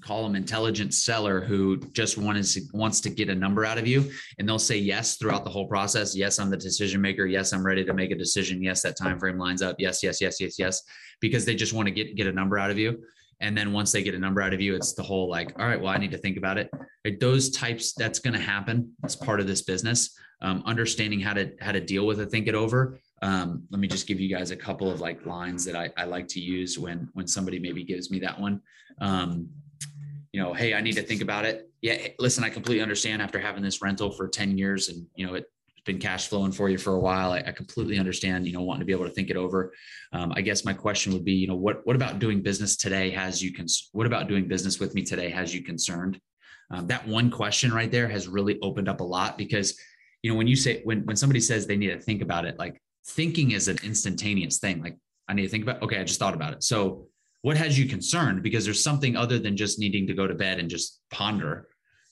call 0.00 0.22
them 0.22 0.36
intelligent 0.36 0.94
seller 0.94 1.40
who 1.40 1.76
just 1.92 2.18
wants 2.18 2.54
to, 2.54 2.62
wants 2.72 3.00
to 3.00 3.10
get 3.10 3.28
a 3.28 3.34
number 3.34 3.64
out 3.64 3.78
of 3.78 3.86
you. 3.86 4.10
And 4.38 4.48
they'll 4.48 4.58
say 4.58 4.76
yes 4.76 5.16
throughout 5.16 5.44
the 5.44 5.50
whole 5.50 5.68
process. 5.68 6.16
Yes 6.16 6.38
i'm 6.38 6.50
the 6.50 6.56
decision 6.56 7.00
maker. 7.00 7.26
Yes 7.26 7.52
i'm 7.52 7.64
ready 7.64 7.84
to 7.84 7.94
make 7.94 8.10
a 8.10 8.16
decision. 8.16 8.62
Yes 8.62 8.82
that 8.82 8.96
time 8.96 9.18
frame 9.18 9.38
lines 9.38 9.62
up. 9.62 9.76
Yes 9.78 10.02
yes 10.02 10.20
yes 10.20 10.40
yes 10.40 10.58
yes. 10.58 10.82
Because 11.20 11.44
they 11.44 11.54
just 11.54 11.72
want 11.72 11.86
to 11.86 11.94
get 11.94 12.16
get 12.16 12.26
a 12.26 12.32
number 12.32 12.58
out 12.58 12.70
of 12.70 12.78
you. 12.78 13.02
And 13.40 13.56
then 13.56 13.72
once 13.72 13.92
they 13.92 14.02
get 14.02 14.14
a 14.14 14.18
number 14.18 14.40
out 14.40 14.52
of 14.52 14.60
you 14.60 14.74
it's 14.74 14.94
the 14.94 15.02
whole 15.02 15.28
like 15.28 15.52
all 15.58 15.66
right 15.66 15.80
well 15.80 15.92
i 15.92 15.98
need 15.98 16.10
to 16.12 16.18
think 16.18 16.36
about 16.36 16.58
it. 16.58 16.70
Those 17.20 17.50
types 17.50 17.92
that's 17.94 18.18
going 18.18 18.34
to 18.34 18.40
happen. 18.40 18.92
It's 19.04 19.16
part 19.16 19.40
of 19.40 19.46
this 19.46 19.62
business. 19.62 20.14
Um, 20.40 20.62
understanding 20.66 21.18
how 21.20 21.32
to 21.34 21.50
how 21.60 21.72
to 21.72 21.80
deal 21.80 22.06
with 22.06 22.20
it 22.20 22.30
think 22.30 22.46
it 22.46 22.54
over. 22.54 23.00
Um, 23.22 23.64
let 23.70 23.80
me 23.80 23.88
just 23.88 24.06
give 24.06 24.20
you 24.20 24.28
guys 24.28 24.50
a 24.50 24.56
couple 24.56 24.90
of 24.90 25.00
like 25.00 25.26
lines 25.26 25.64
that 25.64 25.74
I, 25.74 25.90
I 25.96 26.04
like 26.04 26.28
to 26.28 26.40
use 26.40 26.78
when 26.78 27.08
when 27.14 27.26
somebody 27.26 27.58
maybe 27.58 27.82
gives 27.82 28.10
me 28.10 28.20
that 28.20 28.38
one. 28.38 28.60
Um, 29.00 29.48
you 30.32 30.42
know, 30.42 30.52
hey, 30.52 30.74
I 30.74 30.80
need 30.80 30.94
to 30.94 31.02
think 31.02 31.22
about 31.22 31.44
it. 31.44 31.70
Yeah, 31.80 32.08
listen, 32.18 32.44
I 32.44 32.50
completely 32.50 32.82
understand 32.82 33.22
after 33.22 33.38
having 33.38 33.62
this 33.62 33.80
rental 33.80 34.10
for 34.10 34.28
10 34.28 34.58
years 34.58 34.88
and, 34.88 35.06
you 35.14 35.26
know, 35.26 35.34
it's 35.34 35.46
been 35.84 35.98
cash 35.98 36.28
flowing 36.28 36.52
for 36.52 36.68
you 36.68 36.76
for 36.76 36.94
a 36.94 37.00
while. 37.00 37.32
I, 37.32 37.38
I 37.46 37.52
completely 37.52 37.98
understand, 37.98 38.46
you 38.46 38.52
know, 38.52 38.62
wanting 38.62 38.80
to 38.80 38.86
be 38.86 38.92
able 38.92 39.06
to 39.06 39.10
think 39.10 39.30
it 39.30 39.36
over. 39.36 39.72
Um, 40.12 40.32
I 40.36 40.42
guess 40.42 40.64
my 40.64 40.74
question 40.74 41.12
would 41.12 41.24
be, 41.24 41.32
you 41.32 41.46
know, 41.46 41.54
what, 41.54 41.86
what 41.86 41.96
about 41.96 42.18
doing 42.18 42.42
business 42.42 42.76
today 42.76 43.10
has 43.10 43.42
you, 43.42 43.54
cons- 43.54 43.88
what 43.92 44.06
about 44.06 44.28
doing 44.28 44.48
business 44.48 44.78
with 44.78 44.94
me 44.94 45.02
today 45.02 45.30
has 45.30 45.54
you 45.54 45.62
concerned? 45.62 46.20
Um, 46.70 46.86
that 46.88 47.06
one 47.06 47.30
question 47.30 47.72
right 47.72 47.90
there 47.90 48.08
has 48.08 48.28
really 48.28 48.58
opened 48.60 48.88
up 48.88 49.00
a 49.00 49.04
lot 49.04 49.38
because, 49.38 49.78
you 50.22 50.30
know, 50.30 50.36
when 50.36 50.46
you 50.46 50.56
say, 50.56 50.82
when, 50.84 51.06
when 51.06 51.16
somebody 51.16 51.40
says 51.40 51.66
they 51.66 51.76
need 51.76 51.90
to 51.90 52.00
think 52.00 52.20
about 52.20 52.44
it, 52.44 52.58
like 52.58 52.80
thinking 53.06 53.52
is 53.52 53.68
an 53.68 53.78
instantaneous 53.82 54.58
thing. 54.58 54.82
Like 54.82 54.98
I 55.28 55.34
need 55.34 55.42
to 55.42 55.48
think 55.48 55.62
about, 55.62 55.82
okay, 55.82 55.98
I 55.98 56.04
just 56.04 56.18
thought 56.18 56.34
about 56.34 56.52
it. 56.52 56.62
So 56.62 57.07
what 57.42 57.56
has 57.56 57.78
you 57.78 57.88
concerned? 57.88 58.42
Because 58.42 58.64
there's 58.64 58.82
something 58.82 59.16
other 59.16 59.38
than 59.38 59.56
just 59.56 59.78
needing 59.78 60.06
to 60.06 60.14
go 60.14 60.26
to 60.26 60.34
bed 60.34 60.58
and 60.58 60.68
just 60.68 61.00
ponder 61.10 61.68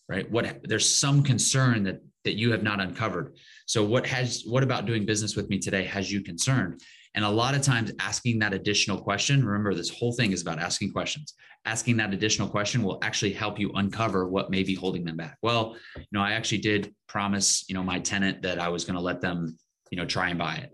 right? 0.09 0.31
What 0.31 0.61
there's 0.65 0.89
some 0.89 1.23
concern 1.23 1.85
that 1.85 2.01
that 2.25 2.35
you 2.35 2.51
have 2.51 2.63
not 2.63 2.81
uncovered. 2.81 3.37
So 3.67 3.85
what 3.85 4.07
has 4.07 4.43
what 4.47 4.63
about 4.63 4.87
doing 4.87 5.07
business 5.07 5.37
with 5.37 5.49
me 5.49 5.59
today 5.59 5.85
has 5.85 6.11
you 6.11 6.23
concerned? 6.23 6.81
And 7.15 7.25
a 7.25 7.31
lot 7.31 7.55
of 7.55 7.63
times 7.63 7.93
asking 7.99 8.41
that 8.41 8.53
additional 8.53 9.01
question 9.01 9.45
remember 9.45 9.75
this 9.75 9.91
whole 9.91 10.13
thing 10.13 10.33
is 10.33 10.43
about 10.43 10.59
asking 10.59 10.93
questions. 10.93 11.35
Asking 11.65 11.97
that 11.97 12.13
additional 12.13 12.49
question 12.49 12.83
will 12.83 12.99
actually 13.03 13.33
help 13.33 13.59
you 13.59 13.73
uncover 13.75 14.29
what 14.29 14.51
may 14.51 14.63
be 14.63 14.75
holding 14.75 15.05
them 15.05 15.17
back. 15.17 15.39
Well 15.43 15.77
you 15.97 16.05
know 16.13 16.21
i 16.21 16.33
actually 16.33 16.59
did 16.59 16.95
promise 17.09 17.65
you 17.69 17.75
know 17.75 17.83
my 17.83 17.99
tenant 17.99 18.43
that 18.43 18.59
i 18.59 18.69
was 18.69 18.85
going 18.85 18.97
to 18.97 19.03
let 19.03 19.21
them 19.21 19.57
you 19.91 19.97
know 19.97 20.07
try 20.07 20.29
and 20.29 20.39
buy 20.39 20.57
it. 20.57 20.71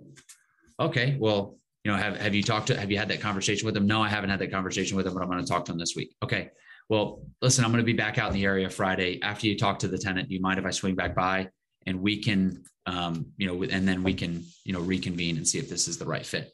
Okay 0.81 1.17
well 1.19 1.59
you 1.85 1.91
know, 1.91 1.99
have, 1.99 2.17
have 2.17 2.35
you 2.35 2.43
talked 2.43 2.69
to, 2.69 2.79
have 2.79 2.91
you 2.91 2.99
had 2.99 3.09
that 3.09 3.21
conversation 3.21 3.67
with 3.67 3.75
them? 3.75 3.87
No, 3.87 4.03
I 4.03 4.09
haven't 4.09 4.31
had 4.31 4.39
that 4.39 4.53
conversation 4.53 4.97
with 4.97 5.05
them, 5.05 5.15
but 5.15 5.23
I'm 5.23 5.29
going 5.29 5.41
to 5.41 5.47
talk 5.47 5.65
to 5.65 5.73
them 5.73 5.79
this 5.79 5.97
week. 5.97 6.15
Okay. 6.23 6.51
Well, 6.89 7.25
listen, 7.41 7.65
I'm 7.65 7.71
going 7.71 7.83
to 7.83 7.87
be 7.87 7.93
back 7.93 8.19
out 8.19 8.29
in 8.29 8.35
the 8.35 8.45
area 8.45 8.69
Friday. 8.69 9.21
After 9.23 9.47
you 9.47 9.59
talk 9.59 9.79
to 9.81 9.89
the 9.89 9.99
tenant, 9.99 10.29
do 10.29 10.35
you 10.35 10.41
mind 10.41 10.59
if 10.59 10.67
I 10.67 10.71
swing 10.71 10.95
back 10.95 11.15
by 11.15 11.49
and 11.87 12.01
we 12.01 12.19
can, 12.23 12.63
um, 12.87 13.27
you 13.37 13.47
know, 13.47 13.63
and 13.63 13.87
then 13.87 14.03
we 14.03 14.15
can, 14.15 14.45
you 14.65 14.73
know, 14.73 14.81
reconvene 14.81 15.37
and 15.37 15.47
see 15.47 15.59
if 15.59 15.69
this 15.69 15.89
is 15.89 15.99
the 15.99 16.07
right 16.07 16.25
fit. 16.25 16.53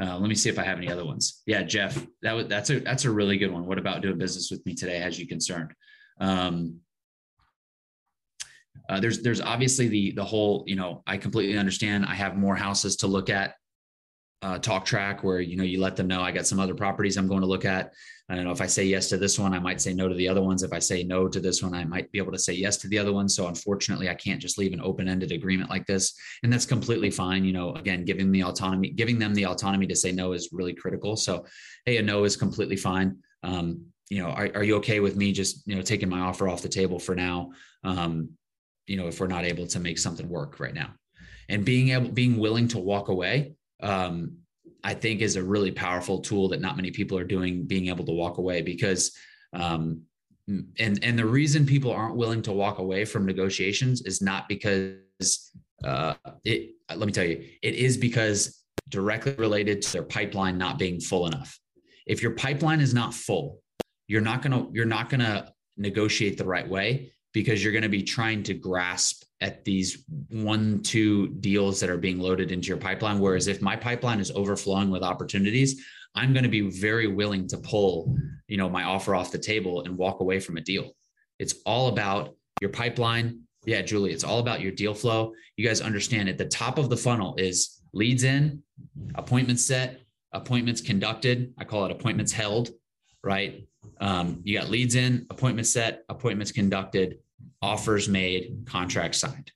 Uh, 0.00 0.18
let 0.18 0.28
me 0.28 0.34
see 0.34 0.50
if 0.50 0.58
I 0.58 0.62
have 0.62 0.76
any 0.76 0.90
other 0.90 1.06
ones. 1.06 1.42
Yeah, 1.46 1.62
Jeff, 1.62 2.06
that 2.20 2.32
was 2.32 2.48
that's 2.48 2.68
a 2.68 2.80
that's 2.80 3.06
a 3.06 3.10
really 3.10 3.38
good 3.38 3.50
one. 3.50 3.64
What 3.64 3.78
about 3.78 4.02
doing 4.02 4.18
business 4.18 4.50
with 4.50 4.64
me 4.66 4.74
today? 4.74 4.98
Has 4.98 5.18
you 5.18 5.26
concerned? 5.26 5.72
Um, 6.20 6.80
uh, 8.90 9.00
there's 9.00 9.22
there's 9.22 9.40
obviously 9.40 9.88
the 9.88 10.12
the 10.12 10.24
whole 10.24 10.64
you 10.66 10.76
know 10.76 11.02
I 11.06 11.16
completely 11.16 11.56
understand. 11.56 12.04
I 12.04 12.14
have 12.14 12.36
more 12.36 12.54
houses 12.54 12.96
to 12.96 13.06
look 13.06 13.30
at 13.30 13.54
uh, 14.42 14.58
talk 14.58 14.84
track 14.84 15.24
where 15.24 15.40
you 15.40 15.56
know 15.56 15.64
you 15.64 15.80
let 15.80 15.96
them 15.96 16.06
know 16.06 16.20
I 16.20 16.30
got 16.30 16.46
some 16.46 16.60
other 16.60 16.74
properties 16.74 17.16
I'm 17.16 17.28
going 17.28 17.40
to 17.40 17.46
look 17.46 17.64
at. 17.64 17.92
I 18.28 18.34
don't 18.34 18.44
know 18.44 18.50
if 18.50 18.60
I 18.60 18.66
say 18.66 18.84
yes 18.84 19.08
to 19.10 19.16
this 19.16 19.38
one, 19.38 19.54
I 19.54 19.60
might 19.60 19.80
say 19.80 19.94
no 19.94 20.08
to 20.08 20.14
the 20.14 20.28
other 20.28 20.42
ones. 20.42 20.64
If 20.64 20.72
I 20.72 20.80
say 20.80 21.04
no 21.04 21.28
to 21.28 21.38
this 21.38 21.62
one, 21.62 21.74
I 21.74 21.84
might 21.84 22.10
be 22.10 22.18
able 22.18 22.32
to 22.32 22.38
say 22.38 22.52
yes 22.52 22.76
to 22.78 22.88
the 22.88 22.98
other 22.98 23.12
one. 23.12 23.28
So 23.28 23.46
unfortunately, 23.46 24.10
I 24.10 24.14
can't 24.14 24.42
just 24.42 24.58
leave 24.58 24.72
an 24.72 24.80
open-ended 24.80 25.30
agreement 25.30 25.70
like 25.70 25.86
this, 25.86 26.12
and 26.42 26.52
that's 26.52 26.66
completely 26.66 27.10
fine. 27.10 27.44
You 27.44 27.52
know, 27.52 27.74
again, 27.74 28.04
giving 28.04 28.32
the 28.32 28.42
autonomy, 28.42 28.90
giving 28.90 29.18
them 29.18 29.32
the 29.34 29.46
autonomy 29.46 29.86
to 29.86 29.96
say 29.96 30.10
no 30.12 30.32
is 30.32 30.50
really 30.52 30.74
critical. 30.74 31.16
So, 31.16 31.46
hey, 31.84 31.98
a 31.98 32.02
no 32.02 32.24
is 32.24 32.36
completely 32.36 32.76
fine. 32.76 33.18
Um, 33.42 33.86
you 34.10 34.22
know, 34.22 34.30
are, 34.30 34.50
are 34.54 34.64
you 34.64 34.76
okay 34.76 35.00
with 35.00 35.16
me 35.16 35.32
just 35.32 35.66
you 35.66 35.76
know 35.76 35.82
taking 35.82 36.08
my 36.08 36.20
offer 36.20 36.48
off 36.48 36.62
the 36.62 36.68
table 36.68 36.98
for 36.98 37.14
now? 37.14 37.52
Um, 37.84 38.30
you 38.86 38.96
know, 38.96 39.06
if 39.06 39.20
we're 39.20 39.28
not 39.28 39.44
able 39.44 39.66
to 39.68 39.80
make 39.80 39.98
something 39.98 40.28
work 40.28 40.58
right 40.58 40.74
now, 40.74 40.94
and 41.48 41.64
being 41.64 41.90
able, 41.90 42.10
being 42.10 42.38
willing 42.38 42.68
to 42.68 42.78
walk 42.78 43.08
away 43.08 43.54
um, 43.82 44.38
I 44.84 44.94
think 44.94 45.20
is 45.20 45.36
a 45.36 45.42
really 45.42 45.72
powerful 45.72 46.20
tool 46.20 46.48
that 46.48 46.60
not 46.60 46.76
many 46.76 46.90
people 46.90 47.18
are 47.18 47.24
doing, 47.24 47.66
being 47.66 47.88
able 47.88 48.04
to 48.06 48.12
walk 48.12 48.38
away 48.38 48.62
because 48.62 49.16
um, 49.52 50.02
and 50.48 50.98
and 51.02 51.18
the 51.18 51.26
reason 51.26 51.66
people 51.66 51.90
aren't 51.90 52.16
willing 52.16 52.42
to 52.42 52.52
walk 52.52 52.78
away 52.78 53.04
from 53.04 53.26
negotiations 53.26 54.02
is 54.02 54.22
not 54.22 54.48
because 54.48 55.52
uh, 55.84 56.14
it 56.44 56.70
let 56.94 57.06
me 57.06 57.12
tell 57.12 57.24
you 57.24 57.44
it 57.62 57.74
is 57.74 57.96
because 57.96 58.62
directly 58.88 59.34
related 59.34 59.82
to 59.82 59.92
their 59.92 60.04
pipeline 60.04 60.56
not 60.56 60.78
being 60.78 61.00
full 61.00 61.26
enough. 61.26 61.58
If 62.06 62.22
your 62.22 62.32
pipeline 62.32 62.80
is 62.80 62.94
not 62.94 63.12
full 63.12 63.60
you're 64.08 64.20
not 64.20 64.42
going 64.42 64.52
to 64.52 64.70
you're 64.72 64.84
not 64.84 65.08
going 65.08 65.20
to 65.20 65.52
negotiate 65.76 66.38
the 66.38 66.44
right 66.44 66.68
way 66.68 67.12
because 67.36 67.62
you're 67.62 67.70
going 67.70 67.82
to 67.82 67.88
be 67.90 68.02
trying 68.02 68.42
to 68.42 68.54
grasp 68.54 69.24
at 69.42 69.62
these 69.62 70.04
one 70.30 70.82
two 70.82 71.28
deals 71.40 71.78
that 71.78 71.90
are 71.90 71.98
being 71.98 72.18
loaded 72.18 72.50
into 72.50 72.68
your 72.68 72.78
pipeline. 72.78 73.18
Whereas 73.18 73.46
if 73.46 73.60
my 73.60 73.76
pipeline 73.76 74.20
is 74.20 74.30
overflowing 74.30 74.88
with 74.88 75.02
opportunities 75.02 75.84
i'm 76.14 76.32
going 76.32 76.44
to 76.44 76.48
be 76.48 76.70
very 76.70 77.08
willing 77.08 77.46
to 77.46 77.58
pull 77.58 78.16
you 78.48 78.56
know 78.56 78.70
my 78.70 78.84
offer 78.84 79.14
off 79.14 79.30
the 79.32 79.38
table 79.38 79.82
and 79.82 79.98
walk 79.98 80.20
away 80.20 80.40
from 80.40 80.56
a 80.56 80.62
deal. 80.62 80.96
It's 81.38 81.56
all 81.66 81.88
about 81.88 82.34
your 82.62 82.70
pipeline. 82.70 83.42
Yeah 83.66 83.82
julie 83.82 84.14
it's 84.14 84.24
all 84.24 84.38
about 84.38 84.62
your 84.62 84.72
deal 84.72 84.94
flow. 84.94 85.34
You 85.58 85.68
guys 85.68 85.82
understand 85.82 86.30
at 86.30 86.38
the 86.38 86.46
top 86.46 86.78
of 86.78 86.88
the 86.88 86.96
funnel 86.96 87.34
is 87.36 87.82
leads 87.92 88.24
in 88.24 88.62
appointments 89.14 89.66
set 89.66 90.00
appointments 90.32 90.80
conducted. 90.80 91.52
I 91.58 91.64
call 91.64 91.84
it 91.84 91.92
appointments 91.92 92.32
held 92.32 92.70
right? 93.22 93.66
Um, 94.00 94.40
you 94.44 94.58
got 94.58 94.70
leads 94.70 94.94
in 94.94 95.26
appointments 95.30 95.70
set 95.70 96.04
appointments 96.08 96.52
conducted 96.52 97.18
offers 97.62 98.08
made, 98.08 98.64
contracts 98.66 99.18
signed. 99.18 99.50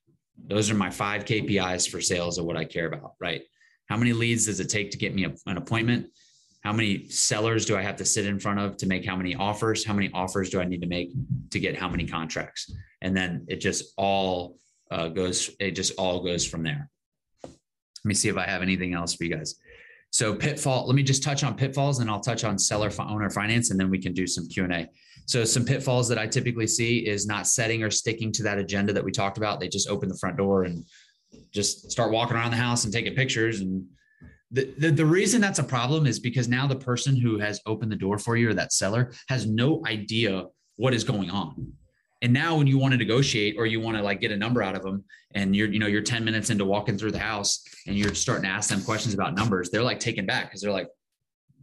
Those 0.47 0.71
are 0.71 0.75
my 0.75 0.91
five 0.91 1.25
KPIs 1.25 1.89
for 1.89 2.01
sales 2.01 2.39
of 2.39 2.45
what 2.45 2.57
I 2.57 2.65
care 2.65 2.87
about, 2.87 3.13
right? 3.21 3.43
How 3.89 3.97
many 3.97 4.13
leads 4.13 4.47
does 4.47 4.61
it 4.61 4.69
take 4.69 4.91
to 4.93 4.99
get 4.99 5.15
me 5.15 5.25
an 5.25 5.57
appointment? 5.57 6.07
How 6.63 6.73
many 6.73 7.09
sellers 7.09 7.65
do 7.65 7.77
I 7.77 7.83
have 7.83 7.97
to 7.97 8.05
sit 8.05 8.27
in 8.27 8.39
front 8.39 8.61
of 8.61 8.77
to 8.79 8.87
make 8.87 9.05
how 9.05 9.17
many 9.17 9.35
offers? 9.35 9.85
How 9.85 9.95
many 9.95 10.11
offers 10.13 10.51
do 10.51 10.61
I 10.61 10.65
need 10.65 10.83
to 10.83 10.87
make 10.87 11.13
to 11.51 11.59
get 11.59 11.77
how 11.77 11.89
many 11.89 12.07
contracts? 12.07 12.73
And 13.01 13.17
then 13.17 13.47
it 13.49 13.57
just 13.57 13.95
all 13.97 14.59
uh, 14.91 15.09
goes, 15.09 15.51
it 15.59 15.73
just 15.73 15.95
all 15.99 16.23
goes 16.23 16.47
from 16.47 16.63
there. 16.63 16.91
Let 17.43 18.05
me 18.05 18.15
see 18.15 18.29
if 18.29 18.37
I 18.37 18.45
have 18.45 18.63
anything 18.63 18.95
else 18.95 19.15
for 19.15 19.25
you 19.25 19.35
guys. 19.35 19.57
So 20.11 20.35
pitfall, 20.35 20.87
let 20.87 20.97
me 20.97 21.03
just 21.03 21.23
touch 21.23 21.45
on 21.45 21.55
pitfalls 21.55 22.01
and 22.01 22.11
I'll 22.11 22.21
touch 22.21 22.45
on 22.45 22.59
seller 22.59 22.91
owner 22.99 23.31
finance 23.31 23.71
and 23.71 23.79
then 23.79 23.91
we 23.91 23.99
can 23.99 24.13
do 24.13 24.27
some 24.27 24.49
Q&A. 24.49 24.89
So 25.27 25.45
some 25.45 25.65
pitfalls 25.65 26.09
that 26.09 26.19
I 26.19 26.27
typically 26.27 26.67
see 26.67 27.07
is 27.07 27.27
not 27.27 27.47
setting 27.47 27.83
or 27.83 27.91
sticking 27.91 28.33
to 28.33 28.43
that 28.45 28.59
agenda 28.59 28.93
that 28.93 29.05
we 29.05 29.13
talked 29.13 29.39
about. 29.39 29.61
They 29.61 29.69
just 29.69 29.89
open 29.89 30.09
the 30.09 30.19
front 30.19 30.37
door 30.37 30.65
and 30.65 30.85
just 31.53 31.91
start 31.91 32.13
walking 32.13 32.37
around 32.37 32.51
the 32.51 32.57
house 32.57 32.85
and 32.85 32.93
taking 32.93 33.15
pictures. 33.15 33.61
And 33.61 33.87
the, 34.51 34.73
the, 34.79 34.91
the 34.91 35.07
reason 35.07 35.41
that's 35.41 35.59
a 35.59 35.65
problem 35.65 36.07
is 36.07 36.19
because 36.19 36.49
now 36.49 36.67
the 36.67 36.77
person 36.77 37.17
who 37.17 37.39
has 37.39 37.61
opened 37.67 37.93
the 37.93 37.97
door 37.97 38.19
for 38.19 38.37
you 38.37 38.51
or 38.51 38.55
that 38.55 38.73
seller 38.73 39.13
has 39.29 39.47
no 39.47 39.83
idea 39.87 40.47
what 40.77 40.95
is 40.95 41.05
going 41.05 41.31
on. 41.31 41.73
And 42.23 42.33
now 42.33 42.57
when 42.57 42.67
you 42.67 42.77
want 42.77 42.93
to 42.93 42.99
negotiate 42.99 43.57
or 43.57 43.67
you 43.67 43.81
want 43.81 43.97
to 43.97 44.03
like 44.03 44.21
get 44.21 44.31
a 44.31 44.37
number 44.37 44.63
out 44.63 44.77
of 44.77 44.83
them 44.83 45.05
and 45.35 45.57
you're, 45.57 45.69
you 45.69 45.79
know, 45.79 45.87
you're 45.87 46.03
10 46.03 46.25
minutes 46.25 46.51
into 46.51 46.65
walking 46.65 46.99
through 46.99 47.13
the 47.13 47.19
house 47.19 47.65
and 47.87 47.97
you're 47.97 48.15
starting 48.15 48.45
to 48.45 48.51
ask 48.51 48.69
them 48.69 48.83
questions 48.83 49.15
about 49.15 49.35
numbers, 49.35 49.71
they're 49.71 49.83
like 49.83 50.01
taken 50.01 50.27
back 50.27 50.47
because 50.47 50.61
they're 50.61 50.73
like, 50.73 50.89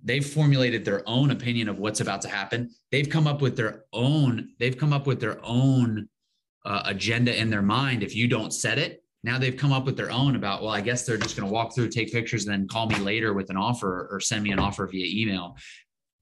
they've 0.04 0.26
formulated 0.26 0.86
their 0.86 1.08
own 1.08 1.32
opinion 1.32 1.70
of 1.70 1.80
what's 1.80 2.00
about 2.00 2.22
to 2.22 2.30
happen. 2.30 2.70
They've 2.91 3.10
come 3.10 3.28
up 3.28 3.41
with 3.41 3.56
their 3.56 3.86
own, 3.93 4.50
they've 4.60 4.78
come 4.78 4.93
up 4.93 5.08
with 5.08 5.20
their 5.20 5.39
own 5.43 6.08
uh, 6.66 6.84
agenda 6.86 7.39
in 7.39 7.50
their 7.50 7.62
mind. 7.62 8.04
If 8.04 8.16
you 8.16 8.28
don't 8.28 8.52
set 8.54 8.78
it, 8.78 9.04
now 9.24 9.38
they've 9.38 9.58
come 9.58 9.74
up 9.74 9.86
with 9.86 9.98
their 9.98 10.12
own 10.12 10.36
about, 10.36 10.62
well, 10.62 10.72
I 10.72 10.82
guess 10.82 11.06
they're 11.06 11.18
just 11.18 11.36
going 11.36 11.48
to 11.48 11.54
walk 11.54 11.74
through, 11.74 11.89
take 11.89 12.12
pictures, 12.12 12.45
and 12.45 12.54
then 12.54 12.68
call 12.68 12.88
me 12.88 12.98
later 12.98 13.34
with 13.34 13.50
an 13.50 13.58
offer 13.58 14.08
or 14.12 14.20
send 14.20 14.43
me 14.43 14.52
an 14.52 14.60
offer 14.60 14.88
via 14.88 15.06
email. 15.06 15.58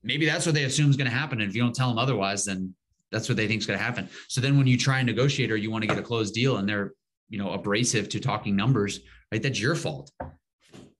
Maybe 0.04 0.26
that's 0.26 0.46
what 0.46 0.56
they 0.56 0.64
assume 0.64 0.90
is 0.90 0.98
going 0.98 1.10
to 1.10 1.16
happen. 1.16 1.42
And 1.42 1.50
if 1.50 1.56
you 1.56 1.62
don't 1.62 1.76
tell 1.76 1.90
them 1.90 1.98
otherwise, 1.98 2.46
then 2.46 2.74
that's 3.12 3.28
what 3.28 3.38
they 3.38 3.48
think 3.48 3.60
is 3.60 3.68
going 3.68 3.78
to 3.78 3.84
happen. 3.84 4.10
So 4.28 4.42
then 4.42 4.58
when 4.58 4.68
you 4.68 4.78
try 4.78 5.00
and 5.00 5.08
negotiate 5.08 5.52
or 5.52 5.58
you 5.58 5.72
want 5.72 5.84
to 5.84 5.88
get 5.88 5.98
a 5.98 6.04
closed 6.04 6.34
deal 6.34 6.58
and 6.58 6.68
they're, 6.68 6.94
you 7.30 7.38
know, 7.38 7.52
abrasive 7.52 8.10
to 8.10 8.20
talking 8.20 8.56
numbers, 8.56 9.02
right? 9.32 9.42
That's 9.42 9.60
your 9.60 9.76
fault. 9.76 10.12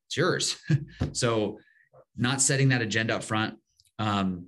It's 0.08 0.18
yours. 0.18 0.58
so 1.14 1.60
not 2.18 2.42
setting 2.42 2.70
that 2.70 2.82
agenda 2.82 3.16
up 3.16 3.24
front, 3.24 3.56
um, 4.00 4.48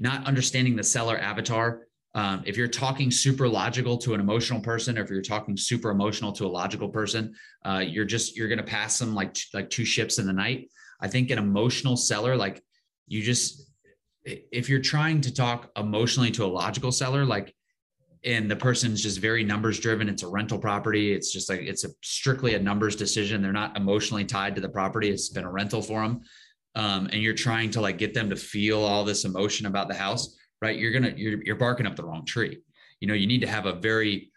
not 0.00 0.26
understanding 0.26 0.76
the 0.76 0.82
seller 0.82 1.18
avatar. 1.18 1.86
Um, 2.14 2.42
if 2.46 2.56
you're 2.56 2.68
talking 2.68 3.10
super 3.10 3.48
logical 3.48 3.98
to 3.98 4.14
an 4.14 4.20
emotional 4.20 4.60
person, 4.60 4.98
or 4.98 5.02
if 5.02 5.10
you're 5.10 5.22
talking 5.22 5.56
super 5.56 5.90
emotional 5.90 6.32
to 6.32 6.46
a 6.46 6.48
logical 6.48 6.88
person, 6.88 7.34
uh, 7.64 7.82
you're 7.86 8.04
just 8.04 8.36
you're 8.36 8.48
to 8.54 8.62
pass 8.62 8.98
them 8.98 9.14
like 9.14 9.36
like 9.52 9.68
two 9.70 9.84
ships 9.84 10.18
in 10.18 10.26
the 10.26 10.32
night. 10.32 10.68
I 11.00 11.08
think 11.08 11.30
an 11.30 11.38
emotional 11.38 11.96
seller, 11.96 12.36
like 12.36 12.62
you 13.08 13.22
just 13.22 13.70
if 14.24 14.68
you're 14.68 14.80
trying 14.80 15.20
to 15.22 15.34
talk 15.34 15.70
emotionally 15.76 16.30
to 16.32 16.44
a 16.44 16.46
logical 16.46 16.92
seller, 16.92 17.24
like 17.24 17.54
and 18.24 18.50
the 18.50 18.56
person's 18.56 19.02
just 19.02 19.18
very 19.18 19.44
numbers 19.44 19.78
driven 19.78 20.08
it's 20.08 20.22
a 20.22 20.28
rental 20.28 20.58
property 20.58 21.12
it's 21.12 21.32
just 21.32 21.48
like 21.48 21.60
it's 21.60 21.84
a 21.84 21.88
strictly 22.02 22.54
a 22.54 22.58
numbers 22.58 22.96
decision 22.96 23.42
they're 23.42 23.52
not 23.52 23.76
emotionally 23.76 24.24
tied 24.24 24.54
to 24.54 24.60
the 24.60 24.68
property 24.68 25.10
it's 25.10 25.28
been 25.28 25.44
a 25.44 25.50
rental 25.50 25.82
for 25.82 26.02
them 26.02 26.22
um, 26.74 27.06
and 27.12 27.22
you're 27.22 27.34
trying 27.34 27.70
to 27.70 27.80
like 27.80 27.98
get 27.98 28.14
them 28.14 28.30
to 28.30 28.36
feel 28.36 28.80
all 28.80 29.04
this 29.04 29.24
emotion 29.24 29.66
about 29.66 29.88
the 29.88 29.94
house 29.94 30.36
right 30.60 30.78
you're 30.78 30.92
gonna 30.92 31.12
you're, 31.16 31.42
you're 31.44 31.56
barking 31.56 31.86
up 31.86 31.96
the 31.96 32.04
wrong 32.04 32.24
tree 32.24 32.58
you 33.00 33.08
know 33.08 33.14
you 33.14 33.26
need 33.26 33.40
to 33.40 33.46
have 33.46 33.66
a 33.66 33.72
very 33.72 34.30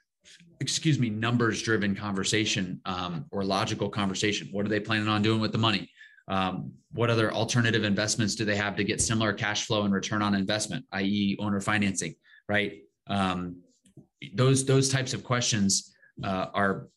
excuse 0.59 0.97
me 0.99 1.09
numbers 1.09 1.61
driven 1.61 1.95
conversation 1.95 2.81
um, 2.85 3.25
or 3.31 3.43
logical 3.43 3.89
conversation 3.89 4.47
what 4.51 4.65
are 4.65 4.69
they 4.69 4.79
planning 4.79 5.07
on 5.07 5.21
doing 5.21 5.39
with 5.39 5.51
the 5.51 5.57
money 5.57 5.89
um, 6.27 6.73
what 6.91 7.09
other 7.09 7.31
alternative 7.31 7.83
investments 7.83 8.35
do 8.35 8.43
they 8.43 8.55
have 8.55 8.75
to 8.75 8.83
get 8.83 9.01
similar 9.01 9.33
cash 9.33 9.65
flow 9.65 9.83
and 9.83 9.93
return 9.93 10.21
on 10.21 10.35
investment, 10.35 10.85
i.e., 10.91 11.37
owner 11.39 11.61
financing, 11.61 12.15
right? 12.49 12.81
Um, 13.07 13.61
those 14.33 14.65
those 14.65 14.89
types 14.89 15.13
of 15.13 15.23
questions 15.23 15.95
uh, 16.23 16.47
are 16.53 16.87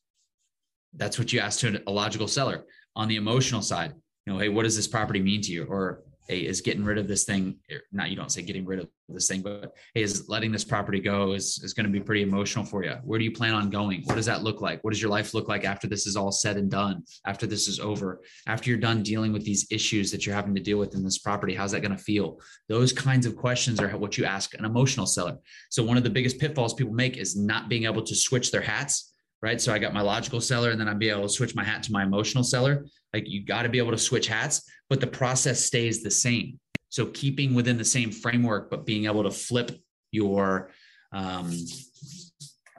that's 0.95 1.19
what 1.19 1.33
you 1.33 1.39
ask 1.39 1.61
to 1.61 1.81
a 1.87 1.93
logical 1.93 2.27
seller. 2.27 2.65
On 2.97 3.07
the 3.07 3.17
emotional 3.17 3.63
side, 3.63 3.93
you 4.27 4.33
know, 4.33 4.39
hey, 4.39 4.49
what 4.49 4.65
does 4.65 4.77
this 4.77 4.89
property 4.89 5.21
mean 5.21 5.41
to 5.43 5.53
you? 5.53 5.65
Or 5.65 6.03
hey, 6.31 6.47
is 6.47 6.61
getting 6.61 6.85
rid 6.85 6.97
of 6.97 7.09
this 7.09 7.25
thing, 7.25 7.57
er, 7.73 7.83
not 7.91 8.09
you 8.09 8.15
don't 8.15 8.31
say 8.31 8.41
getting 8.41 8.65
rid 8.65 8.79
of 8.79 8.89
this 9.09 9.27
thing, 9.27 9.43
but 9.43 9.75
hey, 9.95 10.03
is 10.03 10.29
letting 10.29 10.53
this 10.53 10.63
property 10.63 11.01
go 11.01 11.33
is, 11.33 11.61
is 11.65 11.75
going 11.75 11.87
to 11.87 11.91
be 11.91 11.99
pretty 11.99 12.23
emotional 12.23 12.65
for 12.65 12.85
you. 12.85 12.95
Where 13.03 13.19
do 13.19 13.25
you 13.25 13.33
plan 13.33 13.53
on 13.53 13.69
going? 13.69 14.03
What 14.05 14.15
does 14.15 14.27
that 14.27 14.45
look 14.45 14.61
like? 14.61 14.85
What 14.85 14.93
does 14.93 15.03
your 15.03 15.11
life 15.11 15.35
look 15.35 15.49
like 15.49 15.65
after 15.65 15.89
this 15.89 16.07
is 16.07 16.15
all 16.15 16.31
said 16.31 16.57
and 16.57 16.71
done? 16.71 17.03
After 17.27 17.49
this 17.49 17.67
is 17.67 17.81
over, 17.81 18.21
after 18.47 18.71
you're 18.71 18.79
done 18.79 19.03
dealing 19.03 19.33
with 19.33 19.45
these 19.45 19.67
issues 19.73 20.13
that 20.13 20.25
you're 20.25 20.35
having 20.37 20.55
to 20.55 20.63
deal 20.63 20.79
with 20.79 20.95
in 20.95 21.03
this 21.03 21.19
property, 21.19 21.53
how's 21.53 21.73
that 21.73 21.81
going 21.81 21.97
to 21.97 22.03
feel? 22.03 22.39
Those 22.69 22.93
kinds 22.93 23.27
of 23.27 23.35
questions 23.35 23.81
are 23.81 23.89
what 23.97 24.17
you 24.17 24.25
ask 24.25 24.55
an 24.55 24.65
emotional 24.65 25.07
seller. 25.07 25.37
So 25.69 25.83
one 25.83 25.97
of 25.97 26.05
the 26.05 26.11
biggest 26.11 26.39
pitfalls 26.39 26.75
people 26.75 26.95
make 26.95 27.17
is 27.17 27.37
not 27.37 27.69
being 27.69 27.87
able 27.87 28.03
to 28.03 28.15
switch 28.15 28.53
their 28.53 28.61
hats 28.61 29.10
right? 29.43 29.61
So 29.61 29.73
I 29.73 29.79
got 29.79 29.95
my 29.95 30.03
logical 30.03 30.41
seller 30.41 30.71
and 30.71 30.81
then 30.81 30.89
I'm 30.89 30.99
be 30.99 31.11
able 31.11 31.23
to 31.23 31.29
switch 31.29 31.55
my 31.55 31.65
hat 31.65 31.83
to 31.85 31.93
my 31.93 32.03
emotional 32.03 32.45
seller. 32.45 32.87
Like 33.15 33.29
you 33.29 33.45
got 33.45 33.63
to 33.63 33.69
be 33.69 33.79
able 33.79 33.93
to 33.93 33.99
switch 33.99 34.29
hats, 34.29 34.63
but 34.89 35.01
the 35.01 35.07
process 35.07 35.65
stays 35.65 36.03
the 36.03 36.11
same. 36.11 36.59
So 36.89 37.07
keeping 37.07 37.55
within 37.55 37.79
the 37.79 37.85
same 37.85 38.11
framework, 38.11 38.71
but 38.71 38.85
being 38.85 39.07
able 39.07 39.23
to 39.23 39.31
flip 39.31 39.71
your, 40.11 40.71
um, 41.13 41.53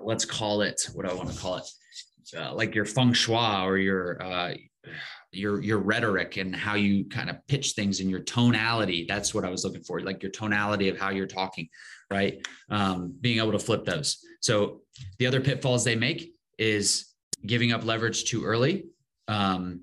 let's 0.03 0.25
call 0.25 0.61
it, 0.61 0.89
what 0.93 1.09
I 1.09 1.13
want 1.13 1.31
to 1.31 1.39
call 1.39 1.57
it? 1.57 1.67
Uh, 2.37 2.53
like 2.53 2.75
your 2.75 2.85
feng 2.85 3.13
shui 3.13 3.65
or 3.65 3.77
your, 3.77 4.21
uh, 4.21 4.53
your 5.31 5.61
your 5.61 5.77
rhetoric 5.77 6.37
and 6.37 6.55
how 6.55 6.75
you 6.75 7.05
kind 7.05 7.29
of 7.29 7.35
pitch 7.47 7.71
things 7.71 8.01
and 8.01 8.09
your 8.09 8.19
tonality 8.19 9.05
that's 9.07 9.33
what 9.33 9.45
i 9.45 9.49
was 9.49 9.63
looking 9.63 9.83
for 9.83 10.01
like 10.01 10.21
your 10.21 10.31
tonality 10.31 10.89
of 10.89 10.99
how 10.99 11.09
you're 11.09 11.27
talking 11.27 11.69
right 12.09 12.45
um, 12.69 13.15
being 13.21 13.37
able 13.37 13.51
to 13.51 13.59
flip 13.59 13.85
those 13.85 14.17
so 14.41 14.81
the 15.19 15.27
other 15.27 15.39
pitfalls 15.39 15.85
they 15.85 15.95
make 15.95 16.33
is 16.57 17.13
giving 17.45 17.71
up 17.71 17.83
leverage 17.83 18.25
too 18.25 18.43
early 18.45 18.85
um, 19.27 19.81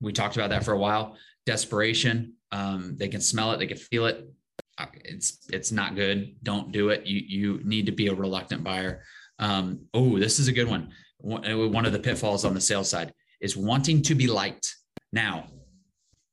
we 0.00 0.12
talked 0.12 0.36
about 0.36 0.50
that 0.50 0.64
for 0.64 0.72
a 0.72 0.78
while. 0.78 1.16
Desperation. 1.46 2.34
Um, 2.52 2.96
they 2.96 3.08
can 3.08 3.20
smell 3.20 3.52
it. 3.52 3.58
They 3.58 3.66
can 3.66 3.76
feel 3.76 4.06
it. 4.06 4.28
Uh, 4.78 4.86
it's 5.04 5.46
it's 5.52 5.72
not 5.72 5.94
good. 5.94 6.36
Don't 6.42 6.72
do 6.72 6.88
it. 6.90 7.06
You 7.06 7.22
you 7.26 7.60
need 7.64 7.86
to 7.86 7.92
be 7.92 8.06
a 8.08 8.14
reluctant 8.14 8.64
buyer. 8.64 9.02
Um, 9.38 9.80
oh, 9.94 10.18
this 10.18 10.38
is 10.38 10.48
a 10.48 10.52
good 10.52 10.68
one. 10.68 10.92
One 11.18 11.84
of 11.84 11.92
the 11.92 11.98
pitfalls 11.98 12.44
on 12.44 12.54
the 12.54 12.60
sales 12.60 12.88
side 12.88 13.12
is 13.40 13.56
wanting 13.56 14.00
to 14.02 14.14
be 14.14 14.26
liked. 14.26 14.74
Now, 15.12 15.48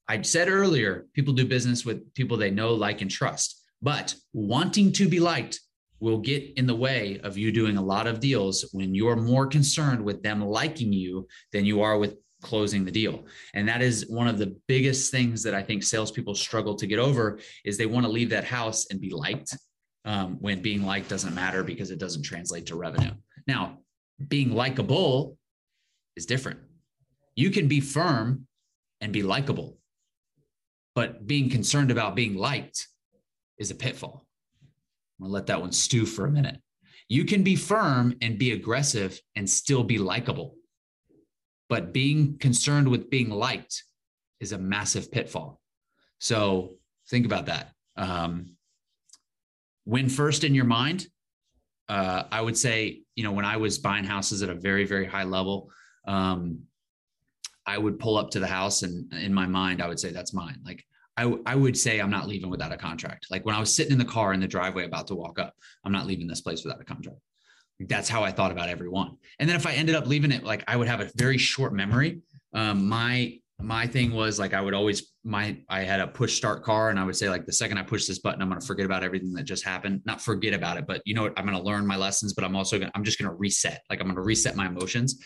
I 0.08 0.22
said 0.22 0.48
earlier, 0.48 1.08
people 1.14 1.34
do 1.34 1.46
business 1.46 1.84
with 1.84 2.14
people 2.14 2.38
they 2.38 2.52
know, 2.52 2.74
like, 2.74 3.02
and 3.02 3.12
trust. 3.12 3.62
But 3.82 4.16
wanting 4.34 4.94
to 4.94 5.10
be 5.10 5.20
liked 5.20 5.60
will 6.00 6.20
get 6.20 6.54
in 6.58 6.68
the 6.68 6.76
way 6.76 7.20
of 7.24 7.38
you 7.38 7.52
doing 7.52 7.78
a 7.78 7.82
lot 7.82 8.08
of 8.08 8.20
deals 8.20 8.70
when 8.72 8.94
you're 8.94 9.16
more 9.16 9.48
concerned 9.48 10.04
with 10.04 10.22
them 10.22 10.42
liking 10.42 10.94
you 10.94 11.28
than 11.52 11.66
you 11.66 11.82
are 11.82 11.98
with 11.98 12.16
closing 12.42 12.86
the 12.86 12.92
deal. 12.92 13.26
And 13.54 13.68
that 13.68 13.82
is 13.82 14.06
one 14.08 14.28
of 14.28 14.38
the 14.38 14.56
biggest 14.68 15.12
things 15.12 15.42
that 15.44 15.56
I 15.56 15.64
think 15.64 15.84
salespeople 15.84 16.36
struggle 16.36 16.76
to 16.76 16.88
get 16.88 17.00
over 17.00 17.40
is 17.66 17.78
they 17.78 17.86
want 17.86 18.06
to 18.06 18.12
leave 18.12 18.30
that 18.30 18.44
house 18.44 18.88
and 18.92 19.02
be 19.02 19.10
liked 19.10 19.58
um, 20.06 20.38
when 20.40 20.62
being 20.62 20.84
liked 20.84 21.10
doesn't 21.10 21.34
matter 21.34 21.64
because 21.64 21.92
it 21.92 22.00
doesn't 22.00 22.24
translate 22.24 22.68
to 22.68 22.76
revenue. 22.76 23.12
Now, 23.48 23.80
being 24.28 24.54
likable 24.54 25.38
is 26.16 26.26
different. 26.26 26.60
You 27.36 27.50
can 27.50 27.68
be 27.68 27.80
firm 27.80 28.48
and 29.02 29.12
be 29.12 29.24
likable, 29.24 29.78
but 30.96 31.28
being 31.28 31.50
concerned 31.50 31.92
about 31.92 32.16
being 32.16 32.36
liked 32.36 32.88
is 33.58 33.72
a 33.72 33.76
pitfall. 33.76 34.27
I'm 35.20 35.26
gonna 35.26 35.34
let 35.34 35.48
that 35.48 35.62
one 35.62 35.72
stew 35.72 36.06
for 36.06 36.26
a 36.26 36.32
minute. 36.32 36.60
You 37.10 37.26
can 37.26 37.44
be 37.44 37.56
firm 37.56 38.16
and 38.22 38.38
be 38.38 38.52
aggressive 38.52 39.20
and 39.36 39.50
still 39.50 39.84
be 39.84 39.98
likable, 39.98 40.56
but 41.70 41.94
being 41.94 42.38
concerned 42.38 42.88
with 42.88 43.10
being 43.10 43.30
liked 43.30 43.84
is 44.40 44.52
a 44.52 44.58
massive 44.58 45.12
pitfall. 45.12 45.62
So 46.20 46.76
think 47.10 47.26
about 47.26 47.46
that. 47.46 47.72
Um, 47.96 48.58
win 49.86 50.10
first 50.10 50.44
in 50.44 50.54
your 50.54 50.66
mind. 50.66 51.08
Uh, 51.90 52.24
I 52.32 52.42
would 52.42 52.58
say, 52.58 53.02
you 53.16 53.24
know, 53.24 53.32
when 53.32 53.46
I 53.46 53.58
was 53.58 53.78
buying 53.78 54.04
houses 54.04 54.44
at 54.44 54.50
a 54.50 54.54
very, 54.54 54.86
very 54.86 55.06
high 55.06 55.24
level, 55.24 55.72
um, 56.06 56.60
I 57.66 57.78
would 57.78 58.00
pull 58.00 58.18
up 58.18 58.30
to 58.32 58.40
the 58.40 58.48
house 58.48 58.84
and 58.84 59.12
in 59.14 59.34
my 59.34 59.46
mind, 59.46 59.82
I 59.82 59.88
would 59.88 60.00
say, 60.00 60.12
that's 60.12 60.34
mine. 60.34 60.60
Like 60.66 60.86
I, 61.18 61.36
I 61.46 61.56
would 61.56 61.78
say 61.78 62.00
I'm 62.00 62.12
not 62.12 62.28
leaving 62.28 62.50
without 62.50 62.72
a 62.72 62.78
contract. 62.78 63.28
Like 63.32 63.46
when 63.46 63.56
I 63.56 63.60
was 63.60 63.76
sitting 63.76 63.92
in 63.92 63.98
the 63.98 64.06
car 64.06 64.34
in 64.34 64.40
the 64.40 64.48
driveway 64.48 64.86
about 64.86 65.08
to 65.08 65.16
walk 65.16 65.40
up, 65.40 65.54
I'm 65.84 65.92
not 65.92 66.06
leaving 66.06 66.28
this 66.28 66.42
place 66.42 66.64
without 66.64 66.80
a 66.80 66.86
contract. 66.86 67.18
That's 67.80 68.10
how 68.10 68.24
I 68.24 68.32
thought 68.32 68.52
about 68.52 68.70
every 68.70 68.90
one. 68.90 69.18
And 69.40 69.50
then 69.50 69.56
if 69.56 69.66
I 69.68 69.74
ended 69.74 69.96
up 69.96 70.08
leaving 70.08 70.32
it, 70.32 70.44
like 70.44 70.64
I 70.68 70.76
would 70.76 70.88
have 70.88 71.02
a 71.02 71.10
very 71.16 71.38
short 71.38 71.74
memory. 71.74 72.22
Um, 72.54 72.88
my 72.88 73.40
my 73.60 73.88
thing 73.88 74.12
was 74.12 74.38
like 74.38 74.54
I 74.54 74.62
would 74.62 74.76
always 74.76 75.14
my 75.24 75.58
I 75.68 75.82
had 75.82 76.00
a 76.00 76.08
push 76.08 76.36
start 76.36 76.64
car 76.64 76.90
and 76.92 77.00
I 77.00 77.04
would 77.04 77.16
say 77.16 77.28
like 77.28 77.46
the 77.46 77.54
second 77.54 77.80
I 77.80 77.84
push 77.84 78.06
this 78.06 78.20
button 78.20 78.42
I'm 78.42 78.50
going 78.50 78.62
to 78.62 78.66
forget 78.66 78.86
about 78.86 79.04
everything 79.04 79.34
that 79.34 79.44
just 79.44 79.64
happened 79.64 80.02
not 80.06 80.22
forget 80.22 80.54
about 80.54 80.78
it 80.78 80.86
but 80.86 81.02
you 81.06 81.16
know 81.16 81.24
what 81.24 81.34
I'm 81.38 81.46
going 81.46 81.58
to 81.58 81.64
learn 81.64 81.88
my 81.88 81.96
lessons 81.96 82.34
but 82.34 82.44
I'm 82.44 82.56
also 82.56 82.78
going 82.78 82.92
to 82.92 82.96
I'm 82.96 83.04
just 83.04 83.20
going 83.20 83.30
to 83.30 83.36
reset 83.36 83.82
like 83.90 84.00
I'm 84.00 84.06
going 84.06 84.16
to 84.16 84.22
reset 84.22 84.56
my 84.56 84.68
emotions 84.68 85.24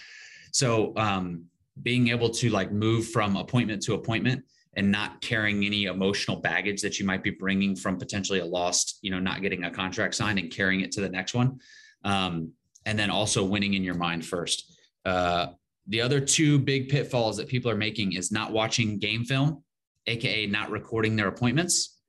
so 0.54 0.94
um 0.96 1.44
being 1.84 2.08
able 2.08 2.30
to 2.30 2.50
like 2.50 2.72
move 2.72 3.10
from 3.10 3.36
appointment 3.36 3.82
to 3.84 3.96
appointment 3.96 4.46
and 4.76 4.92
not 4.92 5.22
carrying 5.22 5.66
any 5.66 5.86
emotional 5.86 6.38
baggage 6.38 6.82
that 6.82 7.00
you 7.00 7.06
might 7.06 7.24
be 7.24 7.32
bringing 7.32 7.76
from 7.76 7.98
potentially 7.98 8.40
a 8.40 8.46
lost, 8.46 9.00
you 9.02 9.12
know, 9.12 9.20
not 9.20 9.42
getting 9.42 9.66
a 9.66 9.72
contract 9.72 10.16
signed 10.16 10.40
and 10.40 10.52
carrying 10.52 10.82
it 10.82 10.92
to 10.94 11.02
the 11.02 11.10
next 11.10 11.34
one. 11.34 11.60
Um, 12.04 12.54
and 12.86 12.98
then 12.98 13.10
also 13.10 13.44
winning 13.44 13.74
in 13.74 13.84
your 13.84 13.96
mind 13.96 14.26
first. 14.26 14.78
Uh, 15.06 15.48
the 15.88 16.02
other 16.02 16.20
two 16.20 16.58
big 16.58 16.90
pitfalls 16.90 17.38
that 17.38 17.48
people 17.48 17.70
are 17.70 17.76
making 17.76 18.14
is 18.14 18.32
not 18.32 18.52
watching 18.52 18.98
game 18.98 19.26
film, 19.26 19.64
aka 20.08 20.46
not 20.48 20.72
recording 20.72 21.16
their 21.16 21.28
appointments. 21.28 22.00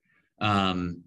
Um, 0.40 1.02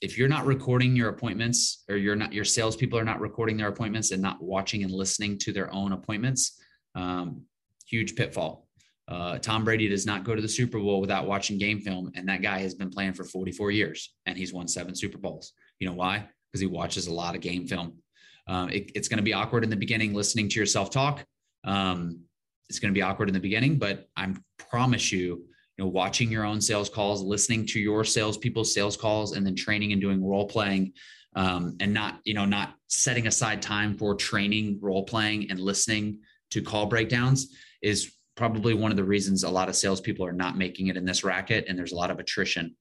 if 0.00 0.18
you're 0.18 0.28
not 0.28 0.46
recording 0.46 0.96
your 0.96 1.10
appointments, 1.10 1.84
or 1.88 1.96
you're 1.96 2.16
not 2.16 2.32
your 2.32 2.44
salespeople 2.44 2.98
are 2.98 3.04
not 3.04 3.20
recording 3.20 3.56
their 3.56 3.68
appointments 3.68 4.10
and 4.10 4.22
not 4.22 4.42
watching 4.42 4.82
and 4.82 4.92
listening 4.92 5.38
to 5.38 5.52
their 5.52 5.72
own 5.72 5.92
appointments, 5.92 6.60
um, 6.94 7.42
huge 7.86 8.16
pitfall. 8.16 8.66
Uh, 9.08 9.38
Tom 9.38 9.64
Brady 9.64 9.88
does 9.88 10.06
not 10.06 10.24
go 10.24 10.34
to 10.34 10.42
the 10.42 10.48
Super 10.48 10.78
Bowl 10.78 11.00
without 11.00 11.26
watching 11.26 11.58
game 11.58 11.80
film, 11.80 12.12
and 12.14 12.28
that 12.28 12.42
guy 12.42 12.60
has 12.60 12.74
been 12.74 12.90
playing 12.90 13.14
for 13.14 13.24
44 13.24 13.70
years, 13.70 14.14
and 14.26 14.38
he's 14.38 14.52
won 14.52 14.68
seven 14.68 14.94
Super 14.94 15.18
Bowls. 15.18 15.52
You 15.78 15.88
know 15.88 15.94
why? 15.94 16.28
Because 16.50 16.60
he 16.60 16.66
watches 16.66 17.08
a 17.08 17.12
lot 17.12 17.34
of 17.34 17.40
game 17.40 17.66
film. 17.66 17.98
Um, 18.46 18.70
it, 18.70 18.92
it's 18.94 19.08
going 19.08 19.18
to 19.18 19.24
be 19.24 19.32
awkward 19.32 19.64
in 19.64 19.70
the 19.70 19.76
beginning 19.76 20.14
listening 20.14 20.48
to 20.50 20.60
yourself 20.60 20.90
talk. 20.90 21.24
Um, 21.64 22.20
it's 22.68 22.78
going 22.78 22.92
to 22.92 22.98
be 22.98 23.02
awkward 23.02 23.28
in 23.28 23.34
the 23.34 23.40
beginning, 23.40 23.78
but 23.78 24.06
I 24.16 24.34
promise 24.70 25.12
you, 25.12 25.46
you 25.76 25.84
know, 25.84 25.88
watching 25.88 26.30
your 26.30 26.44
own 26.44 26.60
sales 26.60 26.88
calls, 26.88 27.22
listening 27.22 27.66
to 27.66 27.80
your 27.80 28.04
salespeople's 28.04 28.72
sales 28.72 28.96
calls, 28.96 29.36
and 29.36 29.44
then 29.44 29.54
training 29.54 29.92
and 29.92 30.00
doing 30.00 30.24
role 30.24 30.46
playing, 30.46 30.92
um, 31.34 31.76
and 31.80 31.92
not, 31.92 32.20
you 32.24 32.34
know, 32.34 32.44
not 32.44 32.74
setting 32.88 33.26
aside 33.26 33.62
time 33.62 33.96
for 33.96 34.14
training, 34.14 34.78
role 34.80 35.04
playing, 35.04 35.50
and 35.50 35.60
listening 35.60 36.20
to 36.50 36.62
call 36.62 36.86
breakdowns 36.86 37.54
is 37.82 38.12
probably 38.36 38.74
one 38.74 38.90
of 38.90 38.96
the 38.96 39.04
reasons 39.04 39.44
a 39.44 39.50
lot 39.50 39.68
of 39.68 39.76
salespeople 39.76 40.24
are 40.24 40.32
not 40.32 40.56
making 40.56 40.88
it 40.88 40.96
in 40.96 41.04
this 41.04 41.24
racket, 41.24 41.66
and 41.68 41.78
there's 41.78 41.92
a 41.92 41.96
lot 41.96 42.10
of 42.10 42.18
attrition. 42.18 42.76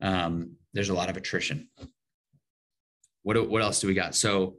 Um, 0.00 0.56
there's 0.72 0.88
a 0.88 0.94
lot 0.94 1.10
of 1.10 1.16
attrition. 1.16 1.68
What 3.22 3.48
what 3.48 3.62
else 3.62 3.80
do 3.80 3.86
we 3.86 3.94
got? 3.94 4.14
So, 4.14 4.56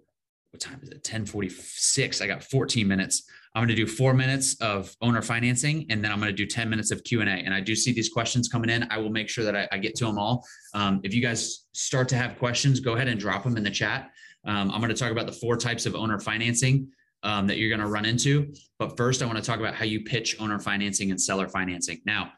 what 0.52 0.60
time 0.60 0.80
is 0.84 0.90
it? 0.90 1.04
10:46. 1.04 2.22
I 2.22 2.28
got 2.28 2.44
14 2.44 2.88
minutes. 2.88 3.24
I'm 3.54 3.62
going 3.62 3.70
to 3.70 3.76
do 3.76 3.88
four 3.88 4.14
minutes 4.14 4.56
of 4.62 4.96
owner 5.02 5.22
financing, 5.22 5.86
and 5.90 6.02
then 6.02 6.12
I'm 6.12 6.20
going 6.20 6.32
to 6.32 6.36
do 6.36 6.46
10 6.46 6.70
minutes 6.70 6.92
of 6.92 7.04
Q 7.04 7.20
and 7.20 7.30
A. 7.30 7.34
And 7.34 7.54
I 7.54 7.60
do 7.60 7.76
see 7.76 7.92
these 7.92 8.08
questions 8.08 8.48
coming 8.48 8.70
in. 8.70 8.88
I 8.90 8.98
will 8.98 9.10
make 9.10 9.28
sure 9.28 9.44
that 9.44 9.58
I, 9.58 9.68
I 9.74 9.78
get 9.78 9.96
to 9.96 10.06
them 10.06 10.18
all. 10.18 10.46
Um, 10.74 11.02
if 11.04 11.14
you 11.14 11.22
guys 11.22 11.66
start 11.74 12.08
to 12.10 12.16
have 12.16 12.38
questions, 12.38 12.80
go 12.80 12.94
ahead 12.94 13.10
and 13.10 13.20
drop 13.20 13.44
them 13.44 13.58
in 13.58 13.64
the 13.64 13.72
chat. 13.72 14.12
Um, 14.46 14.72
I'm 14.72 14.80
going 14.80 14.94
to 14.94 14.96
talk 14.96 15.12
about 15.12 15.26
the 15.26 15.34
four 15.34 15.58
types 15.58 15.86
of 15.86 15.96
owner 15.96 16.18
financing 16.18 16.88
um, 17.24 17.48
that 17.48 17.58
you're 17.58 17.70
going 17.70 17.82
to 17.82 17.88
run 17.88 18.06
into. 18.06 18.54
But 18.80 18.98
first, 18.98 19.22
I 19.22 19.26
want 19.26 19.38
to 19.38 19.44
talk 19.44 19.60
about 19.60 19.76
how 19.76 19.86
you 19.86 20.04
pitch 20.04 20.38
owner 20.40 20.60
financing 20.60 21.12
and 21.12 21.22
seller 21.22 21.48
financing. 21.48 22.02
Now, 22.06 22.34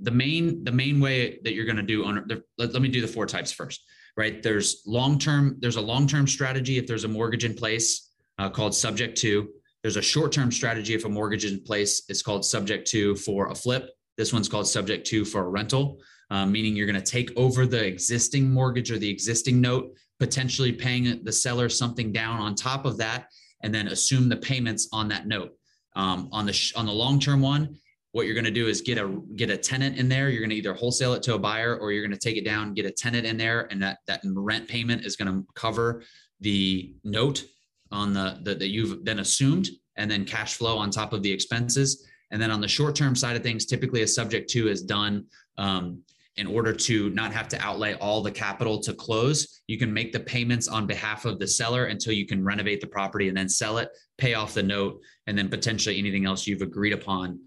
the 0.00 0.10
main 0.10 0.62
the 0.64 0.72
main 0.72 1.00
way 1.00 1.40
that 1.42 1.54
you're 1.54 1.64
going 1.64 1.76
to 1.76 1.82
do 1.82 2.04
owner. 2.04 2.24
Let, 2.56 2.72
let 2.72 2.82
me 2.82 2.88
do 2.88 3.00
the 3.00 3.08
four 3.08 3.26
types 3.26 3.52
first. 3.52 3.82
Right? 4.16 4.42
There's 4.42 4.82
long 4.86 5.18
term. 5.18 5.56
There's 5.60 5.76
a 5.76 5.80
long 5.80 6.06
term 6.06 6.26
strategy 6.26 6.78
if 6.78 6.86
there's 6.86 7.04
a 7.04 7.08
mortgage 7.08 7.44
in 7.44 7.54
place 7.54 8.10
uh, 8.38 8.48
called 8.48 8.74
subject 8.74 9.18
to. 9.18 9.48
There's 9.82 9.96
a 9.96 10.02
short 10.02 10.32
term 10.32 10.50
strategy 10.50 10.94
if 10.94 11.04
a 11.04 11.08
mortgage 11.08 11.44
is 11.44 11.52
in 11.52 11.62
place. 11.62 12.02
It's 12.08 12.22
called 12.22 12.44
subject 12.44 12.88
to 12.88 13.16
for 13.16 13.48
a 13.48 13.54
flip. 13.54 13.90
This 14.16 14.32
one's 14.32 14.48
called 14.48 14.66
subject 14.66 15.06
to 15.08 15.24
for 15.24 15.42
a 15.42 15.48
rental. 15.48 16.00
Uh, 16.30 16.44
meaning 16.44 16.76
you're 16.76 16.86
going 16.86 17.00
to 17.00 17.10
take 17.10 17.30
over 17.36 17.64
the 17.66 17.82
existing 17.86 18.50
mortgage 18.50 18.90
or 18.90 18.98
the 18.98 19.08
existing 19.08 19.60
note, 19.60 19.94
potentially 20.18 20.72
paying 20.72 21.24
the 21.24 21.32
seller 21.32 21.68
something 21.68 22.12
down 22.12 22.38
on 22.38 22.54
top 22.54 22.84
of 22.84 22.98
that, 22.98 23.28
and 23.62 23.74
then 23.74 23.88
assume 23.88 24.28
the 24.28 24.36
payments 24.36 24.88
on 24.92 25.08
that 25.08 25.26
note. 25.26 25.52
Um, 25.96 26.28
on 26.32 26.46
the 26.46 26.52
sh- 26.52 26.74
on 26.74 26.86
the 26.86 26.92
long 26.92 27.18
term 27.18 27.40
one, 27.40 27.76
what 28.12 28.26
you're 28.26 28.34
going 28.34 28.44
to 28.44 28.50
do 28.50 28.68
is 28.68 28.80
get 28.80 28.98
a 28.98 29.20
get 29.36 29.50
a 29.50 29.56
tenant 29.56 29.98
in 29.98 30.08
there. 30.08 30.28
You're 30.28 30.40
going 30.40 30.50
to 30.50 30.56
either 30.56 30.74
wholesale 30.74 31.14
it 31.14 31.22
to 31.24 31.34
a 31.34 31.38
buyer 31.38 31.76
or 31.76 31.92
you're 31.92 32.06
going 32.06 32.18
to 32.18 32.28
take 32.28 32.36
it 32.36 32.44
down, 32.44 32.74
get 32.74 32.86
a 32.86 32.90
tenant 32.90 33.26
in 33.26 33.36
there, 33.36 33.68
and 33.70 33.82
that 33.82 33.98
that 34.06 34.20
rent 34.24 34.68
payment 34.68 35.04
is 35.04 35.16
going 35.16 35.32
to 35.32 35.46
cover 35.54 36.02
the 36.40 36.94
note 37.04 37.44
on 37.90 38.12
the, 38.12 38.38
the 38.42 38.54
that 38.54 38.68
you've 38.68 39.04
then 39.04 39.18
assumed, 39.18 39.68
and 39.96 40.10
then 40.10 40.24
cash 40.24 40.54
flow 40.54 40.78
on 40.78 40.90
top 40.90 41.12
of 41.12 41.22
the 41.22 41.32
expenses. 41.32 42.06
And 42.30 42.40
then 42.40 42.50
on 42.50 42.60
the 42.60 42.68
short 42.68 42.94
term 42.94 43.16
side 43.16 43.36
of 43.36 43.42
things, 43.42 43.64
typically 43.64 44.02
a 44.02 44.08
subject 44.08 44.50
to 44.50 44.68
is 44.68 44.82
done 44.82 45.26
um, 45.56 46.02
in 46.38 46.46
order 46.46 46.72
to 46.72 47.10
not 47.10 47.32
have 47.32 47.48
to 47.48 47.60
outlay 47.60 47.94
all 47.94 48.22
the 48.22 48.30
capital 48.30 48.80
to 48.80 48.94
close, 48.94 49.60
you 49.66 49.76
can 49.76 49.92
make 49.92 50.12
the 50.12 50.20
payments 50.20 50.68
on 50.68 50.86
behalf 50.86 51.24
of 51.24 51.38
the 51.38 51.46
seller 51.46 51.86
until 51.86 52.12
you 52.12 52.26
can 52.26 52.44
renovate 52.44 52.80
the 52.80 52.86
property 52.86 53.28
and 53.28 53.36
then 53.36 53.48
sell 53.48 53.78
it, 53.78 53.90
pay 54.16 54.34
off 54.34 54.54
the 54.54 54.62
note, 54.62 55.00
and 55.26 55.36
then 55.36 55.48
potentially 55.48 55.98
anything 55.98 56.26
else 56.26 56.46
you've 56.46 56.62
agreed 56.62 56.92
upon 56.92 57.40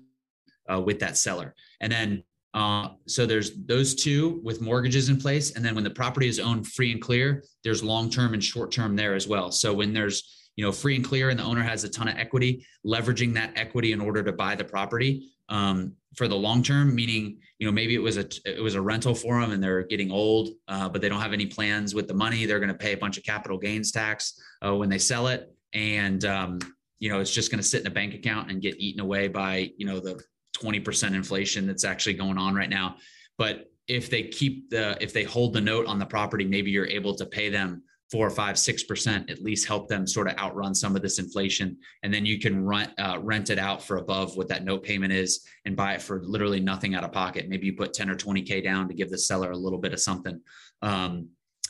uh, 0.72 0.80
with 0.80 1.00
that 1.00 1.18
seller. 1.18 1.56
And 1.80 1.92
then, 1.92 2.24
uh, 2.54 2.90
so 3.08 3.26
there's 3.26 3.56
those 3.66 3.96
two 3.96 4.42
with 4.44 4.62
mortgages 4.62 5.08
in 5.08 5.18
place. 5.18 5.56
And 5.56 5.64
then 5.64 5.74
when 5.74 5.86
the 5.86 5.90
property 5.90 6.28
is 6.28 6.40
owned 6.40 6.68
free 6.68 6.92
and 6.92 7.02
clear, 7.02 7.46
there's 7.64 7.82
long 7.82 8.10
term 8.10 8.34
and 8.34 8.44
short 8.44 8.72
term 8.72 8.98
there 8.98 9.16
as 9.16 9.26
well. 9.26 9.52
So 9.52 9.74
when 9.74 9.94
there's 9.94 10.38
you 10.58 10.66
know 10.66 10.72
free 10.72 10.98
and 10.98 11.06
clear 11.06 11.30
and 11.30 11.40
the 11.40 11.44
owner 11.44 11.64
has 11.64 11.86
a 11.86 11.90
ton 11.90 12.10
of 12.10 12.18
equity 12.18 12.66
leveraging 12.86 13.34
that 13.36 13.54
equity 13.56 13.94
in 13.94 14.02
order 14.02 14.22
to 14.22 14.34
buy 14.34 14.54
the 14.54 14.66
property 14.66 15.30
um, 15.48 15.94
for 16.16 16.28
the 16.28 16.36
long 16.36 16.62
term 16.62 16.94
meaning 16.94 17.40
you 17.62 17.68
know 17.68 17.72
maybe 17.72 17.94
it 17.94 18.02
was 18.02 18.18
a 18.18 18.28
it 18.44 18.60
was 18.60 18.74
a 18.74 18.82
rental 18.82 19.14
for 19.14 19.40
them 19.40 19.52
and 19.52 19.64
they're 19.64 19.84
getting 19.84 20.12
old 20.12 20.50
uh, 20.68 20.90
but 20.90 21.00
they 21.00 21.08
don't 21.08 21.22
have 21.22 21.32
any 21.32 21.46
plans 21.46 21.94
with 21.94 22.08
the 22.08 22.14
money. 22.14 22.46
They're 22.46 22.60
going 22.60 22.72
to 22.72 22.76
pay 22.76 22.94
a 22.94 22.98
bunch 22.98 23.20
of 23.20 23.24
capital 23.24 23.60
gains 23.60 23.92
tax 23.92 24.42
uh, 24.66 24.76
when 24.76 24.90
they 24.90 24.98
sell 24.98 25.28
it. 25.28 25.48
And 25.72 26.26
um, 26.26 26.58
you 26.98 27.10
know 27.10 27.20
it's 27.20 27.32
just 27.32 27.52
going 27.52 27.62
to 27.62 27.68
sit 27.68 27.82
in 27.82 27.88
a 27.88 27.92
bank 27.92 28.16
account 28.16 28.50
and 28.50 28.64
get 28.64 28.80
eaten 28.80 29.00
away 29.00 29.28
by 29.28 29.72
you 29.78 29.86
know 29.86 30.00
the 30.00 30.20
20% 30.58 31.14
inflation 31.14 31.68
that's 31.68 31.86
actually 31.86 32.16
going 32.16 32.40
on 32.40 32.56
right 32.56 32.70
now. 32.70 32.96
But 33.38 33.72
if 33.88 34.10
they 34.10 34.24
keep 34.24 34.72
the 34.72 34.98
if 35.00 35.14
they 35.14 35.24
hold 35.24 35.54
the 35.54 35.62
note 35.62 35.86
on 35.86 36.00
the 36.00 36.06
property 36.06 36.46
maybe 36.46 36.72
you're 36.72 36.88
able 36.88 37.14
to 37.14 37.28
pay 37.28 37.50
them 37.50 37.84
four, 38.12 38.30
five, 38.30 38.60
six 38.60 38.84
percent, 38.84 39.30
at 39.30 39.42
least 39.42 39.68
help 39.68 39.88
them 39.88 40.06
sort 40.06 40.28
of 40.28 40.38
outrun 40.38 40.76
some 40.76 40.96
of 40.96 41.02
this 41.02 41.18
inflation. 41.18 41.78
And 42.04 42.14
then 42.14 42.26
you 42.26 42.40
can 42.40 42.66
rent 42.66 42.92
uh, 43.00 43.18
rent 43.22 43.50
it 43.50 43.58
out 43.58 43.82
for 43.82 43.98
above 43.98 44.36
what 44.36 44.50
that 44.50 44.66
note 44.66 44.84
payment 44.84 45.14
is, 45.14 45.46
and 45.66 45.76
buy 45.76 45.94
it 45.94 46.02
for 46.02 46.22
literally 46.24 46.60
nothing 46.60 46.94
out 46.94 47.04
of 47.04 47.12
pocket. 47.12 47.48
Maybe 47.48 47.68
you 47.68 47.74
put 47.74 47.94
ten 47.94 48.10
or 48.10 48.16
twenty 48.16 48.42
k 48.42 48.62
down 48.62 48.88
to 48.90 48.94
give 48.94 49.10
the 49.10 49.18
seller 49.18 49.52
a 49.52 49.58
little 49.58 49.80
bit 49.80 49.94
of 49.94 50.02
something. 50.02 50.42
Um, 50.82 51.30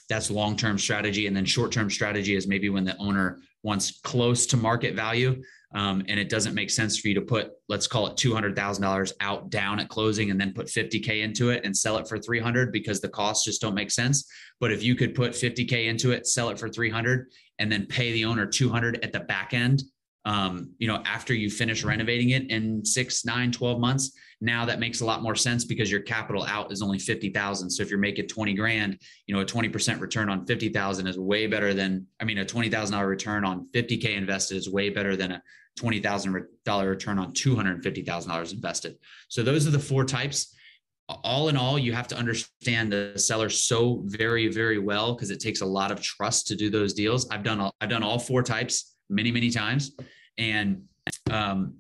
that's 0.10 0.32
long 0.32 0.58
term 0.58 0.78
strategy, 0.78 1.28
and 1.28 1.36
then 1.36 1.46
short 1.46 1.72
term 1.72 1.90
strategy 1.90 2.36
is 2.36 2.48
maybe 2.48 2.70
when 2.70 2.84
the 2.84 2.98
owner 2.98 3.40
wants 3.64 4.02
close 4.02 4.46
to 4.48 4.58
market 4.58 4.96
value 4.96 5.42
um, 5.74 6.04
and 6.08 6.20
it 6.20 6.30
doesn't 6.30 6.54
make 6.54 6.70
sense 6.70 6.98
for 6.98 7.08
you 7.08 7.14
to 7.16 7.22
put 7.22 7.52
let's 7.70 7.88
call 7.88 8.08
it 8.08 8.16
$200000 8.18 9.14
out 9.22 9.50
down 9.50 9.80
at 9.80 9.90
closing 9.90 10.32
and 10.32 10.40
then 10.40 10.54
put 10.54 10.68
50k 10.68 11.24
into 11.24 11.50
it 11.50 11.64
and 11.64 11.76
sell 11.76 11.98
it 11.98 12.08
for 12.08 12.18
300 12.18 12.72
because 12.72 13.00
the 13.00 13.10
costs 13.10 13.46
just 13.46 13.62
don't 13.62 13.76
make 13.76 13.92
sense 13.92 14.30
but 14.60 14.72
if 14.72 14.84
you 14.84 14.96
could 14.96 15.16
put 15.16 15.32
50k 15.32 15.88
into 15.88 16.12
it 16.12 16.28
sell 16.28 16.50
it 16.50 16.60
for 16.60 16.70
300 16.70 17.28
and 17.60 17.72
then 17.72 17.86
pay 17.86 18.12
the 18.12 18.26
owner 18.26 18.46
200 18.46 19.04
at 19.04 19.14
the 19.14 19.22
back 19.22 19.54
end 19.54 19.84
um, 20.26 20.72
you 20.78 20.88
know 20.88 21.02
after 21.06 21.34
you 21.34 21.50
finish 21.50 21.84
renovating 21.84 22.32
it 22.32 22.50
in 22.50 22.84
six 22.84 23.26
nine 23.26 23.52
12 23.52 23.80
months 23.80 24.12
now 24.42 24.66
that 24.66 24.80
makes 24.80 25.02
a 25.02 25.06
lot 25.06 25.22
more 25.22 25.36
sense 25.36 25.64
because 25.64 25.92
your 25.92 26.02
capital 26.02 26.44
out 26.44 26.72
is 26.72 26.82
only 26.82 26.98
50,000. 26.98 27.70
So 27.70 27.84
if 27.84 27.92
you're 27.92 28.00
making 28.00 28.28
20 28.28 28.56
grand, 28.56 28.98
you 29.28 29.36
know, 29.36 29.42
a 29.42 29.46
20% 29.46 30.02
return 30.02 30.30
on 30.30 30.48
50,000 30.48 31.08
is 31.08 31.18
way 31.18 31.46
better 31.46 31.76
than, 31.76 32.08
I 32.20 32.26
mean, 32.26 32.40
a 32.40 32.46
$20,000 32.46 33.08
return 33.08 33.46
on 33.46 33.68
50K 33.72 34.18
invested 34.18 34.58
is 34.58 34.68
way 34.68 34.90
better 34.90 35.16
than 35.16 35.34
a 35.34 35.44
$20,000 35.80 36.88
return 36.88 37.20
on 37.20 37.34
$250,000 37.34 38.54
invested. 38.54 38.98
So 39.30 39.44
those 39.44 39.68
are 39.68 39.72
the 39.72 39.80
four 39.80 40.06
types. 40.06 40.56
All 41.10 41.50
in 41.50 41.58
all, 41.58 41.78
you 41.78 41.94
have 41.94 42.08
to 42.10 42.18
understand 42.18 42.92
the 42.92 43.14
seller 43.18 43.50
so 43.50 44.04
very, 44.06 44.48
very 44.48 44.80
well 44.80 45.14
because 45.14 45.30
it 45.30 45.40
takes 45.40 45.62
a 45.62 45.66
lot 45.66 45.92
of 45.92 46.02
trust 46.02 46.48
to 46.48 46.56
do 46.56 46.70
those 46.70 46.94
deals. 46.94 47.30
I've 47.30 47.44
done 47.44 47.60
all, 47.60 47.76
I've 47.82 47.90
done 47.90 48.04
all 48.04 48.20
four 48.20 48.44
types 48.44 48.96
many, 49.10 49.32
many 49.32 49.50
times, 49.50 49.92
and 50.38 50.84
um, 51.30 51.76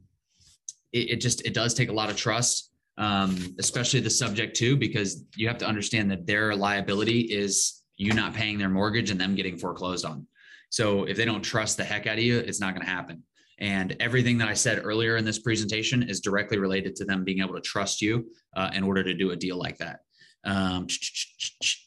it, 0.91 1.11
it, 1.11 1.21
just 1.21 1.45
it 1.45 1.53
does 1.53 1.73
take 1.73 1.87
a 1.87 1.93
lot 1.93 2.09
of 2.09 2.17
trust, 2.17 2.71
um, 2.97 3.55
especially 3.57 4.01
the 4.01 4.09
subject 4.09 4.57
to, 4.57 4.75
because 4.75 5.23
you 5.37 5.47
have 5.47 5.57
to 5.59 5.65
understand 5.65 6.11
that 6.11 6.27
their 6.27 6.53
liability 6.53 7.21
is 7.21 7.81
you 7.95 8.13
not 8.13 8.33
paying 8.33 8.57
their 8.57 8.69
mortgage 8.69 9.11
and 9.11 9.21
them 9.21 9.35
getting 9.35 9.57
foreclosed 9.57 10.05
on. 10.05 10.27
So 10.69 11.03
if 11.03 11.17
they 11.17 11.25
don't 11.25 11.41
trust 11.41 11.77
the 11.77 11.83
heck 11.83 12.07
out 12.07 12.17
of 12.17 12.23
you, 12.23 12.39
it's 12.39 12.59
not 12.59 12.73
going 12.73 12.85
to 12.85 12.91
happen. 12.91 13.23
And 13.61 13.95
everything 13.99 14.39
that 14.39 14.47
I 14.47 14.55
said 14.55 14.81
earlier 14.83 15.17
in 15.17 15.23
this 15.23 15.39
presentation 15.39 16.09
is 16.09 16.19
directly 16.19 16.57
related 16.57 16.95
to 16.97 17.05
them 17.05 17.23
being 17.23 17.39
able 17.39 17.53
to 17.53 17.61
trust 17.61 18.01
you 18.01 18.25
uh, 18.57 18.71
in 18.73 18.83
order 18.83 19.03
to 19.03 19.13
do 19.13 19.31
a 19.31 19.35
deal 19.35 19.57
like 19.57 19.77
that. 19.77 19.99
Um, 20.43 20.87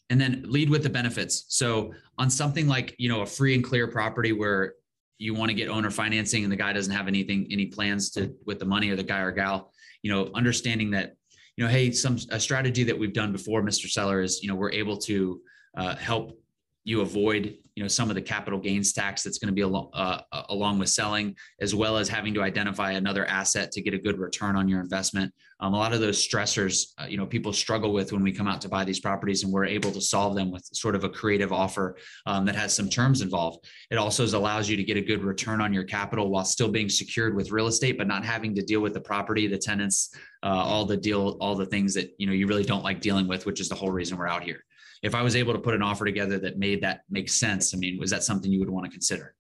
and 0.09 0.21
then 0.21 0.45
lead 0.47 0.71
with 0.71 0.85
the 0.85 0.89
benefits. 0.89 1.47
So 1.49 1.93
on 2.19 2.31
something 2.31 2.69
like 2.69 2.95
you 2.99 3.09
know 3.09 3.23
a 3.23 3.27
free 3.27 3.55
and 3.57 3.65
clear 3.65 3.89
property 3.89 4.33
where 4.33 4.75
you 5.19 5.35
want 5.35 5.51
to 5.51 5.55
get 5.55 5.69
owner 5.69 5.91
financing 5.91 6.45
and 6.45 6.53
the 6.53 6.57
guy 6.57 6.73
doesn't 6.73 6.93
have 6.93 7.09
anything 7.09 7.49
any 7.51 7.67
plans 7.67 8.11
to 8.13 8.33
with 8.47 8.61
the 8.61 8.65
money 8.65 8.91
or 8.91 8.97
the 8.97 9.03
guy 9.03 9.21
or 9.21 9.33
gal, 9.33 9.73
you 10.03 10.13
know, 10.13 10.31
understanding 10.35 10.93
that 10.93 11.15
you 11.57 11.65
know, 11.65 11.71
hey, 11.71 11.91
some 11.91 12.19
a 12.31 12.39
strategy 12.39 12.85
that 12.85 12.99
we've 12.99 13.13
done 13.13 13.33
before, 13.33 13.63
Mr. 13.63 13.89
Seller, 13.89 14.21
is 14.23 14.43
you 14.43 14.49
know 14.49 14.55
we're 14.55 14.73
able 14.73 14.97
to 14.99 15.41
uh, 15.77 15.97
help 15.97 16.39
you 16.85 17.01
avoid 17.01 17.57
you 17.75 17.83
know 17.83 17.89
some 17.89 18.09
of 18.09 18.15
the 18.15 18.23
capital 18.23 18.59
gains 18.59 18.93
tax 18.93 19.23
that's 19.23 19.39
going 19.39 19.49
to 19.49 19.55
be 19.55 19.63
along, 19.63 19.91
uh, 19.95 20.21
uh, 20.31 20.43
along 20.51 20.79
with 20.79 20.89
selling 20.89 21.35
as 21.61 21.75
well 21.75 21.97
as 21.97 22.09
having 22.09 22.33
to 22.35 22.43
identify 22.43 22.93
another 22.93 23.27
asset 23.27 23.73
to 23.73 23.83
get 23.83 23.95
a 23.95 23.99
good 23.99 24.19
return 24.19 24.55
on 24.55 24.69
your 24.69 24.81
investment. 24.81 25.33
Um, 25.61 25.73
a 25.75 25.77
lot 25.77 25.93
of 25.93 26.01
those 26.01 26.27
stressors 26.27 26.93
uh, 27.01 27.07
you 27.07 27.17
know 27.17 27.27
people 27.27 27.53
struggle 27.53 27.93
with 27.93 28.13
when 28.13 28.23
we 28.23 28.33
come 28.33 28.47
out 28.47 28.61
to 28.61 28.69
buy 28.69 28.85
these 28.85 29.01
properties 29.01 29.43
and 29.43 29.53
we're 29.53 29.65
able 29.65 29.91
to 29.91 30.01
solve 30.01 30.37
them 30.37 30.53
with 30.53 30.65
sort 30.73 30.95
of 30.95 31.05
a 31.05 31.09
creative 31.09 31.53
offer 31.53 31.97
um, 32.27 32.45
that 32.45 32.55
has 32.55 32.75
some 32.75 32.89
terms 32.89 33.23
involved. 33.23 33.67
It 33.91 33.97
also 33.97 34.25
allows 34.25 34.69
you 34.69 34.77
to 34.77 34.85
get 34.85 34.97
a 34.97 35.01
good 35.01 35.23
return 35.23 35.61
on 35.61 35.73
your 35.73 35.85
capital 35.85 36.31
while 36.31 36.45
still 36.45 36.69
being 36.69 36.89
secured 36.89 37.35
with 37.35 37.51
real 37.51 37.67
estate 37.67 37.99
but 37.99 38.07
not 38.07 38.25
having 38.25 38.55
to 38.55 38.63
deal 38.63 38.81
with 38.81 38.95
the 38.95 39.01
property 39.01 39.47
the 39.47 39.59
tenants 39.59 40.15
uh, 40.43 40.49
all 40.49 40.85
the 40.85 40.97
deal 40.97 41.37
all 41.41 41.55
the 41.55 41.67
things 41.67 41.95
that 41.95 42.15
you 42.19 42.27
know 42.27 42.33
you 42.33 42.47
really 42.47 42.65
don't 42.65 42.85
like 42.85 43.01
dealing 43.01 43.27
with 43.27 43.47
which 43.47 43.61
is 43.61 43.69
the 43.69 43.75
whole 43.75 43.91
reason 43.91 44.17
we're 44.17 44.27
out 44.27 44.43
here 44.43 44.65
if 45.03 45.15
I 45.15 45.23
was 45.23 45.37
able 45.37 45.53
to 45.53 45.59
put 45.59 45.75
an 45.75 45.83
offer 45.83 46.05
together 46.05 46.39
that 46.39 46.59
made 46.59 46.83
that 46.83 47.03
make 47.11 47.29
sense, 47.29 47.75
I 47.75 47.79
mean, 47.79 47.99
was 47.99 48.11
that 48.11 48.23
something 48.23 48.51
you 48.51 48.61
would 48.61 48.71
want 48.71 48.87
to 48.87 48.91
consider? 48.91 49.35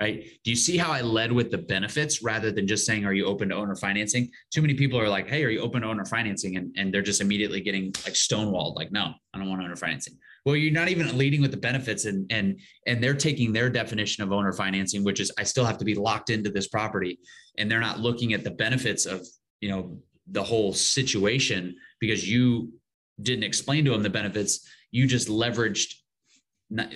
Right? 0.00 0.24
Do 0.42 0.50
you 0.50 0.56
see 0.56 0.76
how 0.76 0.90
I 0.90 1.00
led 1.00 1.30
with 1.30 1.52
the 1.52 1.58
benefits 1.58 2.24
rather 2.24 2.50
than 2.50 2.66
just 2.66 2.84
saying, 2.84 3.04
are 3.04 3.12
you 3.12 3.24
open 3.24 3.50
to 3.50 3.54
owner 3.54 3.76
financing? 3.76 4.30
Too 4.52 4.60
many 4.60 4.74
people 4.74 4.98
are 4.98 5.08
like, 5.08 5.28
hey, 5.28 5.44
are 5.44 5.48
you 5.48 5.60
open 5.60 5.82
to 5.82 5.88
owner 5.88 6.04
financing? 6.04 6.56
And, 6.56 6.74
and 6.76 6.92
they're 6.92 7.02
just 7.02 7.20
immediately 7.20 7.60
getting 7.60 7.84
like 8.04 8.14
stonewalled, 8.14 8.74
like, 8.74 8.90
no, 8.90 9.12
I 9.32 9.38
don't 9.38 9.48
want 9.48 9.62
owner 9.62 9.76
financing. 9.76 10.14
Well, 10.44 10.56
you're 10.56 10.72
not 10.72 10.88
even 10.88 11.16
leading 11.16 11.40
with 11.40 11.52
the 11.52 11.56
benefits 11.56 12.04
and 12.04 12.26
and 12.32 12.58
and 12.88 13.02
they're 13.02 13.14
taking 13.14 13.52
their 13.52 13.70
definition 13.70 14.24
of 14.24 14.32
owner 14.32 14.52
financing, 14.52 15.04
which 15.04 15.20
is 15.20 15.30
I 15.38 15.44
still 15.44 15.64
have 15.64 15.78
to 15.78 15.84
be 15.84 15.94
locked 15.94 16.30
into 16.30 16.50
this 16.50 16.66
property. 16.66 17.20
And 17.58 17.70
they're 17.70 17.78
not 17.78 18.00
looking 18.00 18.32
at 18.32 18.42
the 18.42 18.50
benefits 18.50 19.06
of, 19.06 19.24
you 19.60 19.68
know, 19.68 19.98
the 20.26 20.42
whole 20.42 20.72
situation 20.72 21.76
because 22.00 22.28
you 22.28 22.72
didn't 23.20 23.44
explain 23.44 23.84
to 23.84 23.90
them 23.90 24.02
the 24.02 24.10
benefits 24.10 24.66
you 24.90 25.06
just 25.06 25.28
leveraged 25.28 25.94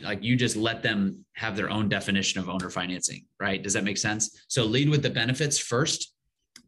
like 0.02 0.22
you 0.22 0.36
just 0.36 0.56
let 0.56 0.82
them 0.82 1.24
have 1.34 1.56
their 1.56 1.70
own 1.70 1.88
definition 1.88 2.40
of 2.40 2.48
owner 2.48 2.70
financing, 2.70 3.26
right? 3.38 3.62
Does 3.62 3.74
that 3.74 3.84
make 3.84 3.98
sense? 3.98 4.44
So 4.48 4.64
lead 4.64 4.88
with 4.88 5.02
the 5.02 5.10
benefits 5.10 5.58
first, 5.58 6.14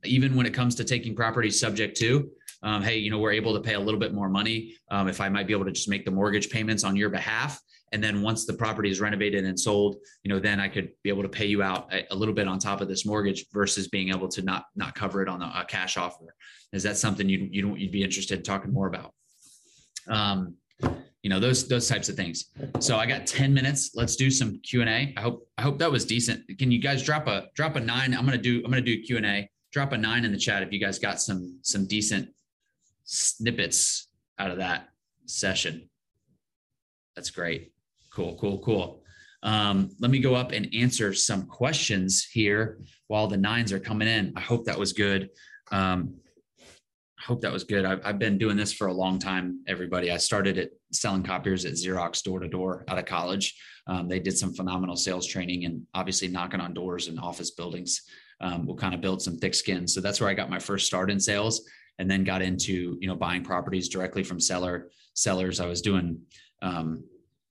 even 0.04 0.34
when 0.36 0.46
it 0.46 0.54
comes 0.54 0.74
to 0.74 0.84
taking 0.84 1.16
property 1.16 1.50
subject 1.50 1.96
to. 1.98 2.30
Um, 2.62 2.82
hey, 2.82 2.98
you 2.98 3.10
know, 3.10 3.18
we're 3.18 3.32
able 3.32 3.54
to 3.54 3.60
pay 3.60 3.74
a 3.74 3.80
little 3.80 4.00
bit 4.00 4.12
more 4.12 4.28
money 4.28 4.74
um, 4.90 5.08
if 5.08 5.20
I 5.20 5.28
might 5.28 5.46
be 5.46 5.52
able 5.52 5.64
to 5.64 5.72
just 5.72 5.88
make 5.88 6.04
the 6.04 6.10
mortgage 6.10 6.50
payments 6.50 6.84
on 6.84 6.96
your 6.96 7.08
behalf. 7.08 7.58
And 7.92 8.04
then 8.04 8.20
once 8.20 8.44
the 8.44 8.52
property 8.52 8.90
is 8.90 9.00
renovated 9.00 9.44
and 9.44 9.58
sold, 9.58 9.96
you 10.22 10.28
know, 10.28 10.38
then 10.38 10.60
I 10.60 10.68
could 10.68 10.90
be 11.02 11.08
able 11.08 11.22
to 11.22 11.28
pay 11.28 11.46
you 11.46 11.62
out 11.62 11.92
a, 11.94 12.12
a 12.12 12.14
little 12.14 12.34
bit 12.34 12.46
on 12.46 12.58
top 12.58 12.82
of 12.82 12.88
this 12.88 13.06
mortgage 13.06 13.46
versus 13.52 13.88
being 13.88 14.10
able 14.10 14.28
to 14.28 14.42
not 14.42 14.64
not 14.76 14.94
cover 14.94 15.22
it 15.22 15.28
on 15.28 15.40
a, 15.40 15.52
a 15.60 15.64
cash 15.64 15.96
offer. 15.96 16.34
Is 16.72 16.82
that 16.82 16.98
something 16.98 17.26
you 17.28 17.48
you 17.50 17.74
you'd 17.76 17.92
be 17.92 18.02
interested 18.02 18.38
in 18.38 18.44
talking 18.44 18.72
more 18.72 18.88
about? 18.88 19.14
Um, 20.08 20.54
you 21.22 21.30
know 21.30 21.40
those 21.40 21.66
those 21.66 21.88
types 21.88 22.08
of 22.08 22.16
things. 22.16 22.46
So 22.80 22.96
i 22.96 23.06
got 23.06 23.26
10 23.26 23.52
minutes. 23.52 23.90
Let's 23.94 24.16
do 24.16 24.30
some 24.30 24.60
q&a 24.60 25.14
i 25.16 25.20
hope 25.20 25.48
i 25.58 25.62
hope 25.62 25.78
that 25.78 25.90
was 25.90 26.04
decent. 26.04 26.44
Can 26.58 26.70
you 26.70 26.80
guys 26.80 27.02
drop 27.02 27.26
a 27.26 27.48
drop 27.54 27.76
a 27.76 27.80
nine? 27.80 28.14
I'm 28.14 28.24
gonna 28.24 28.38
do 28.38 28.62
i'm 28.64 28.70
gonna 28.70 28.80
do 28.80 29.02
q&a 29.02 29.50
drop 29.72 29.92
a 29.92 29.98
nine 29.98 30.24
in 30.24 30.32
the 30.32 30.38
chat 30.38 30.62
if 30.62 30.72
you 30.72 30.80
guys 30.80 30.98
got 30.98 31.20
some 31.20 31.58
some 31.62 31.86
decent 31.86 32.30
snippets 33.04 34.08
out 34.38 34.50
of 34.50 34.58
that 34.58 34.88
session. 35.26 35.90
That's 37.16 37.30
great. 37.30 37.72
Cool 38.12 38.36
cool 38.36 38.58
cool. 38.60 39.02
Um, 39.42 39.90
let 40.00 40.10
me 40.10 40.20
go 40.20 40.34
up 40.34 40.52
and 40.52 40.68
answer 40.74 41.12
some 41.14 41.46
questions 41.46 42.24
here 42.24 42.78
while 43.06 43.26
the 43.26 43.36
nines 43.36 43.72
are 43.72 43.78
coming 43.80 44.08
in. 44.08 44.32
I 44.36 44.40
hope 44.40 44.64
that 44.64 44.78
was 44.78 44.92
good. 44.92 45.30
Um, 45.70 46.14
hope 47.28 47.42
that 47.42 47.52
was 47.52 47.62
good. 47.62 47.84
I've, 47.84 48.00
I've, 48.06 48.18
been 48.18 48.38
doing 48.38 48.56
this 48.56 48.72
for 48.72 48.86
a 48.86 48.92
long 48.92 49.18
time, 49.18 49.60
everybody. 49.68 50.10
I 50.10 50.16
started 50.16 50.56
at 50.56 50.70
selling 50.92 51.22
copiers 51.22 51.66
at 51.66 51.74
Xerox 51.74 52.22
door 52.22 52.40
to 52.40 52.48
door 52.48 52.86
out 52.88 52.98
of 52.98 53.04
college. 53.04 53.54
Um, 53.86 54.08
they 54.08 54.18
did 54.18 54.38
some 54.38 54.54
phenomenal 54.54 54.96
sales 54.96 55.26
training 55.26 55.66
and 55.66 55.82
obviously 55.92 56.28
knocking 56.28 56.60
on 56.60 56.72
doors 56.72 57.06
and 57.06 57.20
office 57.20 57.50
buildings 57.50 58.00
um, 58.40 58.66
will 58.66 58.76
kind 58.76 58.94
of 58.94 59.02
build 59.02 59.20
some 59.20 59.36
thick 59.36 59.54
skin. 59.54 59.86
So 59.86 60.00
that's 60.00 60.22
where 60.22 60.30
I 60.30 60.34
got 60.34 60.48
my 60.48 60.58
first 60.58 60.86
start 60.86 61.10
in 61.10 61.20
sales 61.20 61.68
and 61.98 62.10
then 62.10 62.24
got 62.24 62.40
into, 62.40 62.96
you 62.98 63.08
know, 63.08 63.14
buying 63.14 63.44
properties 63.44 63.90
directly 63.90 64.24
from 64.24 64.40
seller 64.40 64.88
sellers. 65.12 65.60
I 65.60 65.66
was 65.66 65.82
doing, 65.82 66.18
um, 66.62 67.04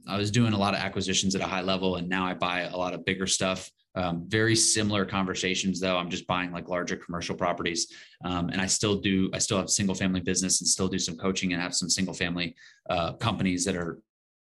I 0.07 0.17
was 0.17 0.31
doing 0.31 0.53
a 0.53 0.57
lot 0.57 0.73
of 0.73 0.79
acquisitions 0.79 1.35
at 1.35 1.41
a 1.41 1.47
high 1.47 1.61
level 1.61 1.97
and 1.97 2.09
now 2.09 2.25
I 2.25 2.33
buy 2.33 2.61
a 2.61 2.75
lot 2.75 2.95
of 2.95 3.05
bigger 3.05 3.27
stuff 3.27 3.69
um, 3.97 4.25
very 4.27 4.55
similar 4.55 5.05
conversations 5.05 5.79
though. 5.79 5.97
I'm 5.97 6.11
just 6.11 6.27
buying 6.27 6.51
like 6.51 6.69
larger 6.69 6.95
commercial 6.95 7.35
properties, 7.35 7.87
um, 8.23 8.49
and 8.49 8.61
I 8.61 8.67
still 8.67 8.95
do. 8.95 9.29
I 9.33 9.39
still 9.39 9.57
have 9.57 9.71
single 9.71 9.95
family 9.95 10.21
business 10.21 10.61
and 10.61 10.67
still 10.67 10.87
do 10.87 10.99
some 10.99 11.17
coaching 11.17 11.51
and 11.51 11.61
have 11.61 11.73
some 11.73 11.89
single 11.89 12.13
family 12.13 12.55
uh, 12.91 13.13
companies 13.13 13.65
that 13.65 13.75
are 13.75 13.99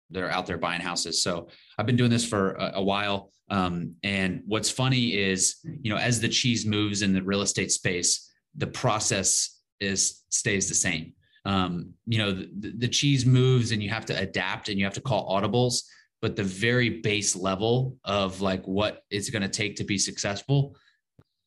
that 0.09 0.23
are 0.23 0.31
out 0.31 0.47
there 0.47 0.57
buying 0.57 0.81
houses. 0.81 1.21
So 1.21 1.47
I've 1.77 1.85
been 1.85 1.95
doing 1.95 2.09
this 2.09 2.25
for 2.25 2.53
a, 2.53 2.73
a 2.75 2.83
while. 2.83 3.31
Um, 3.51 3.93
and 4.03 4.41
what's 4.47 4.69
funny 4.69 5.15
is, 5.15 5.57
you 5.63 5.91
know, 5.91 5.97
as 5.97 6.19
the 6.19 6.29
cheese 6.29 6.65
moves 6.65 7.03
in 7.03 7.13
the 7.13 7.21
real 7.21 7.41
estate 7.41 7.71
space, 7.71 8.31
the 8.55 8.67
process 8.67 9.61
is 9.79 10.23
stays 10.29 10.67
the 10.67 10.75
same. 10.75 11.13
Um, 11.45 11.93
you 12.07 12.17
know, 12.17 12.31
the, 12.33 12.73
the 12.77 12.87
cheese 12.87 13.27
moves 13.27 13.71
and 13.71 13.83
you 13.83 13.91
have 13.91 14.07
to 14.07 14.19
adapt 14.19 14.69
and 14.69 14.79
you 14.79 14.85
have 14.85 14.95
to 14.95 15.01
call 15.01 15.29
audibles 15.29 15.83
but 16.21 16.35
the 16.35 16.43
very 16.43 17.01
base 17.01 17.35
level 17.35 17.97
of 18.03 18.41
like 18.41 18.65
what 18.65 19.03
it's 19.09 19.29
going 19.29 19.41
to 19.41 19.49
take 19.49 19.75
to 19.77 19.83
be 19.83 19.97
successful 19.97 20.75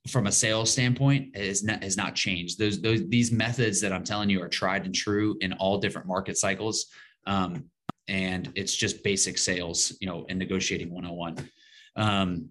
from 0.09 0.27
a 0.27 0.33
sales 0.33 0.71
standpoint 0.71 1.37
is 1.37 1.62
not, 1.62 1.83
has 1.83 1.97
not 1.97 2.14
changed. 2.14 2.59
Those, 2.59 2.81
those, 2.81 3.07
these 3.09 3.31
methods 3.31 3.81
that 3.81 3.93
I'm 3.93 4.05
telling 4.05 4.31
you 4.31 4.43
are 4.43 4.49
tried 4.49 4.85
and 4.85 4.95
true 4.95 5.37
in 5.41 5.53
all 5.55 5.79
different 5.79 6.07
market 6.07 6.37
cycles. 6.37 6.87
Um, 7.27 7.64
and 8.09 8.51
it's 8.55 8.75
just 8.75 9.05
basic 9.05 9.37
sales, 9.37 9.97
you 10.01 10.09
know, 10.09 10.25
and 10.29 10.39
negotiating 10.39 10.91
101. 10.91 11.49
Um, 11.97 12.49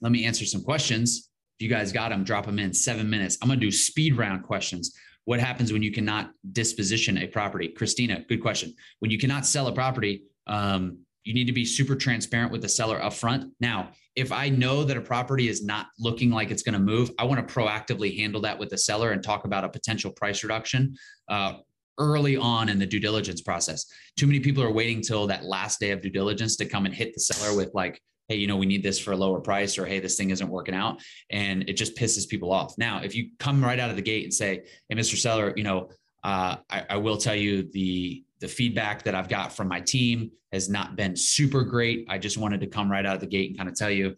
let 0.00 0.12
me 0.12 0.26
answer 0.26 0.44
some 0.44 0.62
questions. 0.62 1.30
If 1.58 1.64
you 1.64 1.70
guys 1.70 1.92
got 1.92 2.10
them, 2.10 2.24
drop 2.24 2.44
them 2.44 2.58
in 2.58 2.74
seven 2.74 3.08
minutes. 3.08 3.38
I'm 3.40 3.48
going 3.48 3.60
to 3.60 3.66
do 3.66 3.72
speed 3.72 4.16
round 4.16 4.42
questions. 4.42 4.94
What 5.24 5.40
happens 5.40 5.72
when 5.72 5.82
you 5.82 5.92
cannot 5.92 6.32
disposition 6.52 7.18
a 7.18 7.28
property? 7.28 7.68
Christina, 7.68 8.24
good 8.28 8.42
question. 8.42 8.74
When 8.98 9.10
you 9.10 9.18
cannot 9.18 9.46
sell 9.46 9.68
a 9.68 9.72
property, 9.72 10.24
um, 10.46 10.98
you 11.24 11.34
need 11.34 11.46
to 11.46 11.52
be 11.52 11.64
super 11.64 11.94
transparent 11.94 12.50
with 12.50 12.62
the 12.62 12.68
seller 12.68 12.98
upfront. 12.98 13.50
Now, 13.60 13.90
if 14.16 14.32
I 14.32 14.48
know 14.48 14.84
that 14.84 14.96
a 14.96 15.00
property 15.00 15.48
is 15.48 15.64
not 15.64 15.86
looking 15.98 16.30
like 16.30 16.50
it's 16.50 16.62
going 16.62 16.74
to 16.74 16.80
move, 16.80 17.10
I 17.18 17.24
want 17.24 17.46
to 17.46 17.54
proactively 17.54 18.16
handle 18.16 18.40
that 18.42 18.58
with 18.58 18.70
the 18.70 18.78
seller 18.78 19.12
and 19.12 19.22
talk 19.22 19.44
about 19.44 19.64
a 19.64 19.68
potential 19.68 20.10
price 20.10 20.42
reduction 20.42 20.96
uh, 21.28 21.54
early 21.98 22.36
on 22.36 22.68
in 22.68 22.78
the 22.78 22.86
due 22.86 23.00
diligence 23.00 23.40
process. 23.40 23.86
Too 24.16 24.26
many 24.26 24.40
people 24.40 24.62
are 24.62 24.72
waiting 24.72 25.00
till 25.00 25.26
that 25.28 25.44
last 25.44 25.78
day 25.78 25.92
of 25.92 26.02
due 26.02 26.10
diligence 26.10 26.56
to 26.56 26.66
come 26.66 26.86
and 26.86 26.94
hit 26.94 27.14
the 27.14 27.20
seller 27.20 27.56
with 27.56 27.70
like 27.72 28.00
hey, 28.28 28.36
you 28.38 28.46
know, 28.46 28.56
we 28.56 28.66
need 28.66 28.82
this 28.82 28.98
for 28.98 29.12
a 29.12 29.16
lower 29.16 29.40
price, 29.40 29.76
or 29.76 29.84
hey, 29.84 30.00
this 30.00 30.16
thing 30.16 30.30
isn't 30.30 30.48
working 30.48 30.74
out. 30.74 31.02
And 31.30 31.68
it 31.68 31.74
just 31.74 31.96
pisses 31.96 32.26
people 32.26 32.52
off. 32.52 32.78
Now, 32.78 33.02
if 33.02 33.14
you 33.14 33.30
come 33.38 33.62
right 33.62 33.78
out 33.78 33.90
of 33.90 33.96
the 33.96 34.02
gate 34.02 34.24
and 34.24 34.32
say, 34.32 34.62
hey, 34.88 34.94
Mr. 34.94 35.16
Seller, 35.16 35.52
you 35.56 35.64
know, 35.64 35.90
uh, 36.24 36.56
I, 36.70 36.84
I 36.90 36.96
will 36.96 37.16
tell 37.16 37.34
you 37.34 37.68
the 37.72 38.24
the 38.42 38.48
feedback 38.48 39.04
that 39.04 39.14
I've 39.14 39.28
got 39.28 39.56
from 39.56 39.68
my 39.68 39.80
team 39.80 40.32
has 40.52 40.68
not 40.68 40.96
been 40.96 41.16
super 41.16 41.62
great. 41.62 42.04
I 42.10 42.18
just 42.18 42.36
wanted 42.36 42.60
to 42.60 42.66
come 42.66 42.90
right 42.90 43.06
out 43.06 43.14
of 43.14 43.20
the 43.20 43.26
gate 43.26 43.48
and 43.48 43.56
kind 43.56 43.70
of 43.70 43.76
tell 43.76 43.90
you 43.90 44.16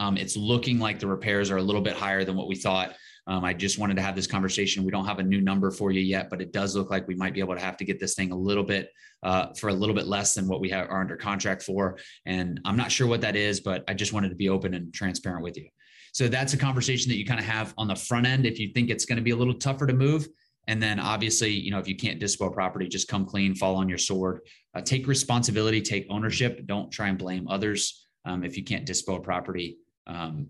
um, 0.00 0.16
it's 0.16 0.36
looking 0.36 0.78
like 0.78 1.00
the 1.00 1.08
repairs 1.08 1.50
are 1.50 1.58
a 1.58 1.62
little 1.62 1.82
bit 1.82 1.94
higher 1.94 2.24
than 2.24 2.36
what 2.36 2.48
we 2.48 2.54
thought. 2.54 2.94
Um, 3.26 3.44
I 3.44 3.52
just 3.52 3.78
wanted 3.78 3.96
to 3.96 4.02
have 4.02 4.14
this 4.14 4.28
conversation. 4.28 4.84
We 4.84 4.92
don't 4.92 5.06
have 5.06 5.18
a 5.18 5.22
new 5.22 5.40
number 5.40 5.72
for 5.72 5.90
you 5.90 6.00
yet, 6.00 6.30
but 6.30 6.40
it 6.40 6.52
does 6.52 6.76
look 6.76 6.88
like 6.88 7.08
we 7.08 7.16
might 7.16 7.34
be 7.34 7.40
able 7.40 7.54
to 7.54 7.60
have 7.60 7.76
to 7.78 7.84
get 7.84 7.98
this 7.98 8.14
thing 8.14 8.30
a 8.30 8.36
little 8.36 8.62
bit 8.62 8.90
uh, 9.24 9.46
for 9.58 9.70
a 9.70 9.74
little 9.74 9.94
bit 9.94 10.06
less 10.06 10.34
than 10.34 10.46
what 10.46 10.60
we 10.60 10.68
have, 10.70 10.88
are 10.88 11.00
under 11.00 11.16
contract 11.16 11.62
for. 11.62 11.98
And 12.26 12.60
I'm 12.64 12.76
not 12.76 12.92
sure 12.92 13.08
what 13.08 13.22
that 13.22 13.34
is, 13.34 13.60
but 13.60 13.82
I 13.88 13.94
just 13.94 14.12
wanted 14.12 14.28
to 14.28 14.36
be 14.36 14.48
open 14.48 14.74
and 14.74 14.94
transparent 14.94 15.42
with 15.42 15.56
you. 15.56 15.68
So 16.12 16.28
that's 16.28 16.52
a 16.52 16.58
conversation 16.58 17.08
that 17.10 17.16
you 17.16 17.24
kind 17.24 17.40
of 17.40 17.46
have 17.46 17.74
on 17.76 17.88
the 17.88 17.96
front 17.96 18.26
end 18.26 18.46
if 18.46 18.60
you 18.60 18.72
think 18.72 18.88
it's 18.88 19.04
going 19.04 19.16
to 19.16 19.22
be 19.22 19.32
a 19.32 19.36
little 19.36 19.54
tougher 19.54 19.86
to 19.86 19.94
move. 19.94 20.28
And 20.66 20.82
then 20.82 20.98
obviously, 20.98 21.50
you 21.50 21.70
know, 21.70 21.78
if 21.78 21.88
you 21.88 21.96
can't 21.96 22.20
dispo 22.20 22.52
property, 22.52 22.88
just 22.88 23.08
come 23.08 23.26
clean, 23.26 23.54
fall 23.54 23.76
on 23.76 23.88
your 23.88 23.98
sword, 23.98 24.40
uh, 24.74 24.80
take 24.80 25.06
responsibility, 25.06 25.80
take 25.82 26.06
ownership. 26.08 26.66
Don't 26.66 26.90
try 26.90 27.08
and 27.08 27.18
blame 27.18 27.46
others. 27.48 28.06
Um, 28.24 28.44
if 28.44 28.56
you 28.56 28.64
can't 28.64 28.86
dispo 28.86 29.22
property, 29.22 29.78
um, 30.06 30.48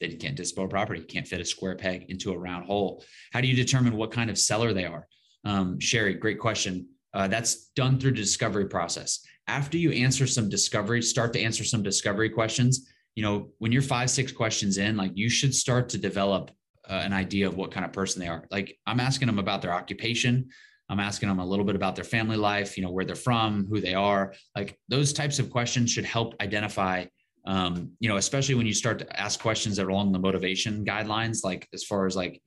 that 0.00 0.10
you 0.10 0.18
can't 0.18 0.36
dispo 0.36 0.68
property, 0.68 1.00
you 1.00 1.06
can't 1.06 1.26
fit 1.26 1.40
a 1.40 1.44
square 1.44 1.76
peg 1.76 2.06
into 2.08 2.32
a 2.32 2.38
round 2.38 2.66
hole. 2.66 3.04
How 3.32 3.40
do 3.40 3.48
you 3.48 3.54
determine 3.54 3.96
what 3.96 4.10
kind 4.10 4.28
of 4.28 4.38
seller 4.38 4.72
they 4.72 4.84
are? 4.84 5.06
Um, 5.44 5.78
Sherry, 5.78 6.14
great 6.14 6.38
question. 6.38 6.88
Uh, 7.12 7.28
that's 7.28 7.68
done 7.76 7.98
through 7.98 8.10
the 8.10 8.16
discovery 8.16 8.66
process. 8.66 9.20
After 9.46 9.78
you 9.78 9.92
answer 9.92 10.26
some 10.26 10.48
discovery, 10.48 11.00
start 11.00 11.32
to 11.34 11.40
answer 11.40 11.62
some 11.62 11.82
discovery 11.82 12.28
questions. 12.28 12.88
You 13.14 13.22
know, 13.22 13.50
when 13.58 13.70
you're 13.70 13.82
five, 13.82 14.10
six 14.10 14.32
questions 14.32 14.78
in, 14.78 14.96
like 14.96 15.12
you 15.14 15.28
should 15.28 15.54
start 15.54 15.88
to 15.90 15.98
develop 15.98 16.50
uh, 16.88 16.94
an 17.04 17.12
idea 17.12 17.46
of 17.46 17.56
what 17.56 17.70
kind 17.70 17.84
of 17.84 17.92
person 17.92 18.20
they 18.20 18.28
are. 18.28 18.44
Like 18.50 18.78
I'm 18.86 19.00
asking 19.00 19.26
them 19.26 19.38
about 19.38 19.62
their 19.62 19.72
occupation. 19.72 20.48
I'm 20.88 21.00
asking 21.00 21.28
them 21.30 21.38
a 21.38 21.46
little 21.46 21.64
bit 21.64 21.76
about 21.76 21.96
their 21.96 22.04
family 22.04 22.36
life, 22.36 22.76
you 22.76 22.82
know, 22.82 22.90
where 22.90 23.04
they're 23.04 23.16
from, 23.16 23.66
who 23.70 23.80
they 23.80 23.94
are. 23.94 24.34
Like 24.54 24.78
those 24.88 25.12
types 25.12 25.38
of 25.38 25.50
questions 25.50 25.90
should 25.90 26.04
help 26.04 26.34
identify 26.40 27.06
um, 27.46 27.92
you 28.00 28.08
know, 28.08 28.16
especially 28.16 28.54
when 28.54 28.66
you 28.66 28.72
start 28.72 28.98
to 29.00 29.20
ask 29.20 29.40
questions 29.40 29.76
that 29.76 29.86
are 29.86 29.90
along 29.90 30.12
the 30.12 30.18
motivation 30.18 30.84
guidelines, 30.84 31.44
like 31.44 31.68
as 31.74 31.84
far 31.84 32.06
as 32.06 32.16
like, 32.16 32.40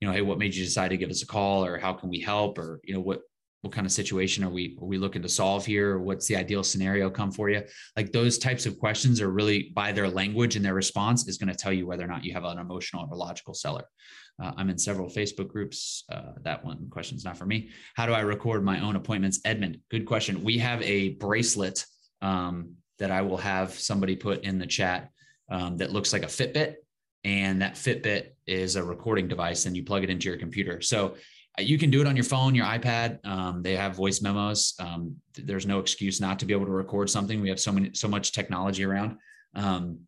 you 0.00 0.06
know, 0.06 0.14
hey, 0.14 0.22
what 0.22 0.38
made 0.38 0.54
you 0.54 0.64
decide 0.64 0.88
to 0.88 0.96
give 0.96 1.10
us 1.10 1.22
a 1.22 1.26
call, 1.26 1.64
or 1.64 1.78
how 1.78 1.92
can 1.92 2.08
we 2.08 2.20
help, 2.20 2.58
or 2.58 2.80
you 2.84 2.94
know, 2.94 3.00
what 3.00 3.22
what 3.64 3.72
kind 3.72 3.86
of 3.86 3.92
situation 3.92 4.44
are 4.44 4.50
we 4.50 4.76
are 4.80 4.86
we 4.86 4.98
looking 4.98 5.22
to 5.22 5.28
solve 5.28 5.64
here? 5.64 5.98
What's 5.98 6.26
the 6.26 6.36
ideal 6.36 6.62
scenario 6.62 7.08
come 7.08 7.32
for 7.32 7.48
you? 7.48 7.62
Like 7.96 8.12
those 8.12 8.36
types 8.36 8.66
of 8.66 8.78
questions 8.78 9.22
are 9.22 9.30
really 9.30 9.72
by 9.74 9.90
their 9.90 10.08
language 10.08 10.54
and 10.54 10.64
their 10.64 10.74
response 10.74 11.26
is 11.26 11.38
going 11.38 11.48
to 11.48 11.56
tell 11.56 11.72
you 11.72 11.86
whether 11.86 12.04
or 12.04 12.08
not 12.08 12.24
you 12.24 12.34
have 12.34 12.44
an 12.44 12.58
emotional 12.58 13.08
or 13.10 13.16
logical 13.16 13.54
seller. 13.54 13.84
Uh, 14.42 14.52
I'm 14.58 14.68
in 14.68 14.76
several 14.76 15.08
Facebook 15.08 15.48
groups. 15.48 16.04
Uh, 16.12 16.32
that 16.42 16.62
one 16.62 16.88
question's 16.90 17.24
not 17.24 17.38
for 17.38 17.46
me. 17.46 17.70
How 17.94 18.04
do 18.04 18.12
I 18.12 18.20
record 18.20 18.62
my 18.62 18.80
own 18.80 18.96
appointments? 18.96 19.40
Edmund, 19.46 19.78
good 19.90 20.04
question. 20.04 20.44
We 20.44 20.58
have 20.58 20.82
a 20.82 21.10
bracelet 21.14 21.86
um, 22.20 22.74
that 22.98 23.10
I 23.10 23.22
will 23.22 23.38
have 23.38 23.72
somebody 23.72 24.14
put 24.14 24.44
in 24.44 24.58
the 24.58 24.66
chat 24.66 25.08
um, 25.50 25.78
that 25.78 25.90
looks 25.90 26.12
like 26.12 26.22
a 26.22 26.26
Fitbit. 26.26 26.74
And 27.22 27.62
that 27.62 27.76
Fitbit 27.76 28.32
is 28.46 28.76
a 28.76 28.84
recording 28.84 29.28
device 29.28 29.64
and 29.64 29.74
you 29.74 29.82
plug 29.82 30.04
it 30.04 30.10
into 30.10 30.28
your 30.28 30.36
computer. 30.36 30.82
So 30.82 31.14
you 31.58 31.78
can 31.78 31.90
do 31.90 32.00
it 32.00 32.06
on 32.06 32.16
your 32.16 32.24
phone, 32.24 32.54
your 32.54 32.66
iPad. 32.66 33.24
Um, 33.24 33.62
they 33.62 33.76
have 33.76 33.94
voice 33.94 34.20
memos. 34.20 34.74
Um, 34.80 35.16
there's 35.34 35.66
no 35.66 35.78
excuse 35.78 36.20
not 36.20 36.38
to 36.40 36.46
be 36.46 36.52
able 36.52 36.66
to 36.66 36.72
record 36.72 37.08
something. 37.10 37.40
We 37.40 37.48
have 37.48 37.60
so 37.60 37.72
many, 37.72 37.90
so 37.94 38.08
much 38.08 38.32
technology 38.32 38.84
around. 38.84 39.18
Um, 39.54 40.00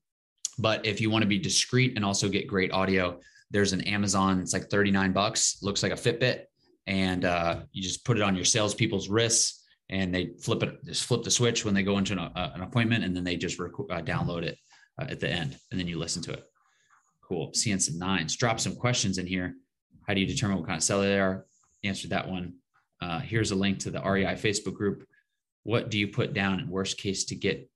but 0.59 0.85
if 0.87 1.01
you 1.01 1.11
want 1.11 1.23
to 1.23 1.29
be 1.29 1.39
discreet 1.39 1.95
and 1.97 2.05
also 2.05 2.29
get 2.29 2.49
great 2.49 2.73
audio, 2.73 3.21
there's 3.51 3.73
an 3.73 3.83
Amazon. 3.83 4.41
It's 4.41 4.53
like 4.53 4.69
39 4.71 5.13
bucks. 5.13 5.59
Looks 5.63 5.83
like 5.83 5.93
a 5.93 5.97
Fitbit, 5.97 6.45
and 6.87 7.25
uh, 7.25 7.61
you 7.73 7.83
just 7.83 8.05
put 8.05 8.17
it 8.17 8.23
on 8.23 8.35
your 8.35 8.45
salespeople's 8.45 9.09
wrists 9.09 9.65
and 9.89 10.13
they 10.13 10.33
flip 10.41 10.63
it, 10.65 10.85
just 10.85 11.05
flip 11.05 11.23
the 11.23 11.31
switch 11.31 11.65
when 11.65 11.75
they 11.75 11.83
go 11.83 11.99
into 11.99 12.13
an, 12.13 12.19
uh, 12.19 12.51
an 12.55 12.63
appointment, 12.63 13.05
and 13.05 13.15
then 13.15 13.23
they 13.23 13.37
just 13.37 13.59
rec- 13.61 13.71
uh, 13.91 14.03
download 14.03 14.43
it 14.43 14.59
uh, 15.01 15.07
at 15.09 15.21
the 15.21 15.29
end, 15.29 15.57
and 15.71 15.79
then 15.79 15.87
you 15.87 15.97
listen 15.97 16.23
to 16.23 16.33
it. 16.33 16.45
Cool. 17.23 17.53
Some 17.55 17.99
nines. 17.99 18.37
Drop 18.37 18.59
some 18.59 18.75
questions 18.75 19.19
in 19.19 19.27
here. 19.27 19.55
How 20.07 20.15
do 20.15 20.21
you 20.21 20.27
determine 20.27 20.59
what 20.59 20.67
kind 20.67 20.77
of 20.77 20.83
seller 20.83 21.07
they 21.07 21.21
are? 21.21 21.47
Answered 21.85 22.11
that 22.11 22.29
one. 22.29 22.55
Uh, 23.01 23.19
here's 23.21 23.51
a 23.51 23.57
link 23.57 23.81
to 23.81 23.91
the 23.91 24.01
REI 24.01 24.35
Facebook 24.35 24.75
group. 24.75 25.07
What 25.63 25.91
do 25.91 25.99
you 25.99 26.09
put 26.09 26.33
down 26.33 26.61
in 26.61 26.69
worst 26.69 26.99
case 26.99 27.25
to 27.27 27.35
get? 27.35 27.69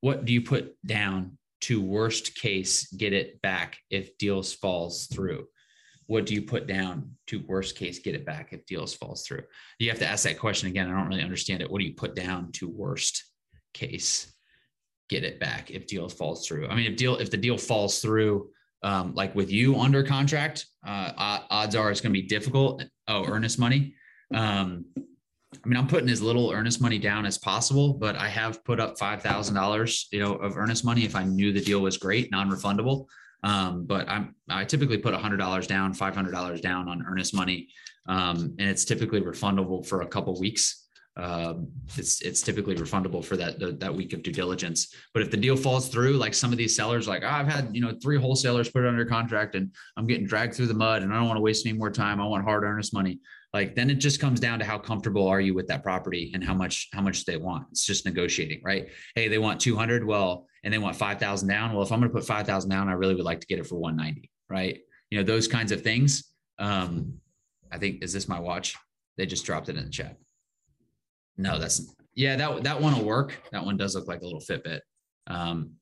What 0.00 0.24
do 0.24 0.32
you 0.32 0.42
put 0.42 0.74
down 0.86 1.38
to 1.62 1.82
worst 1.82 2.34
case 2.34 2.90
get 2.92 3.12
it 3.12 3.42
back 3.42 3.78
if 3.90 4.16
deals 4.18 4.52
falls 4.52 5.06
through? 5.06 5.46
what 6.10 6.26
do 6.26 6.34
you 6.34 6.42
put 6.42 6.66
down 6.66 7.08
to 7.28 7.38
worst 7.46 7.76
case 7.76 8.00
get 8.00 8.16
it 8.16 8.26
back 8.26 8.52
if 8.52 8.66
deals 8.66 8.92
falls 8.92 9.24
through 9.24 9.44
you 9.78 9.88
have 9.88 10.00
to 10.00 10.06
ask 10.06 10.24
that 10.24 10.40
question 10.40 10.68
again 10.68 10.90
i 10.90 10.92
don't 10.92 11.06
really 11.06 11.22
understand 11.22 11.62
it 11.62 11.70
what 11.70 11.78
do 11.78 11.84
you 11.84 11.94
put 11.94 12.16
down 12.16 12.50
to 12.50 12.68
worst 12.68 13.22
case 13.74 14.34
get 15.08 15.22
it 15.22 15.38
back 15.38 15.70
if 15.70 15.86
deal 15.86 16.08
falls 16.08 16.48
through 16.48 16.66
i 16.66 16.74
mean 16.74 16.90
if 16.90 16.96
deal 16.96 17.14
if 17.14 17.30
the 17.30 17.36
deal 17.36 17.56
falls 17.56 18.00
through 18.00 18.50
um, 18.82 19.14
like 19.14 19.34
with 19.34 19.50
you 19.50 19.76
under 19.76 20.02
contract 20.02 20.66
uh, 20.86 21.40
odds 21.50 21.76
are 21.76 21.90
it's 21.90 22.00
going 22.00 22.12
to 22.14 22.20
be 22.20 22.26
difficult 22.26 22.82
oh 23.08 23.24
earnest 23.26 23.58
money 23.58 23.94
um, 24.34 24.84
I 25.52 25.68
mean, 25.68 25.76
I'm 25.76 25.88
putting 25.88 26.08
as 26.08 26.22
little 26.22 26.52
earnest 26.52 26.80
money 26.80 26.98
down 26.98 27.26
as 27.26 27.36
possible, 27.36 27.94
but 27.94 28.16
I 28.16 28.28
have 28.28 28.64
put 28.64 28.78
up 28.78 28.98
five 28.98 29.20
thousand 29.20 29.56
dollars, 29.56 30.08
you 30.12 30.20
know, 30.20 30.34
of 30.34 30.56
earnest 30.56 30.84
money 30.84 31.04
if 31.04 31.16
I 31.16 31.24
knew 31.24 31.52
the 31.52 31.60
deal 31.60 31.80
was 31.80 31.96
great, 31.96 32.30
non-refundable. 32.30 33.06
Um, 33.42 33.84
but 33.84 34.08
I'm 34.08 34.34
I 34.48 34.64
typically 34.64 34.98
put 34.98 35.12
hundred 35.14 35.38
dollars 35.38 35.66
down, 35.66 35.92
five 35.92 36.14
hundred 36.14 36.32
dollars 36.32 36.60
down 36.60 36.88
on 36.88 37.04
earnest 37.04 37.34
money, 37.34 37.68
um, 38.06 38.54
and 38.58 38.70
it's 38.70 38.84
typically 38.84 39.20
refundable 39.20 39.84
for 39.84 40.02
a 40.02 40.06
couple 40.06 40.38
weeks. 40.38 40.79
Um, 41.16 41.68
it's 41.96 42.22
it's 42.22 42.40
typically 42.40 42.76
refundable 42.76 43.24
for 43.24 43.36
that 43.36 43.58
the, 43.58 43.72
that 43.72 43.94
week 43.94 44.12
of 44.12 44.22
due 44.22 44.32
diligence. 44.32 44.94
But 45.12 45.22
if 45.22 45.30
the 45.30 45.36
deal 45.36 45.56
falls 45.56 45.88
through, 45.88 46.12
like 46.12 46.34
some 46.34 46.52
of 46.52 46.58
these 46.58 46.74
sellers, 46.74 47.08
like 47.08 47.22
oh, 47.24 47.28
I've 47.28 47.48
had 47.48 47.70
you 47.74 47.80
know 47.80 47.94
three 48.02 48.18
wholesalers 48.18 48.70
put 48.70 48.84
it 48.84 48.88
under 48.88 49.04
contract, 49.04 49.54
and 49.54 49.74
I'm 49.96 50.06
getting 50.06 50.26
dragged 50.26 50.54
through 50.54 50.68
the 50.68 50.74
mud, 50.74 51.02
and 51.02 51.12
I 51.12 51.16
don't 51.16 51.26
want 51.26 51.36
to 51.36 51.42
waste 51.42 51.66
any 51.66 51.76
more 51.76 51.90
time. 51.90 52.20
I 52.20 52.26
want 52.26 52.44
hard 52.44 52.62
earnest 52.62 52.94
money. 52.94 53.20
Like 53.52 53.74
then 53.74 53.90
it 53.90 53.96
just 53.96 54.20
comes 54.20 54.38
down 54.38 54.60
to 54.60 54.64
how 54.64 54.78
comfortable 54.78 55.26
are 55.26 55.40
you 55.40 55.54
with 55.54 55.66
that 55.66 55.82
property 55.82 56.30
and 56.34 56.44
how 56.44 56.54
much 56.54 56.88
how 56.92 57.02
much 57.02 57.24
they 57.24 57.36
want. 57.36 57.66
It's 57.72 57.84
just 57.84 58.04
negotiating, 58.06 58.60
right? 58.64 58.88
Hey, 59.14 59.28
they 59.28 59.38
want 59.38 59.60
200. 59.60 60.06
Well, 60.06 60.46
and 60.62 60.72
they 60.72 60.78
want 60.78 60.96
5,000 60.96 61.48
down. 61.48 61.72
Well, 61.72 61.82
if 61.82 61.92
I'm 61.92 62.00
going 62.00 62.10
to 62.10 62.14
put 62.14 62.26
5,000 62.26 62.70
down, 62.70 62.88
I 62.88 62.92
really 62.92 63.14
would 63.14 63.24
like 63.24 63.40
to 63.40 63.46
get 63.46 63.58
it 63.58 63.66
for 63.66 63.76
190, 63.76 64.30
right? 64.48 64.78
You 65.10 65.18
know, 65.18 65.24
those 65.24 65.48
kinds 65.48 65.72
of 65.72 65.82
things. 65.82 66.24
Um, 66.58 67.14
I 67.72 67.78
think, 67.78 68.02
is 68.02 68.12
this 68.12 68.28
my 68.28 68.38
watch? 68.38 68.76
They 69.16 69.26
just 69.26 69.46
dropped 69.46 69.68
it 69.68 69.76
in 69.76 69.84
the 69.84 69.90
chat. 69.90 70.16
No, 71.36 71.58
that's, 71.58 71.94
yeah, 72.14 72.36
that, 72.36 72.64
that 72.64 72.80
one 72.80 72.96
will 72.96 73.04
work. 73.04 73.40
That 73.52 73.64
one 73.64 73.76
does 73.76 73.94
look 73.94 74.08
like 74.08 74.20
a 74.20 74.24
little 74.24 74.40
Fitbit. 74.40 74.80
Um, 75.26 75.72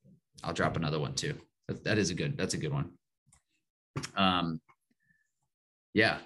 I'll 0.44 0.52
drop 0.52 0.76
another 0.76 1.00
one 1.00 1.14
too. 1.14 1.34
That, 1.66 1.84
that 1.84 1.98
is 1.98 2.10
a 2.10 2.14
good, 2.14 2.36
that's 2.36 2.54
a 2.54 2.58
good 2.58 2.72
one. 2.72 2.90
Um, 4.16 4.60
yeah, 5.94 6.18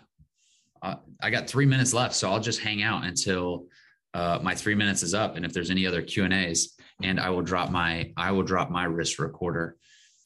uh, 0.82 0.96
I 1.22 1.30
got 1.30 1.48
three 1.48 1.66
minutes 1.66 1.94
left, 1.94 2.14
so 2.14 2.30
I'll 2.30 2.40
just 2.40 2.60
hang 2.60 2.82
out 2.82 3.04
until 3.04 3.66
uh, 4.12 4.38
my 4.42 4.54
three 4.54 4.74
minutes 4.74 5.02
is 5.02 5.14
up. 5.14 5.36
And 5.36 5.44
if 5.44 5.52
there's 5.52 5.70
any 5.70 5.86
other 5.86 6.02
Q 6.02 6.24
and 6.24 6.34
A's, 6.34 6.76
and 7.02 7.18
I 7.18 7.30
will 7.30 7.42
drop 7.42 7.70
my 7.70 8.12
I 8.16 8.32
will 8.32 8.42
drop 8.42 8.70
my 8.70 8.84
wrist 8.84 9.18
recorder 9.18 9.76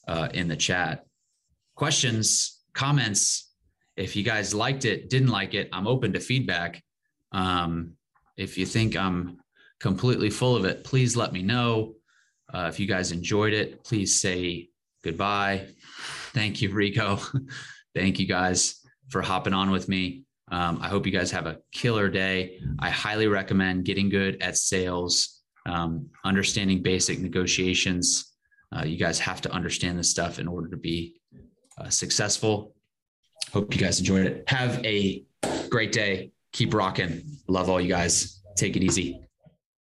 uh, 0.09 0.29
in 0.35 0.49
the 0.49 0.57
chat. 0.57 1.05
Questions, 1.75 2.63
comments. 2.73 3.53
If 3.97 4.17
you 4.17 4.23
guys 4.23 4.55
liked 4.55 4.85
it, 4.85 5.09
didn't 5.09 5.29
like 5.29 5.55
it, 5.55 5.69
I'm 5.73 5.87
open 5.87 6.13
to 6.15 6.21
feedback. 6.21 6.83
Um, 7.33 7.96
if 8.37 8.59
you 8.59 8.67
think 8.67 8.97
I'm 8.97 9.39
completely 9.81 10.31
full 10.31 10.57
of 10.57 10.65
it, 10.65 10.85
please 10.85 11.17
let 11.17 11.33
me 11.33 11.43
know. 11.43 11.95
Uh, 12.53 12.67
if 12.69 12.79
you 12.79 12.87
guys 12.87 13.13
enjoyed 13.13 13.53
it, 13.53 13.85
please 13.85 14.21
say 14.21 14.69
goodbye. 15.03 15.67
Thank 16.33 16.63
you, 16.63 16.73
Rico. 16.73 17.19
Thank 17.95 18.19
you 18.19 18.27
guys 18.27 18.81
for 19.09 19.23
hopping 19.23 19.55
on 19.55 19.71
with 19.71 19.89
me. 19.89 20.25
Um, 20.53 20.79
I 20.81 20.89
hope 20.89 21.07
you 21.07 21.13
guys 21.13 21.31
have 21.33 21.47
a 21.47 21.59
killer 21.73 22.09
day. 22.09 22.61
I 22.79 22.91
highly 22.91 23.27
recommend 23.27 23.85
getting 23.85 24.09
good 24.09 24.41
at 24.41 24.57
sales 24.57 25.37
um, 25.67 26.09
understanding 26.25 26.83
basic 26.83 27.19
negotiations. 27.19 28.33
Uh, 28.75 28.85
you 28.85 28.97
guys 28.97 29.19
have 29.19 29.41
to 29.43 29.53
understand 29.53 29.99
this 29.99 30.11
stuff 30.11 30.39
in 30.39 30.47
order 30.47 30.69
to 30.69 30.77
be 30.77 31.21
uh, 31.79 31.89
successful. 31.89 32.75
Hope 33.53 33.75
you 33.75 33.81
guys 33.81 33.99
enjoyed 33.99 34.27
it. 34.27 34.49
Have 34.49 34.85
a 34.85 35.25
great 35.69 35.93
day. 35.93 36.31
Keep 36.57 36.73
rocking. 36.73 37.23
Love 37.49 37.69
all 37.69 37.79
you 37.79 37.89
guys. 37.91 38.41
Take 38.57 38.77
it 38.77 38.83
easy. 38.83 39.26